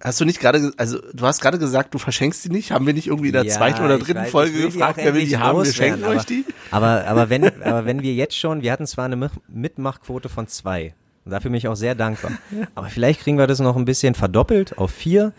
[0.00, 2.70] hast du nicht gerade, ge- also du hast gerade gesagt, du verschenkst die nicht?
[2.70, 5.26] Haben wir nicht irgendwie in der Ja, zweiten oder dritten weiß, Folge gefragt, wer will
[5.26, 5.64] die haben?
[5.64, 6.44] Wir schenken euch die?
[6.70, 10.46] Aber, aber, wenn, aber wenn wir jetzt schon, wir hatten zwar eine Mi- Mitmachquote von
[10.46, 10.94] zwei.
[11.24, 12.30] Und dafür bin ich auch sehr dankbar.
[12.76, 15.32] Aber vielleicht kriegen wir das noch ein bisschen verdoppelt auf vier.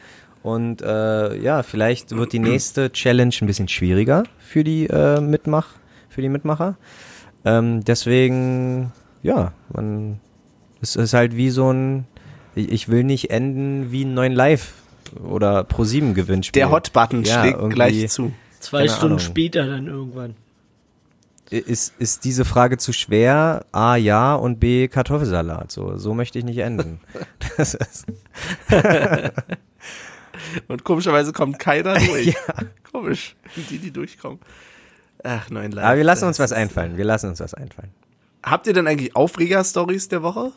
[0.43, 5.69] Und äh, ja, vielleicht wird die nächste Challenge ein bisschen schwieriger für die äh, Mitmach,
[6.09, 6.77] für die Mitmacher.
[7.43, 8.91] Ähm, deswegen,
[9.23, 10.19] ja, man,
[10.81, 12.05] es ist halt wie so ein,
[12.55, 14.73] ich, will nicht enden wie ein neuen Live
[15.23, 16.59] oder Pro 7 Gewinnspiel.
[16.59, 18.33] Der Hot-Button Ja, schlägt gleich zu.
[18.59, 19.19] Zwei keine Stunden Ahnung.
[19.19, 20.35] später dann irgendwann.
[21.49, 23.65] Ist, ist diese Frage zu schwer?
[23.71, 25.71] A, ja und B, Kartoffelsalat.
[25.71, 26.99] So, so möchte ich nicht enden.
[27.57, 28.05] Das ist,
[30.67, 32.35] Und komischerweise kommt keiner durch.
[32.91, 33.35] Komisch.
[33.69, 34.39] Die, die durchkommen.
[35.23, 35.87] Ach, nein, leider.
[35.87, 36.97] aber wir lassen uns was einfallen.
[36.97, 37.91] Wir lassen uns was einfallen.
[38.43, 40.51] Habt ihr denn eigentlich Aufreger-Stories der Woche?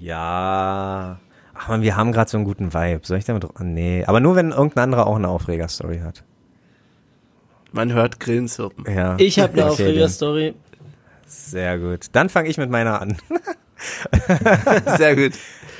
[0.00, 1.18] Ja.
[1.54, 3.00] Ach man, wir haben gerade so einen guten Vibe.
[3.02, 3.46] Soll ich damit?
[3.60, 4.04] Nee.
[4.06, 6.22] Aber nur wenn irgendein anderer auch eine Aufreger-Story hat.
[7.72, 8.84] Man hört Grillenzirpen.
[8.92, 9.16] Ja.
[9.18, 10.54] Ich habe eine Okay, Aufreger-Story.
[11.26, 12.06] Sehr gut.
[12.12, 13.16] Dann fange ich mit meiner an.
[14.98, 15.32] Sehr gut.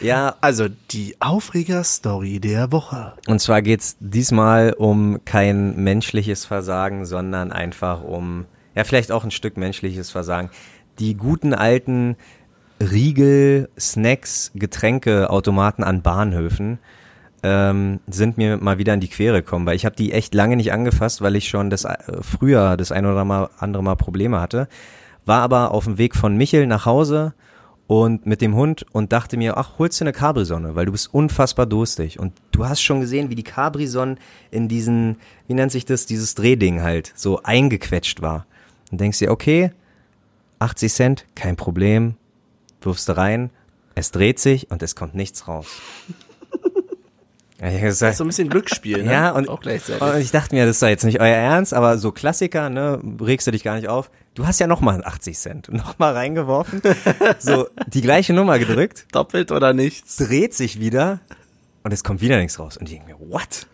[0.03, 3.13] Ja, Also, die Aufreger-Story der Woche.
[3.29, 9.31] Und zwar geht's diesmal um kein menschliches Versagen, sondern einfach um, ja, vielleicht auch ein
[9.31, 10.51] Stück menschliches Versagen.
[10.99, 12.17] Die guten alten
[12.81, 16.79] Riegel, Snacks, Getränke, Automaten an Bahnhöfen
[17.45, 20.57] ähm, sind mir mal wieder in die Quere gekommen, weil ich habe die echt lange
[20.57, 24.69] nicht angefasst, weil ich schon das äh, früher das ein oder andere Mal Probleme hatte.
[25.25, 27.35] War aber auf dem Weg von Michel nach Hause
[27.87, 31.13] und mit dem Hund und dachte mir, ach, holst du eine Capri-Sonne, weil du bist
[31.13, 32.19] unfassbar durstig.
[32.19, 34.17] Und du hast schon gesehen, wie die Capri-Sonne
[34.51, 35.17] in diesen,
[35.47, 38.47] wie nennt sich das, dieses Drehding halt, so eingequetscht war.
[38.91, 39.73] Und denkst dir, okay,
[40.59, 42.15] 80 Cent, kein Problem,
[42.81, 43.51] wirfst du rein,
[43.95, 45.67] es dreht sich und es kommt nichts raus.
[47.63, 49.13] Ja, hab gesagt, So ein bisschen Glücksspiel, ne?
[49.13, 50.03] ja, und, auch gleichzeitig.
[50.03, 53.01] und ich dachte mir, das ist doch jetzt nicht euer Ernst, aber so Klassiker, ne,
[53.21, 54.11] regst du dich gar nicht auf.
[54.35, 56.83] Du hast ja nochmal 80 Cent, nochmal reingeworfen,
[57.39, 60.17] so die gleiche Nummer gedrückt, Doppelt oder nichts?
[60.17, 61.21] dreht sich wieder
[61.85, 62.77] und es kommt wieder nichts raus.
[62.77, 63.69] Und ich denke mir, what?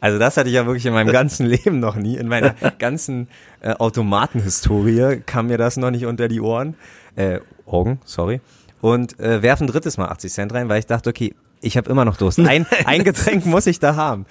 [0.00, 2.16] Also das hatte ich ja wirklich in meinem ganzen Leben noch nie.
[2.16, 3.28] In meiner ganzen
[3.60, 6.76] äh, Automatenhistorie kam mir das noch nicht unter die Ohren.
[7.16, 8.40] Äh, Augen, sorry.
[8.80, 11.34] Und äh, werf ein drittes Mal 80 Cent rein, weil ich dachte, okay,
[11.64, 12.38] ich habe immer noch Durst.
[12.46, 14.26] Ein, ein Getränk muss ich da haben.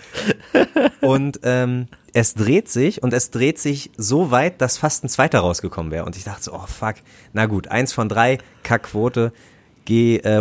[1.01, 5.39] Und ähm, es dreht sich und es dreht sich so weit, dass fast ein zweiter
[5.39, 6.05] rausgekommen wäre.
[6.05, 6.95] Und ich dachte so, oh fuck,
[7.34, 9.34] na gut, eins von drei, Kackquote.
[9.85, 10.39] Geh, äh,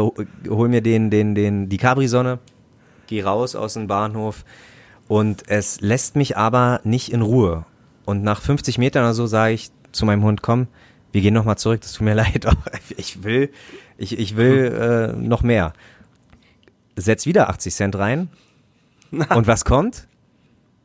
[0.48, 2.38] hol mir den, den, den, die Capri-Sonne,
[3.08, 4.44] geh raus aus dem Bahnhof
[5.08, 7.64] und es lässt mich aber nicht in Ruhe.
[8.04, 10.68] Und nach 50 Metern oder so sage ich zu meinem Hund, komm,
[11.10, 12.46] wir gehen nochmal zurück, das tut mir leid,
[12.96, 13.50] ich will,
[13.98, 15.72] ich, ich will äh, noch mehr.
[16.96, 18.28] Setz wieder 80 Cent rein
[19.10, 20.08] und was kommt?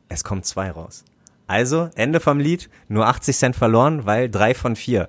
[0.08, 1.04] Es kommt zwei raus.
[1.46, 5.08] Also, Ende vom Lied, nur 80 Cent verloren, weil drei von vier.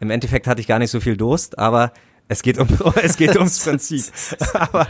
[0.00, 1.92] Im Endeffekt hatte ich gar nicht so viel Durst, aber
[2.28, 2.68] es geht um,
[3.02, 4.04] es geht ums Prinzip.
[4.52, 4.86] aber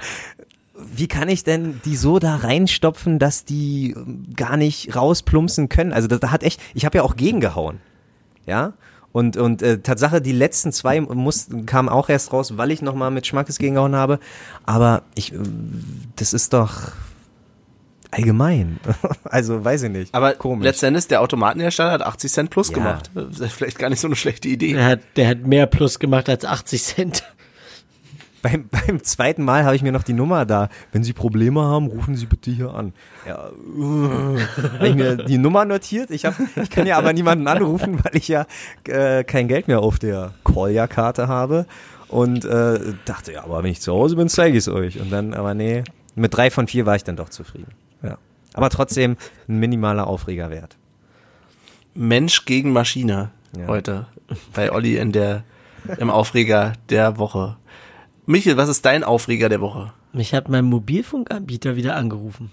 [0.74, 5.92] wie kann ich denn die so da reinstopfen, dass die ähm, gar nicht rausplumpsen können?
[5.92, 7.80] Also da hat echt, ich habe ja auch gegengehauen.
[8.46, 8.74] Ja?
[9.18, 13.10] Und, und äh, Tatsache, die letzten zwei mussten, kamen auch erst raus, weil ich nochmal
[13.10, 14.20] mit Schmackes gegengehauen habe.
[14.64, 15.38] Aber ich, äh,
[16.14, 16.92] das ist doch
[18.12, 18.78] allgemein.
[19.24, 20.14] also weiß ich nicht.
[20.14, 20.62] Aber komisch.
[20.64, 22.74] letztendlich, der Automatenhersteller hat 80 Cent plus Ja.
[22.74, 23.10] gemacht.
[23.14, 24.74] Das ist vielleicht gar nicht so eine schlechte Idee.
[24.74, 27.24] Der hat, der hat mehr Plus gemacht als 80 Cent.
[28.50, 30.68] Beim, beim zweiten Mal habe ich mir noch die Nummer da.
[30.92, 32.92] Wenn Sie Probleme haben, rufen Sie bitte hier an.
[33.26, 34.38] Ja, uh,
[34.74, 36.10] habe ich mir die Nummer notiert.
[36.10, 38.46] Ich, hab, ich kann ja aber niemanden anrufen, weil ich ja
[38.86, 41.66] äh, kein Geld mehr auf der Kolja-Karte habe.
[42.08, 44.98] Und äh, dachte, ja, aber wenn ich zu Hause bin, zeige ich es euch.
[44.98, 45.84] Und dann, aber nee,
[46.14, 47.70] mit drei von vier war ich dann doch zufrieden.
[48.02, 48.16] Ja.
[48.54, 49.16] Aber trotzdem
[49.46, 50.76] ein minimaler Aufreger wert.
[51.94, 53.66] Mensch gegen Maschine Ja.
[53.66, 54.06] heute
[54.54, 55.44] bei Olli in der,
[55.98, 57.56] im Aufreger der Woche.
[58.28, 59.90] Michael, was ist dein Aufreger der Woche?
[60.12, 62.52] Mich hat mein Mobilfunkanbieter wieder angerufen.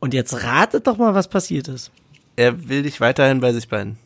[0.00, 1.90] Und jetzt ratet doch mal, was passiert ist.
[2.36, 3.98] Er will dich weiterhin bei sich behalten.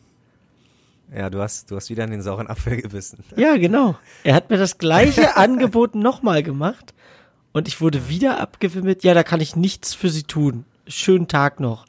[1.15, 3.23] Ja, du hast, du hast wieder in den sauren Apfel gebissen.
[3.37, 3.95] Ja, genau.
[4.25, 6.93] Er hat mir das gleiche Angebot nochmal gemacht.
[7.53, 9.05] Und ich wurde wieder abgewimmelt.
[9.05, 10.65] Ja, da kann ich nichts für sie tun.
[10.85, 11.85] Schönen Tag noch.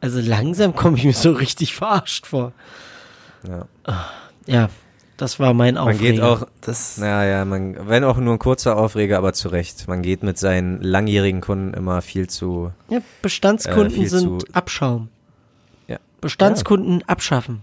[0.00, 2.54] Also langsam komme ich mir so richtig verarscht vor.
[3.46, 3.66] Ja.
[4.46, 4.70] Ja,
[5.20, 6.12] das war mein Man Aufreger.
[6.12, 9.86] geht auch, Das, naja, man, wenn auch nur ein kurzer Aufreger, aber zu Recht.
[9.88, 14.46] Man geht mit seinen langjährigen Kunden immer viel zu, Ja, Bestandskunden Äh, viel sind zu-
[14.52, 15.08] Abschaum.
[15.88, 15.98] Ja.
[16.20, 17.60] Bestandskunden abschaffen.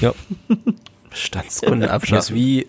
[0.00, 0.12] ja,
[1.10, 2.36] Bestandskunden Das ist abschaffen.
[2.36, 2.66] wie,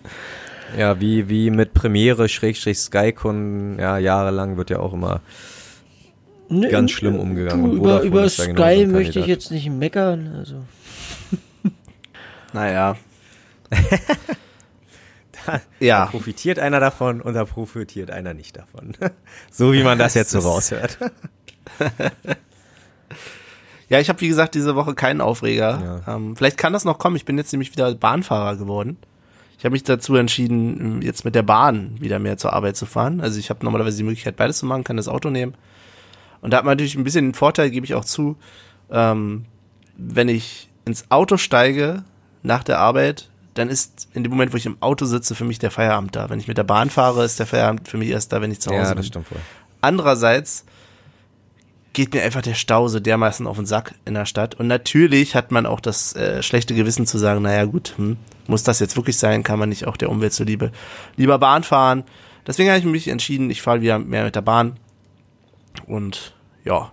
[0.77, 5.21] ja, wie, wie mit Premiere, Schrägstrich, Sky-Kunden, ja, jahrelang wird ja auch immer,
[6.49, 7.63] Nö, Ganz schlimm umgegangen.
[7.71, 10.35] Du, über über da genau so Sky möchte ich jetzt nicht meckern.
[10.37, 10.55] Also.
[12.51, 12.95] Naja.
[15.79, 18.93] Ja, profitiert einer davon und da profitiert einer nicht davon.
[19.51, 20.97] so wie man das jetzt so raushört.
[23.89, 26.01] ja, ich habe wie gesagt diese Woche keinen Aufreger.
[26.05, 26.15] Ja.
[26.15, 27.15] Ähm, vielleicht kann das noch kommen.
[27.15, 28.97] Ich bin jetzt nämlich wieder Bahnfahrer geworden.
[29.57, 33.21] Ich habe mich dazu entschieden, jetzt mit der Bahn wieder mehr zur Arbeit zu fahren.
[33.21, 35.53] Also ich habe normalerweise die Möglichkeit, beides zu machen, kann das Auto nehmen.
[36.41, 38.35] Und da hat man natürlich ein bisschen den Vorteil, gebe ich auch zu,
[38.91, 39.45] ähm,
[39.95, 42.03] wenn ich ins Auto steige
[42.41, 45.59] nach der Arbeit, dann ist in dem Moment, wo ich im Auto sitze, für mich
[45.59, 46.29] der Feierabend da.
[46.29, 48.59] Wenn ich mit der Bahn fahre, ist der Feierabend für mich erst da, wenn ich
[48.59, 48.97] zu Hause Ja, bin.
[48.97, 49.39] das stimmt wohl.
[49.81, 50.65] Andererseits
[51.93, 54.55] geht mir einfach der Stau so dermaßen auf den Sack in der Stadt.
[54.55, 58.17] Und natürlich hat man auch das äh, schlechte Gewissen zu sagen, naja gut, hm,
[58.47, 59.43] muss das jetzt wirklich sein?
[59.43, 60.71] Kann man nicht auch der Umwelt zuliebe
[61.15, 62.03] lieber Bahn fahren?
[62.47, 64.77] Deswegen habe ich mich entschieden, ich fahre wieder mehr mit der Bahn.
[65.85, 66.33] Und
[66.65, 66.91] ja,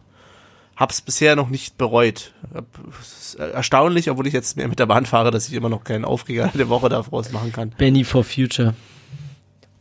[0.81, 2.33] hab's bisher noch nicht bereut.
[3.01, 6.07] Es erstaunlich, obwohl ich jetzt mehr mit der Bahn fahre, dass ich immer noch keinen
[6.07, 7.71] Aufreger der Woche daraus machen kann.
[7.77, 8.75] Benny for Future.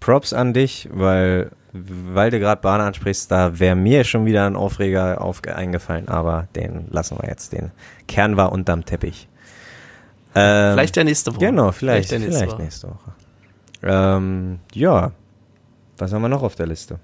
[0.01, 4.57] Props an dich, weil, weil du gerade Bahn ansprichst, da wäre mir schon wieder ein
[4.57, 7.53] Aufreger auf, eingefallen, aber den lassen wir jetzt.
[7.53, 7.71] Den
[8.07, 9.27] Kern war unterm Teppich.
[10.35, 11.45] Ähm, Vielleicht der nächste Woche.
[11.45, 13.13] Genau, vielleicht, der vielleicht, nächste nächste, Woche.
[13.81, 14.17] Woche.
[14.17, 15.11] Ähm, ja.
[15.97, 16.99] Was haben wir noch auf der Liste?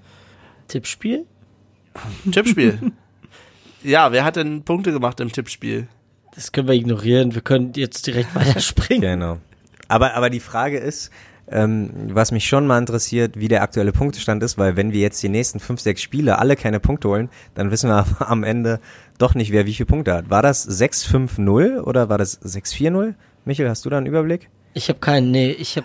[0.68, 1.26] Tippspiel?
[2.30, 2.92] Tippspiel.
[3.82, 5.88] ja, wer hat denn Punkte gemacht im Tippspiel?
[6.34, 7.34] Das können wir ignorieren.
[7.34, 9.02] Wir können jetzt direkt weiterspringen.
[9.16, 9.38] Genau.
[9.88, 11.10] Aber, aber die Frage ist,
[11.48, 15.22] ähm, was mich schon mal interessiert, wie der aktuelle Punktestand ist, weil wenn wir jetzt
[15.22, 18.80] die nächsten fünf, sechs Spiele alle keine Punkte holen, dann wissen wir am Ende
[19.18, 20.28] doch nicht, wer wie viele Punkte hat.
[20.28, 23.14] War das 6-5-0 oder war das 6-4-0?
[23.44, 24.50] Michael, hast du da einen Überblick?
[24.74, 25.84] Ich habe keinen, nee, ich hab,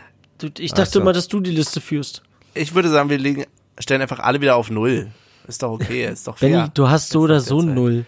[0.58, 1.02] ich Ach dachte so.
[1.02, 2.24] immer, dass du die Liste führst.
[2.54, 3.46] Ich würde sagen, wir legen,
[3.80, 5.12] stellen einfach alle wieder auf Null.
[5.48, 6.72] Ist doch okay, ist doch Benny, fair.
[6.74, 8.06] du hast so oder so null.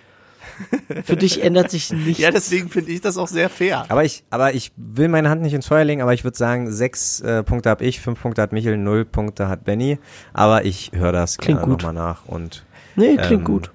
[1.05, 2.22] Für dich ändert sich nichts.
[2.22, 3.85] Ja, deswegen finde ich das auch sehr fair.
[3.89, 6.72] Aber ich, aber ich will meine Hand nicht ins Feuer legen, aber ich würde sagen,
[6.72, 9.97] sechs äh, Punkte habe ich, fünf Punkte hat Michael, null Punkte hat Benny.
[10.34, 11.81] Aber ich höre das Klingt gerne gut.
[11.81, 12.65] nochmal nach und
[12.95, 13.72] nee, klingt ähm, gut.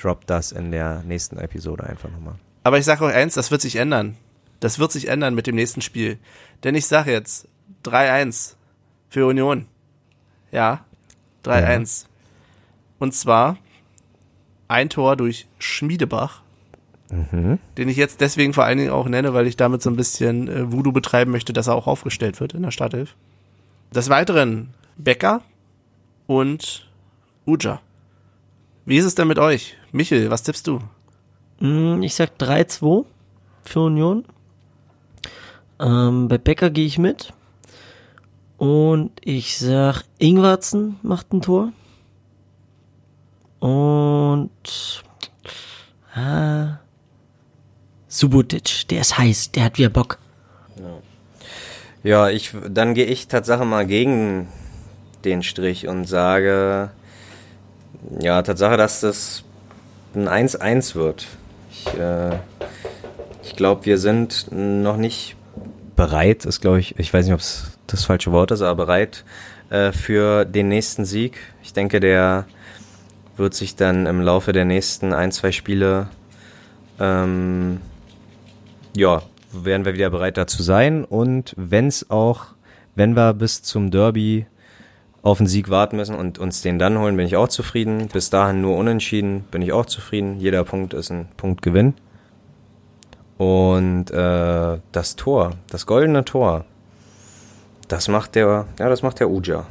[0.00, 2.34] drop das in der nächsten Episode einfach nochmal.
[2.62, 4.16] Aber ich sage euch eins, das wird sich ändern.
[4.60, 6.18] Das wird sich ändern mit dem nächsten Spiel.
[6.62, 7.48] Denn ich sage jetzt
[7.84, 8.54] 3-1
[9.08, 9.66] für Union.
[10.52, 10.84] Ja,
[11.44, 12.04] 3-1.
[13.02, 13.56] Und zwar
[14.68, 16.40] ein Tor durch Schmiedebach,
[17.10, 17.58] Mhm.
[17.76, 20.46] den ich jetzt deswegen vor allen Dingen auch nenne, weil ich damit so ein bisschen
[20.46, 23.16] äh, Voodoo betreiben möchte, dass er auch aufgestellt wird in der Startelf.
[23.92, 25.42] Des Weiteren Becker
[26.28, 26.88] und
[27.44, 27.80] Uja.
[28.86, 29.76] Wie ist es denn mit euch?
[29.90, 30.78] Michel, was tippst du?
[31.58, 33.04] Mm, Ich sag 3-2
[33.64, 34.24] für Union.
[35.80, 37.32] Ähm, bei Becker gehe ich mit.
[38.58, 41.72] Und ich sag, Ingwarzen macht ein Tor.
[43.62, 44.50] Und
[46.16, 46.78] ah,
[48.08, 50.18] Subotic, der ist heiß, der hat wieder Bock.
[52.02, 54.48] Ja, ich, dann gehe ich Tatsache mal gegen
[55.24, 56.90] den Strich und sage,
[58.18, 59.44] ja, Tatsache, dass das
[60.16, 61.28] ein 1-1 wird.
[61.70, 62.40] Ich, äh,
[63.44, 65.36] ich glaube, wir sind noch nicht
[65.94, 69.24] bereit, ist glaube ich, ich weiß nicht, ob es das falsche Wort ist, aber bereit
[69.70, 71.38] äh, für den nächsten Sieg.
[71.62, 72.46] Ich denke, der
[73.36, 76.08] wird sich dann im Laufe der nächsten ein, zwei Spiele
[77.00, 77.80] ähm,
[78.96, 79.22] ja,
[79.52, 81.04] werden wir wieder bereit dazu sein.
[81.04, 82.52] Und wenn es auch
[82.94, 84.46] wenn wir bis zum Derby
[85.22, 88.08] auf den Sieg warten müssen und uns den dann holen, bin ich auch zufrieden.
[88.08, 90.40] Bis dahin nur unentschieden, bin ich auch zufrieden.
[90.40, 91.94] Jeder Punkt ist ein Punktgewinn.
[93.38, 96.64] Und äh, das Tor, das goldene Tor,
[97.88, 99.66] das macht der, ja, das macht der Uja.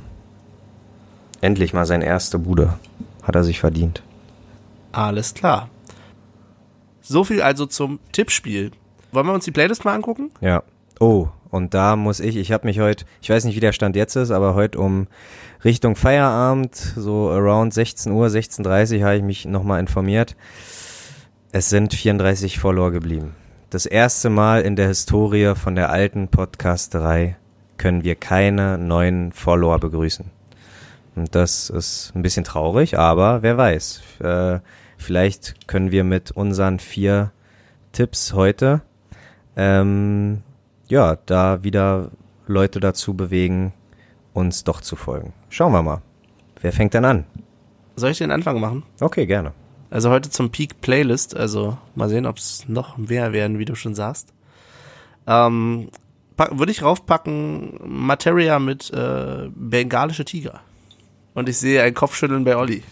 [1.41, 2.73] Endlich mal seine erste Bude.
[3.21, 4.03] Hat er sich verdient.
[4.91, 5.69] Alles klar.
[7.01, 8.71] So viel also zum Tippspiel.
[9.11, 10.31] Wollen wir uns die Playlist mal angucken?
[10.39, 10.63] Ja.
[10.99, 13.95] Oh, und da muss ich, ich habe mich heute, ich weiß nicht, wie der Stand
[13.95, 15.07] jetzt ist, aber heute um
[15.65, 20.35] Richtung Feierabend, so around 16 Uhr, 16.30 Uhr habe ich mich nochmal informiert.
[21.51, 23.35] Es sind 34 Follower geblieben.
[23.69, 27.35] Das erste Mal in der Historie von der alten Podcasterei
[27.77, 30.31] können wir keine neuen Follower begrüßen.
[31.15, 34.01] Und das ist ein bisschen traurig, aber wer weiß.
[34.19, 34.59] Äh,
[34.97, 37.31] vielleicht können wir mit unseren vier
[37.91, 38.81] Tipps heute
[39.55, 40.43] ähm,
[40.87, 42.11] ja, da wieder
[42.47, 43.73] Leute dazu bewegen,
[44.33, 45.33] uns doch zu folgen.
[45.49, 46.01] Schauen wir mal.
[46.61, 47.25] Wer fängt denn an?
[47.95, 48.83] Soll ich den Anfang machen?
[48.99, 49.53] Okay, gerne.
[49.89, 51.35] Also heute zum Peak Playlist.
[51.35, 54.33] Also mal sehen, ob es noch mehr werden, wie du schon sagst.
[55.27, 55.89] Ähm,
[56.37, 60.61] Würde ich raufpacken Materia mit äh, bengalische Tiger.
[61.33, 62.83] Und ich sehe ein Kopfschütteln bei Olli.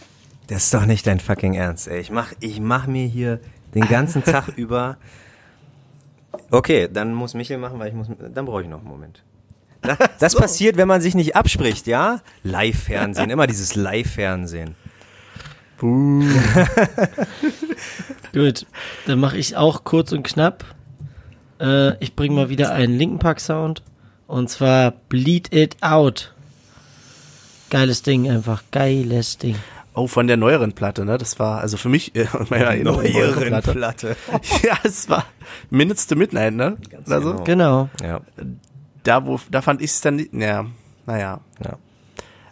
[0.47, 1.99] Das ist doch nicht dein fucking Ernst, ey.
[1.99, 3.39] Ich mach, ich mach mir hier
[3.75, 4.97] den ganzen Tag über.
[6.51, 8.07] Okay, dann muss Michel machen, weil ich muss.
[8.33, 9.23] Dann brauche ich noch einen Moment.
[9.81, 10.39] Das, das so.
[10.39, 12.21] passiert, wenn man sich nicht abspricht, ja?
[12.43, 14.75] Live-Fernsehen, immer dieses Live-Fernsehen.
[18.33, 18.65] Gut,
[19.05, 20.65] dann mache ich auch kurz und knapp.
[21.61, 23.83] Äh, ich bringe mal wieder einen Linken Park Sound.
[24.27, 26.33] Und zwar Bleed It Out.
[27.69, 29.55] Geiles Ding einfach, geiles Ding.
[29.93, 31.17] Oh, von der neueren Platte, ne?
[31.17, 33.03] Das war also für mich äh, meine Erinnerung.
[33.03, 33.73] Neueren Platte.
[33.73, 34.15] Platte.
[34.63, 35.25] ja, es war
[35.69, 36.77] Minutes to Midnight, ne?
[36.89, 37.89] Ganz also, genau.
[38.01, 38.21] Ja.
[39.03, 40.65] Da wo da fand ich es dann nicht, ja,
[41.05, 41.41] naja.
[41.63, 41.77] Ja.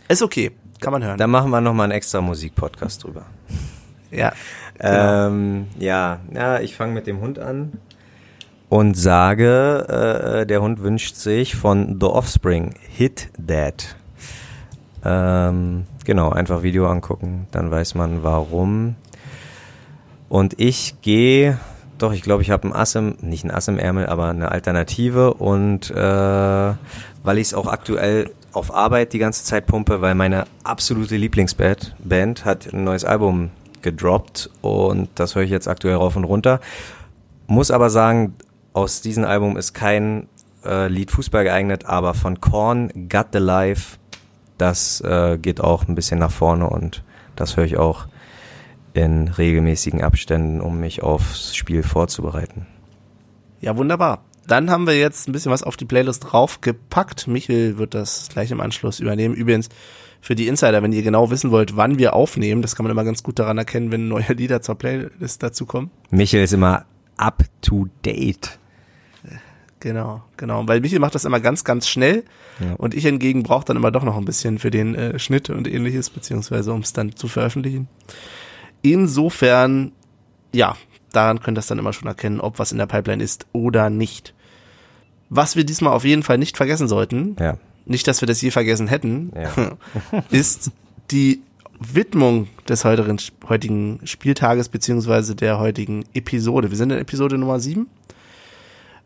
[0.08, 1.18] Ist okay, kann man hören.
[1.18, 3.26] Da machen wir nochmal einen extra Musikpodcast drüber.
[4.12, 4.34] Ja.
[4.80, 5.28] Genau.
[5.28, 7.74] Ähm, ja, ja, ich fange mit dem Hund an
[8.70, 13.96] und sage, äh, der Hund wünscht sich von The Offspring Hit That.
[15.10, 18.96] Ähm, genau, einfach Video angucken, dann weiß man warum.
[20.28, 21.58] Und ich gehe,
[21.98, 24.52] doch, ich glaube, ich habe ein Ass im, nicht ein Ass im Ärmel, aber eine
[24.52, 30.14] Alternative und äh, weil ich es auch aktuell auf Arbeit die ganze Zeit pumpe, weil
[30.14, 33.52] meine absolute Lieblingsband Band hat ein neues Album
[33.82, 36.60] gedroppt und das höre ich jetzt aktuell rauf und runter.
[37.46, 38.36] Muss aber sagen,
[38.74, 40.28] aus diesem Album ist kein
[40.66, 43.98] äh, Lied Fußball geeignet, aber von Korn, Got the Life,
[44.58, 47.04] das äh, geht auch ein bisschen nach vorne und
[47.36, 48.08] das höre ich auch
[48.94, 52.66] in regelmäßigen Abständen, um mich aufs Spiel vorzubereiten.
[53.62, 54.24] Ja, wunderbar.
[54.48, 57.28] Dann haben wir jetzt ein bisschen was auf die Playlist draufgepackt.
[57.28, 59.36] Michel wird das gleich im Anschluss übernehmen.
[59.36, 59.70] Übrigens,
[60.22, 63.04] für die Insider, wenn ihr genau wissen wollt, wann wir aufnehmen, das kann man immer
[63.04, 65.92] ganz gut daran erkennen, wenn neue Lieder zur Playlist dazukommen.
[66.10, 66.86] Michel ist immer
[67.18, 68.58] up to date.
[69.80, 70.68] Genau, genau.
[70.68, 72.24] Weil Michel macht das immer ganz, ganz schnell
[72.60, 72.74] ja.
[72.78, 75.68] und ich hingegen brauche dann immer doch noch ein bisschen für den äh, Schnitt und
[75.68, 77.88] ähnliches, beziehungsweise um es dann zu veröffentlichen.
[78.82, 79.92] Insofern,
[80.52, 80.76] ja,
[81.12, 83.90] daran könnt ihr das dann immer schon erkennen, ob was in der Pipeline ist oder
[83.90, 84.34] nicht.
[85.30, 87.58] Was wir diesmal auf jeden Fall nicht vergessen sollten, ja.
[87.86, 89.78] nicht, dass wir das je vergessen hätten, ja.
[90.32, 90.72] ist
[91.12, 91.42] die
[91.80, 93.18] Widmung des heutigen,
[93.48, 96.72] heutigen Spieltages beziehungsweise der heutigen Episode.
[96.72, 97.88] Wir sind in Episode Nummer 7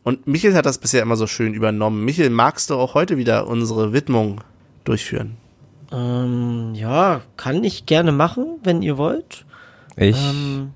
[0.03, 2.03] und Michel hat das bisher immer so schön übernommen.
[2.03, 4.41] Michel, magst du auch heute wieder unsere Widmung
[4.83, 5.37] durchführen?
[5.91, 9.45] Ähm, ja, kann ich gerne machen, wenn ihr wollt.
[9.95, 10.17] Ich.
[10.17, 10.71] Ähm,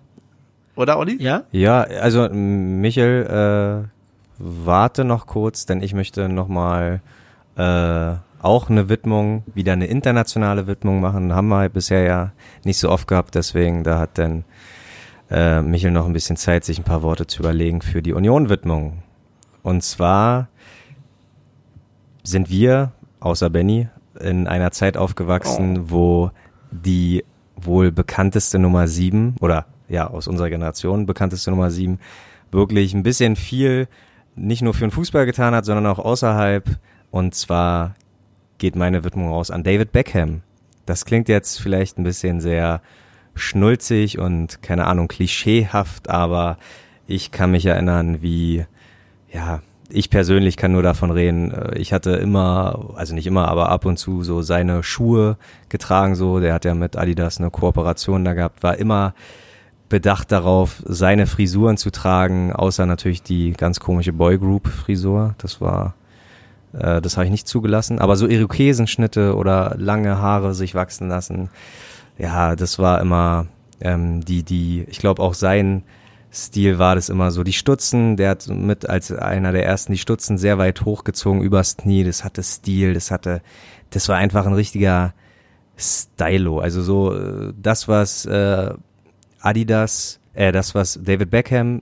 [0.76, 1.22] Oder Olli?
[1.22, 1.43] Ja?
[1.52, 3.88] Ja, also Michel, äh,
[4.38, 7.02] warte noch kurz, denn ich möchte nochmal
[7.56, 11.34] äh, auch eine Widmung, wieder eine internationale Widmung machen.
[11.34, 12.31] Haben wir bisher ja
[12.64, 14.43] nicht so oft gehabt, deswegen da hat dann
[15.31, 19.02] äh, Michel noch ein bisschen Zeit, sich ein paar Worte zu überlegen für die Union-Widmung.
[19.65, 20.47] Und zwar
[22.21, 23.89] sind wir, außer Benny,
[24.19, 25.83] in einer Zeit aufgewachsen, oh.
[25.87, 26.31] wo
[26.69, 27.25] die
[27.55, 31.99] wohl bekannteste Nummer sieben oder ja, aus unserer Generation bekannteste Nummer sieben
[32.51, 33.87] wirklich ein bisschen viel
[34.35, 36.69] nicht nur für den Fußball getan hat, sondern auch außerhalb.
[37.09, 37.95] Und zwar
[38.59, 40.43] geht meine Widmung raus an David Beckham.
[40.85, 42.81] Das klingt jetzt vielleicht ein bisschen sehr
[43.33, 46.59] schnulzig und keine Ahnung, klischeehaft, aber
[47.07, 48.67] ich kann mich erinnern, wie
[49.36, 51.52] ja, ich persönlich kann nur davon reden.
[51.52, 55.38] Äh, ich hatte immer, also nicht immer, aber ab und zu so seine Schuhe
[55.70, 56.16] getragen.
[56.16, 58.64] So, der hat ja mit Adidas eine Kooperation da gehabt.
[58.64, 59.14] War immer
[59.90, 65.36] bedacht darauf, seine Frisuren zu tragen, außer natürlich die ganz komische Boygroup-Frisur.
[65.38, 65.94] Das war
[66.74, 67.99] Äh, das habe ich nicht zugelassen.
[67.99, 71.49] Aber so Irokesenschnitte oder lange Haare sich wachsen lassen,
[72.18, 73.48] ja, das war immer
[73.82, 75.84] ähm, die, die, ich glaube auch sein
[76.36, 77.44] Stil war das immer so.
[77.44, 81.78] Die Stutzen, der hat mit als einer der ersten die Stutzen sehr weit hochgezogen übers
[81.78, 82.03] Knie.
[82.03, 83.41] Das hatte Stil, das hatte,
[83.90, 85.14] das war einfach ein richtiger
[85.78, 86.60] Stylo.
[86.60, 88.74] Also so äh, das, was äh,
[89.40, 91.82] Adidas, äh, das, was David Beckham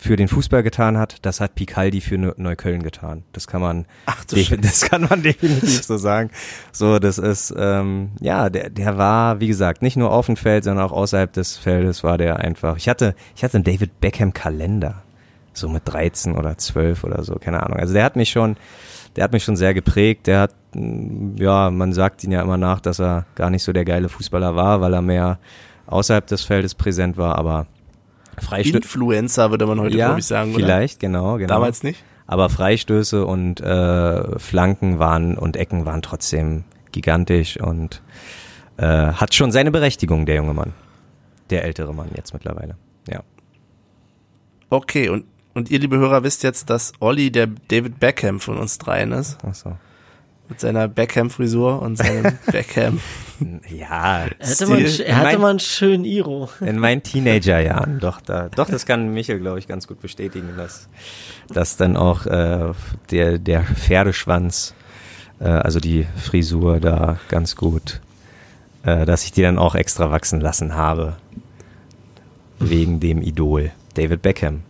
[0.00, 3.24] für den Fußball getan hat, das hat Picaldi für Neu- Neukölln getan.
[3.32, 6.30] Das kann man, Ach das kann man definitiv so sagen.
[6.72, 10.62] So, das ist, ähm, ja, der, der war, wie gesagt, nicht nur auf dem Feld,
[10.64, 12.76] sondern auch außerhalb des Feldes war der einfach.
[12.76, 15.02] Ich hatte, ich hatte einen David Beckham Kalender,
[15.52, 17.78] so mit 13 oder 12 oder so, keine Ahnung.
[17.78, 18.56] Also der hat mich schon,
[19.16, 20.28] der hat mich schon sehr geprägt.
[20.28, 23.72] Der hat, mh, ja, man sagt ihn ja immer nach, dass er gar nicht so
[23.72, 25.40] der geile Fußballer war, weil er mehr
[25.88, 27.66] außerhalb des Feldes präsent war, aber
[28.40, 28.76] Freistöße.
[28.78, 30.60] Influencer würde man heute, Ja, glaube ich, sagen, oder?
[30.64, 31.48] vielleicht, genau, genau.
[31.48, 32.02] Damals nicht?
[32.26, 38.02] Aber Freistöße und äh, Flanken waren und Ecken waren trotzdem gigantisch und
[38.76, 40.72] äh, hat schon seine Berechtigung, der junge Mann.
[41.50, 42.76] Der ältere Mann jetzt mittlerweile.
[43.08, 43.22] Ja.
[44.70, 45.24] Okay, und,
[45.54, 49.38] und ihr, liebe Hörer, wisst jetzt, dass Olli der David Beckham von uns dreien ist.
[49.46, 49.76] Ach so.
[50.48, 53.00] Mit seiner Beckham-Frisur und seinem Beckham.
[53.68, 56.48] Ja, Er hatte, mal, er hatte Mein- mal einen schönen Iro.
[56.60, 60.88] in meinen Teenagerjahren, doch, da, doch, das kann Michael, glaube ich, ganz gut bestätigen, dass,
[61.48, 62.72] dass dann auch äh,
[63.10, 64.74] der, der Pferdeschwanz,
[65.40, 68.00] äh, also die Frisur da ganz gut,
[68.84, 71.16] äh, dass ich die dann auch extra wachsen lassen habe.
[72.58, 74.62] Wegen dem Idol, David Beckham.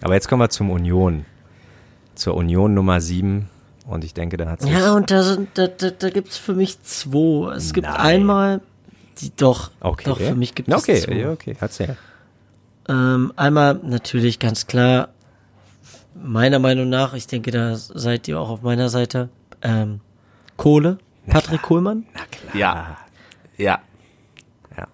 [0.00, 1.26] Aber jetzt kommen wir zum Union.
[2.14, 3.48] Zur Union Nummer 7.
[3.86, 6.54] Und ich denke, da hat Ja, und da, sind, da, da, da gibt es für
[6.54, 7.54] mich zwei.
[7.54, 7.96] Es gibt Nein.
[7.96, 8.60] einmal,
[9.18, 10.04] die doch, okay.
[10.06, 11.14] doch, für mich gibt Na, es okay, zwei.
[11.14, 11.96] ja, okay, erzähl.
[12.88, 15.08] Ähm, einmal natürlich ganz klar,
[16.14, 19.28] meiner Meinung nach, ich denke, da seid ihr auch auf meiner Seite,
[19.62, 20.00] ähm,
[20.56, 22.06] Kohle, Patrick Kohlmann.
[22.54, 22.98] ja.
[23.56, 23.80] Ja.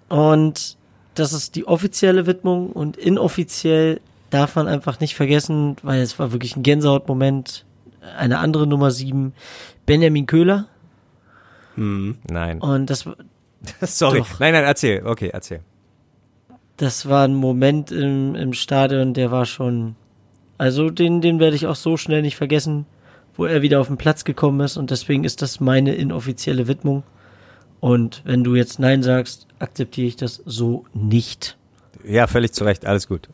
[0.09, 0.77] Und
[1.15, 4.01] das ist die offizielle Widmung und inoffiziell
[4.31, 7.65] darf man einfach nicht vergessen, weil es war wirklich ein Gänsehautmoment,
[8.16, 9.32] eine andere Nummer sieben,
[9.86, 10.66] Benjamin Köhler.
[11.76, 12.60] Nein.
[12.60, 13.06] Und das,
[13.80, 14.18] Sorry.
[14.18, 14.40] Doch.
[14.40, 15.05] Nein, nein, erzähl.
[15.05, 15.60] Okay, erzähl.
[16.76, 19.97] das war ein Moment im, im Stadion, der war schon,
[20.59, 22.86] also den, den werde ich auch so schnell nicht vergessen,
[23.36, 27.02] wo er wieder auf den Platz gekommen ist und deswegen ist das meine inoffizielle Widmung.
[27.80, 31.56] Und wenn du jetzt Nein sagst, akzeptiere ich das so nicht.
[32.05, 33.28] Ja, völlig zu Recht, alles gut.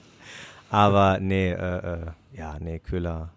[0.70, 3.33] Aber nee, äh, äh, ja, nee, Köhler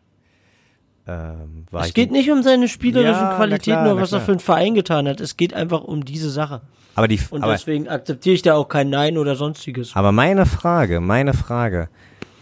[1.07, 4.21] ähm, war Es ich geht nicht um seine spielerischen Ja, Qualitäten klar, oder was er
[4.21, 5.21] für einen Verein getan hat.
[5.21, 6.61] Es geht einfach um diese Sache.
[6.95, 9.95] Aber die, Und aber, deswegen akzeptiere ich da auch kein Nein oder sonstiges.
[9.95, 11.89] aber meine Frage, meine Frage,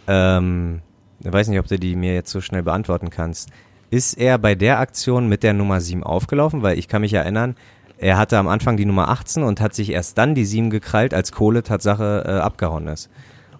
[0.08, 0.80] ähm,
[1.20, 3.50] ich weiß nicht, ob du die mir jetzt so schnell beantworten kannst.
[3.90, 6.62] Ist er bei der Aktion mit der Nummer 7 aufgelaufen?
[6.62, 7.54] Weil ich kann mich erinnern,
[7.98, 11.14] er hatte am Anfang die Nummer 18 und hat sich erst dann die 7 gekrallt,
[11.14, 13.08] als Kohle Tatsache äh, abgehauen ist.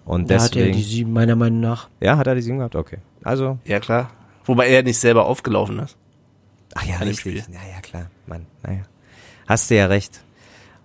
[0.05, 0.77] Und Da hat er deswegen.
[0.77, 1.89] die sieben, meiner Meinung nach.
[1.99, 2.75] ja, hat er die 7 gehabt?
[2.75, 2.97] Okay.
[3.23, 4.09] Also, Ja, klar.
[4.47, 5.97] Wobei er nicht selber aufgelaufen ist.
[6.73, 7.19] Ach ja, richtig.
[7.19, 7.37] Spiel.
[7.53, 8.09] Ja, ja, klar.
[8.25, 8.83] Mann, naja.
[9.47, 10.21] Hast du ja recht.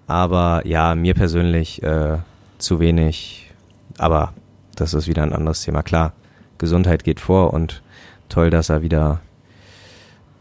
[0.07, 2.19] Aber ja, mir persönlich äh,
[2.59, 3.51] zu wenig.
[3.99, 4.33] Aber
[4.77, 5.83] das ist wieder ein anderes Thema.
[5.83, 6.13] Klar,
[6.59, 7.83] Gesundheit geht vor und
[8.29, 9.21] toll, dass er wieder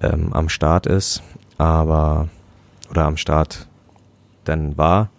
[0.02, 1.22] ähm, am Start ist.
[1.58, 2.28] Aber,
[2.90, 3.68] oder am Start
[4.46, 5.10] dann war.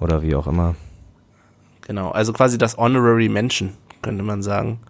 [0.00, 0.74] Oder wie auch immer.
[1.82, 2.10] Genau.
[2.10, 4.80] Also quasi das Honorary Mention, könnte man sagen.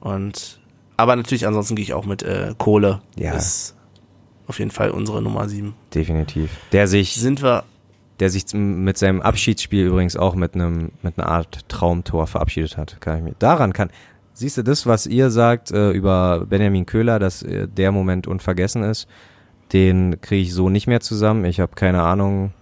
[0.00, 0.60] Und,
[1.00, 3.00] aber natürlich ansonsten gehe ich auch mit äh, Kohle.
[3.16, 3.34] Ja.
[3.34, 3.74] Ist
[4.46, 5.74] auf jeden Fall unsere Nummer 7.
[5.94, 6.50] Definitiv.
[6.72, 7.64] Der sich, Sind wir,
[8.18, 13.00] der sich mit seinem Abschiedsspiel übrigens auch mit einem mit einer Art Traumtor verabschiedet hat.
[13.00, 13.90] Kann ich mir daran kann.
[14.32, 18.82] Siehst du das, was ihr sagt äh, über Benjamin Köhler, dass äh, der Moment unvergessen
[18.82, 19.06] ist?
[19.72, 21.44] Den kriege ich so nicht mehr zusammen.
[21.44, 22.52] Ich habe keine Ahnung.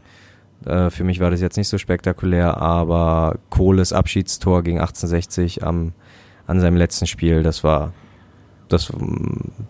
[0.67, 5.93] Äh, für mich war das jetzt nicht so spektakulär, aber Kohles Abschiedstor gegen 1860 am
[6.49, 7.93] an seinem letzten Spiel, das war
[8.69, 8.93] das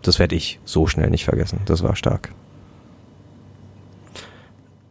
[0.02, 1.60] das werde ich so schnell nicht vergessen.
[1.66, 2.30] Das war stark.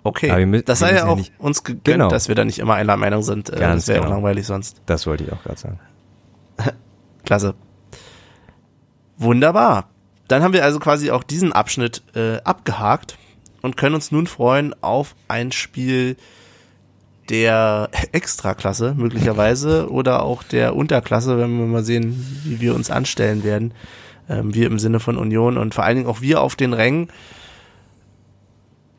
[0.04, 0.30] okay.
[0.30, 2.08] Aber wir mü- das sei müssen ja ja auch nicht- uns gegönnt, Genau.
[2.10, 3.50] dass wir da nicht immer einer Meinung sind.
[3.50, 4.16] Äh, Ganz das wäre genau.
[4.16, 4.82] langweilig sonst.
[4.86, 5.80] Das wollte ich auch gerade sagen.
[7.26, 7.56] Klasse.
[9.18, 9.90] Wunderbar.
[10.28, 13.18] Dann haben wir also quasi auch diesen Abschnitt äh, abgehakt
[13.62, 16.18] und können uns nun freuen auf ein Spiel
[17.30, 23.44] der Extraklasse möglicherweise oder auch der Unterklasse, wenn wir mal sehen, wie wir uns anstellen
[23.44, 23.74] werden.
[24.30, 27.10] Ähm, wir im Sinne von Union und vor allen Dingen auch wir auf den Rängen.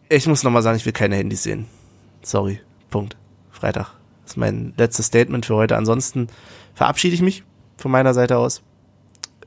[0.08, 1.66] Ich muss nochmal sagen, ich will keine Handys sehen.
[2.22, 2.60] Sorry.
[2.90, 3.16] Punkt.
[3.50, 3.92] Freitag.
[4.22, 5.76] Das ist mein letztes Statement für heute.
[5.76, 6.28] Ansonsten
[6.74, 7.44] verabschiede ich mich
[7.76, 8.62] von meiner Seite aus.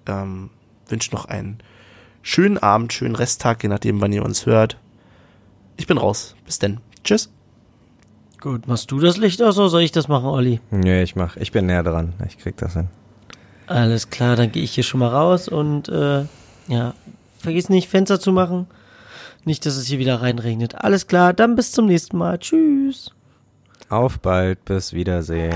[0.08, 0.50] Ähm,
[0.88, 1.60] wünsche noch einen
[2.22, 4.78] schönen Abend, schönen Resttag, je nachdem, wann ihr uns hört.
[5.78, 6.36] Ich bin raus.
[6.46, 6.80] Bis denn.
[7.04, 7.32] Tschüss.
[8.42, 10.60] Gut, machst du das Licht aus oder soll ich das machen, Olli?
[10.72, 12.14] Nee, ich mach, ich bin näher dran.
[12.28, 12.88] Ich krieg das hin.
[13.68, 16.26] Alles klar, dann gehe ich hier schon mal raus und äh,
[16.68, 16.96] ja,
[17.38, 18.66] vergiss nicht, Fenster zu machen.
[19.46, 20.74] Nicht, dass es hier wieder reinregnet.
[20.84, 22.40] Alles klar, dann bis zum nächsten Mal.
[22.40, 23.12] Tschüss.
[23.90, 25.54] Auf bald, bis Wiedersehen.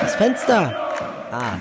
[0.00, 0.76] Das Fenster.
[1.32, 1.56] Ah,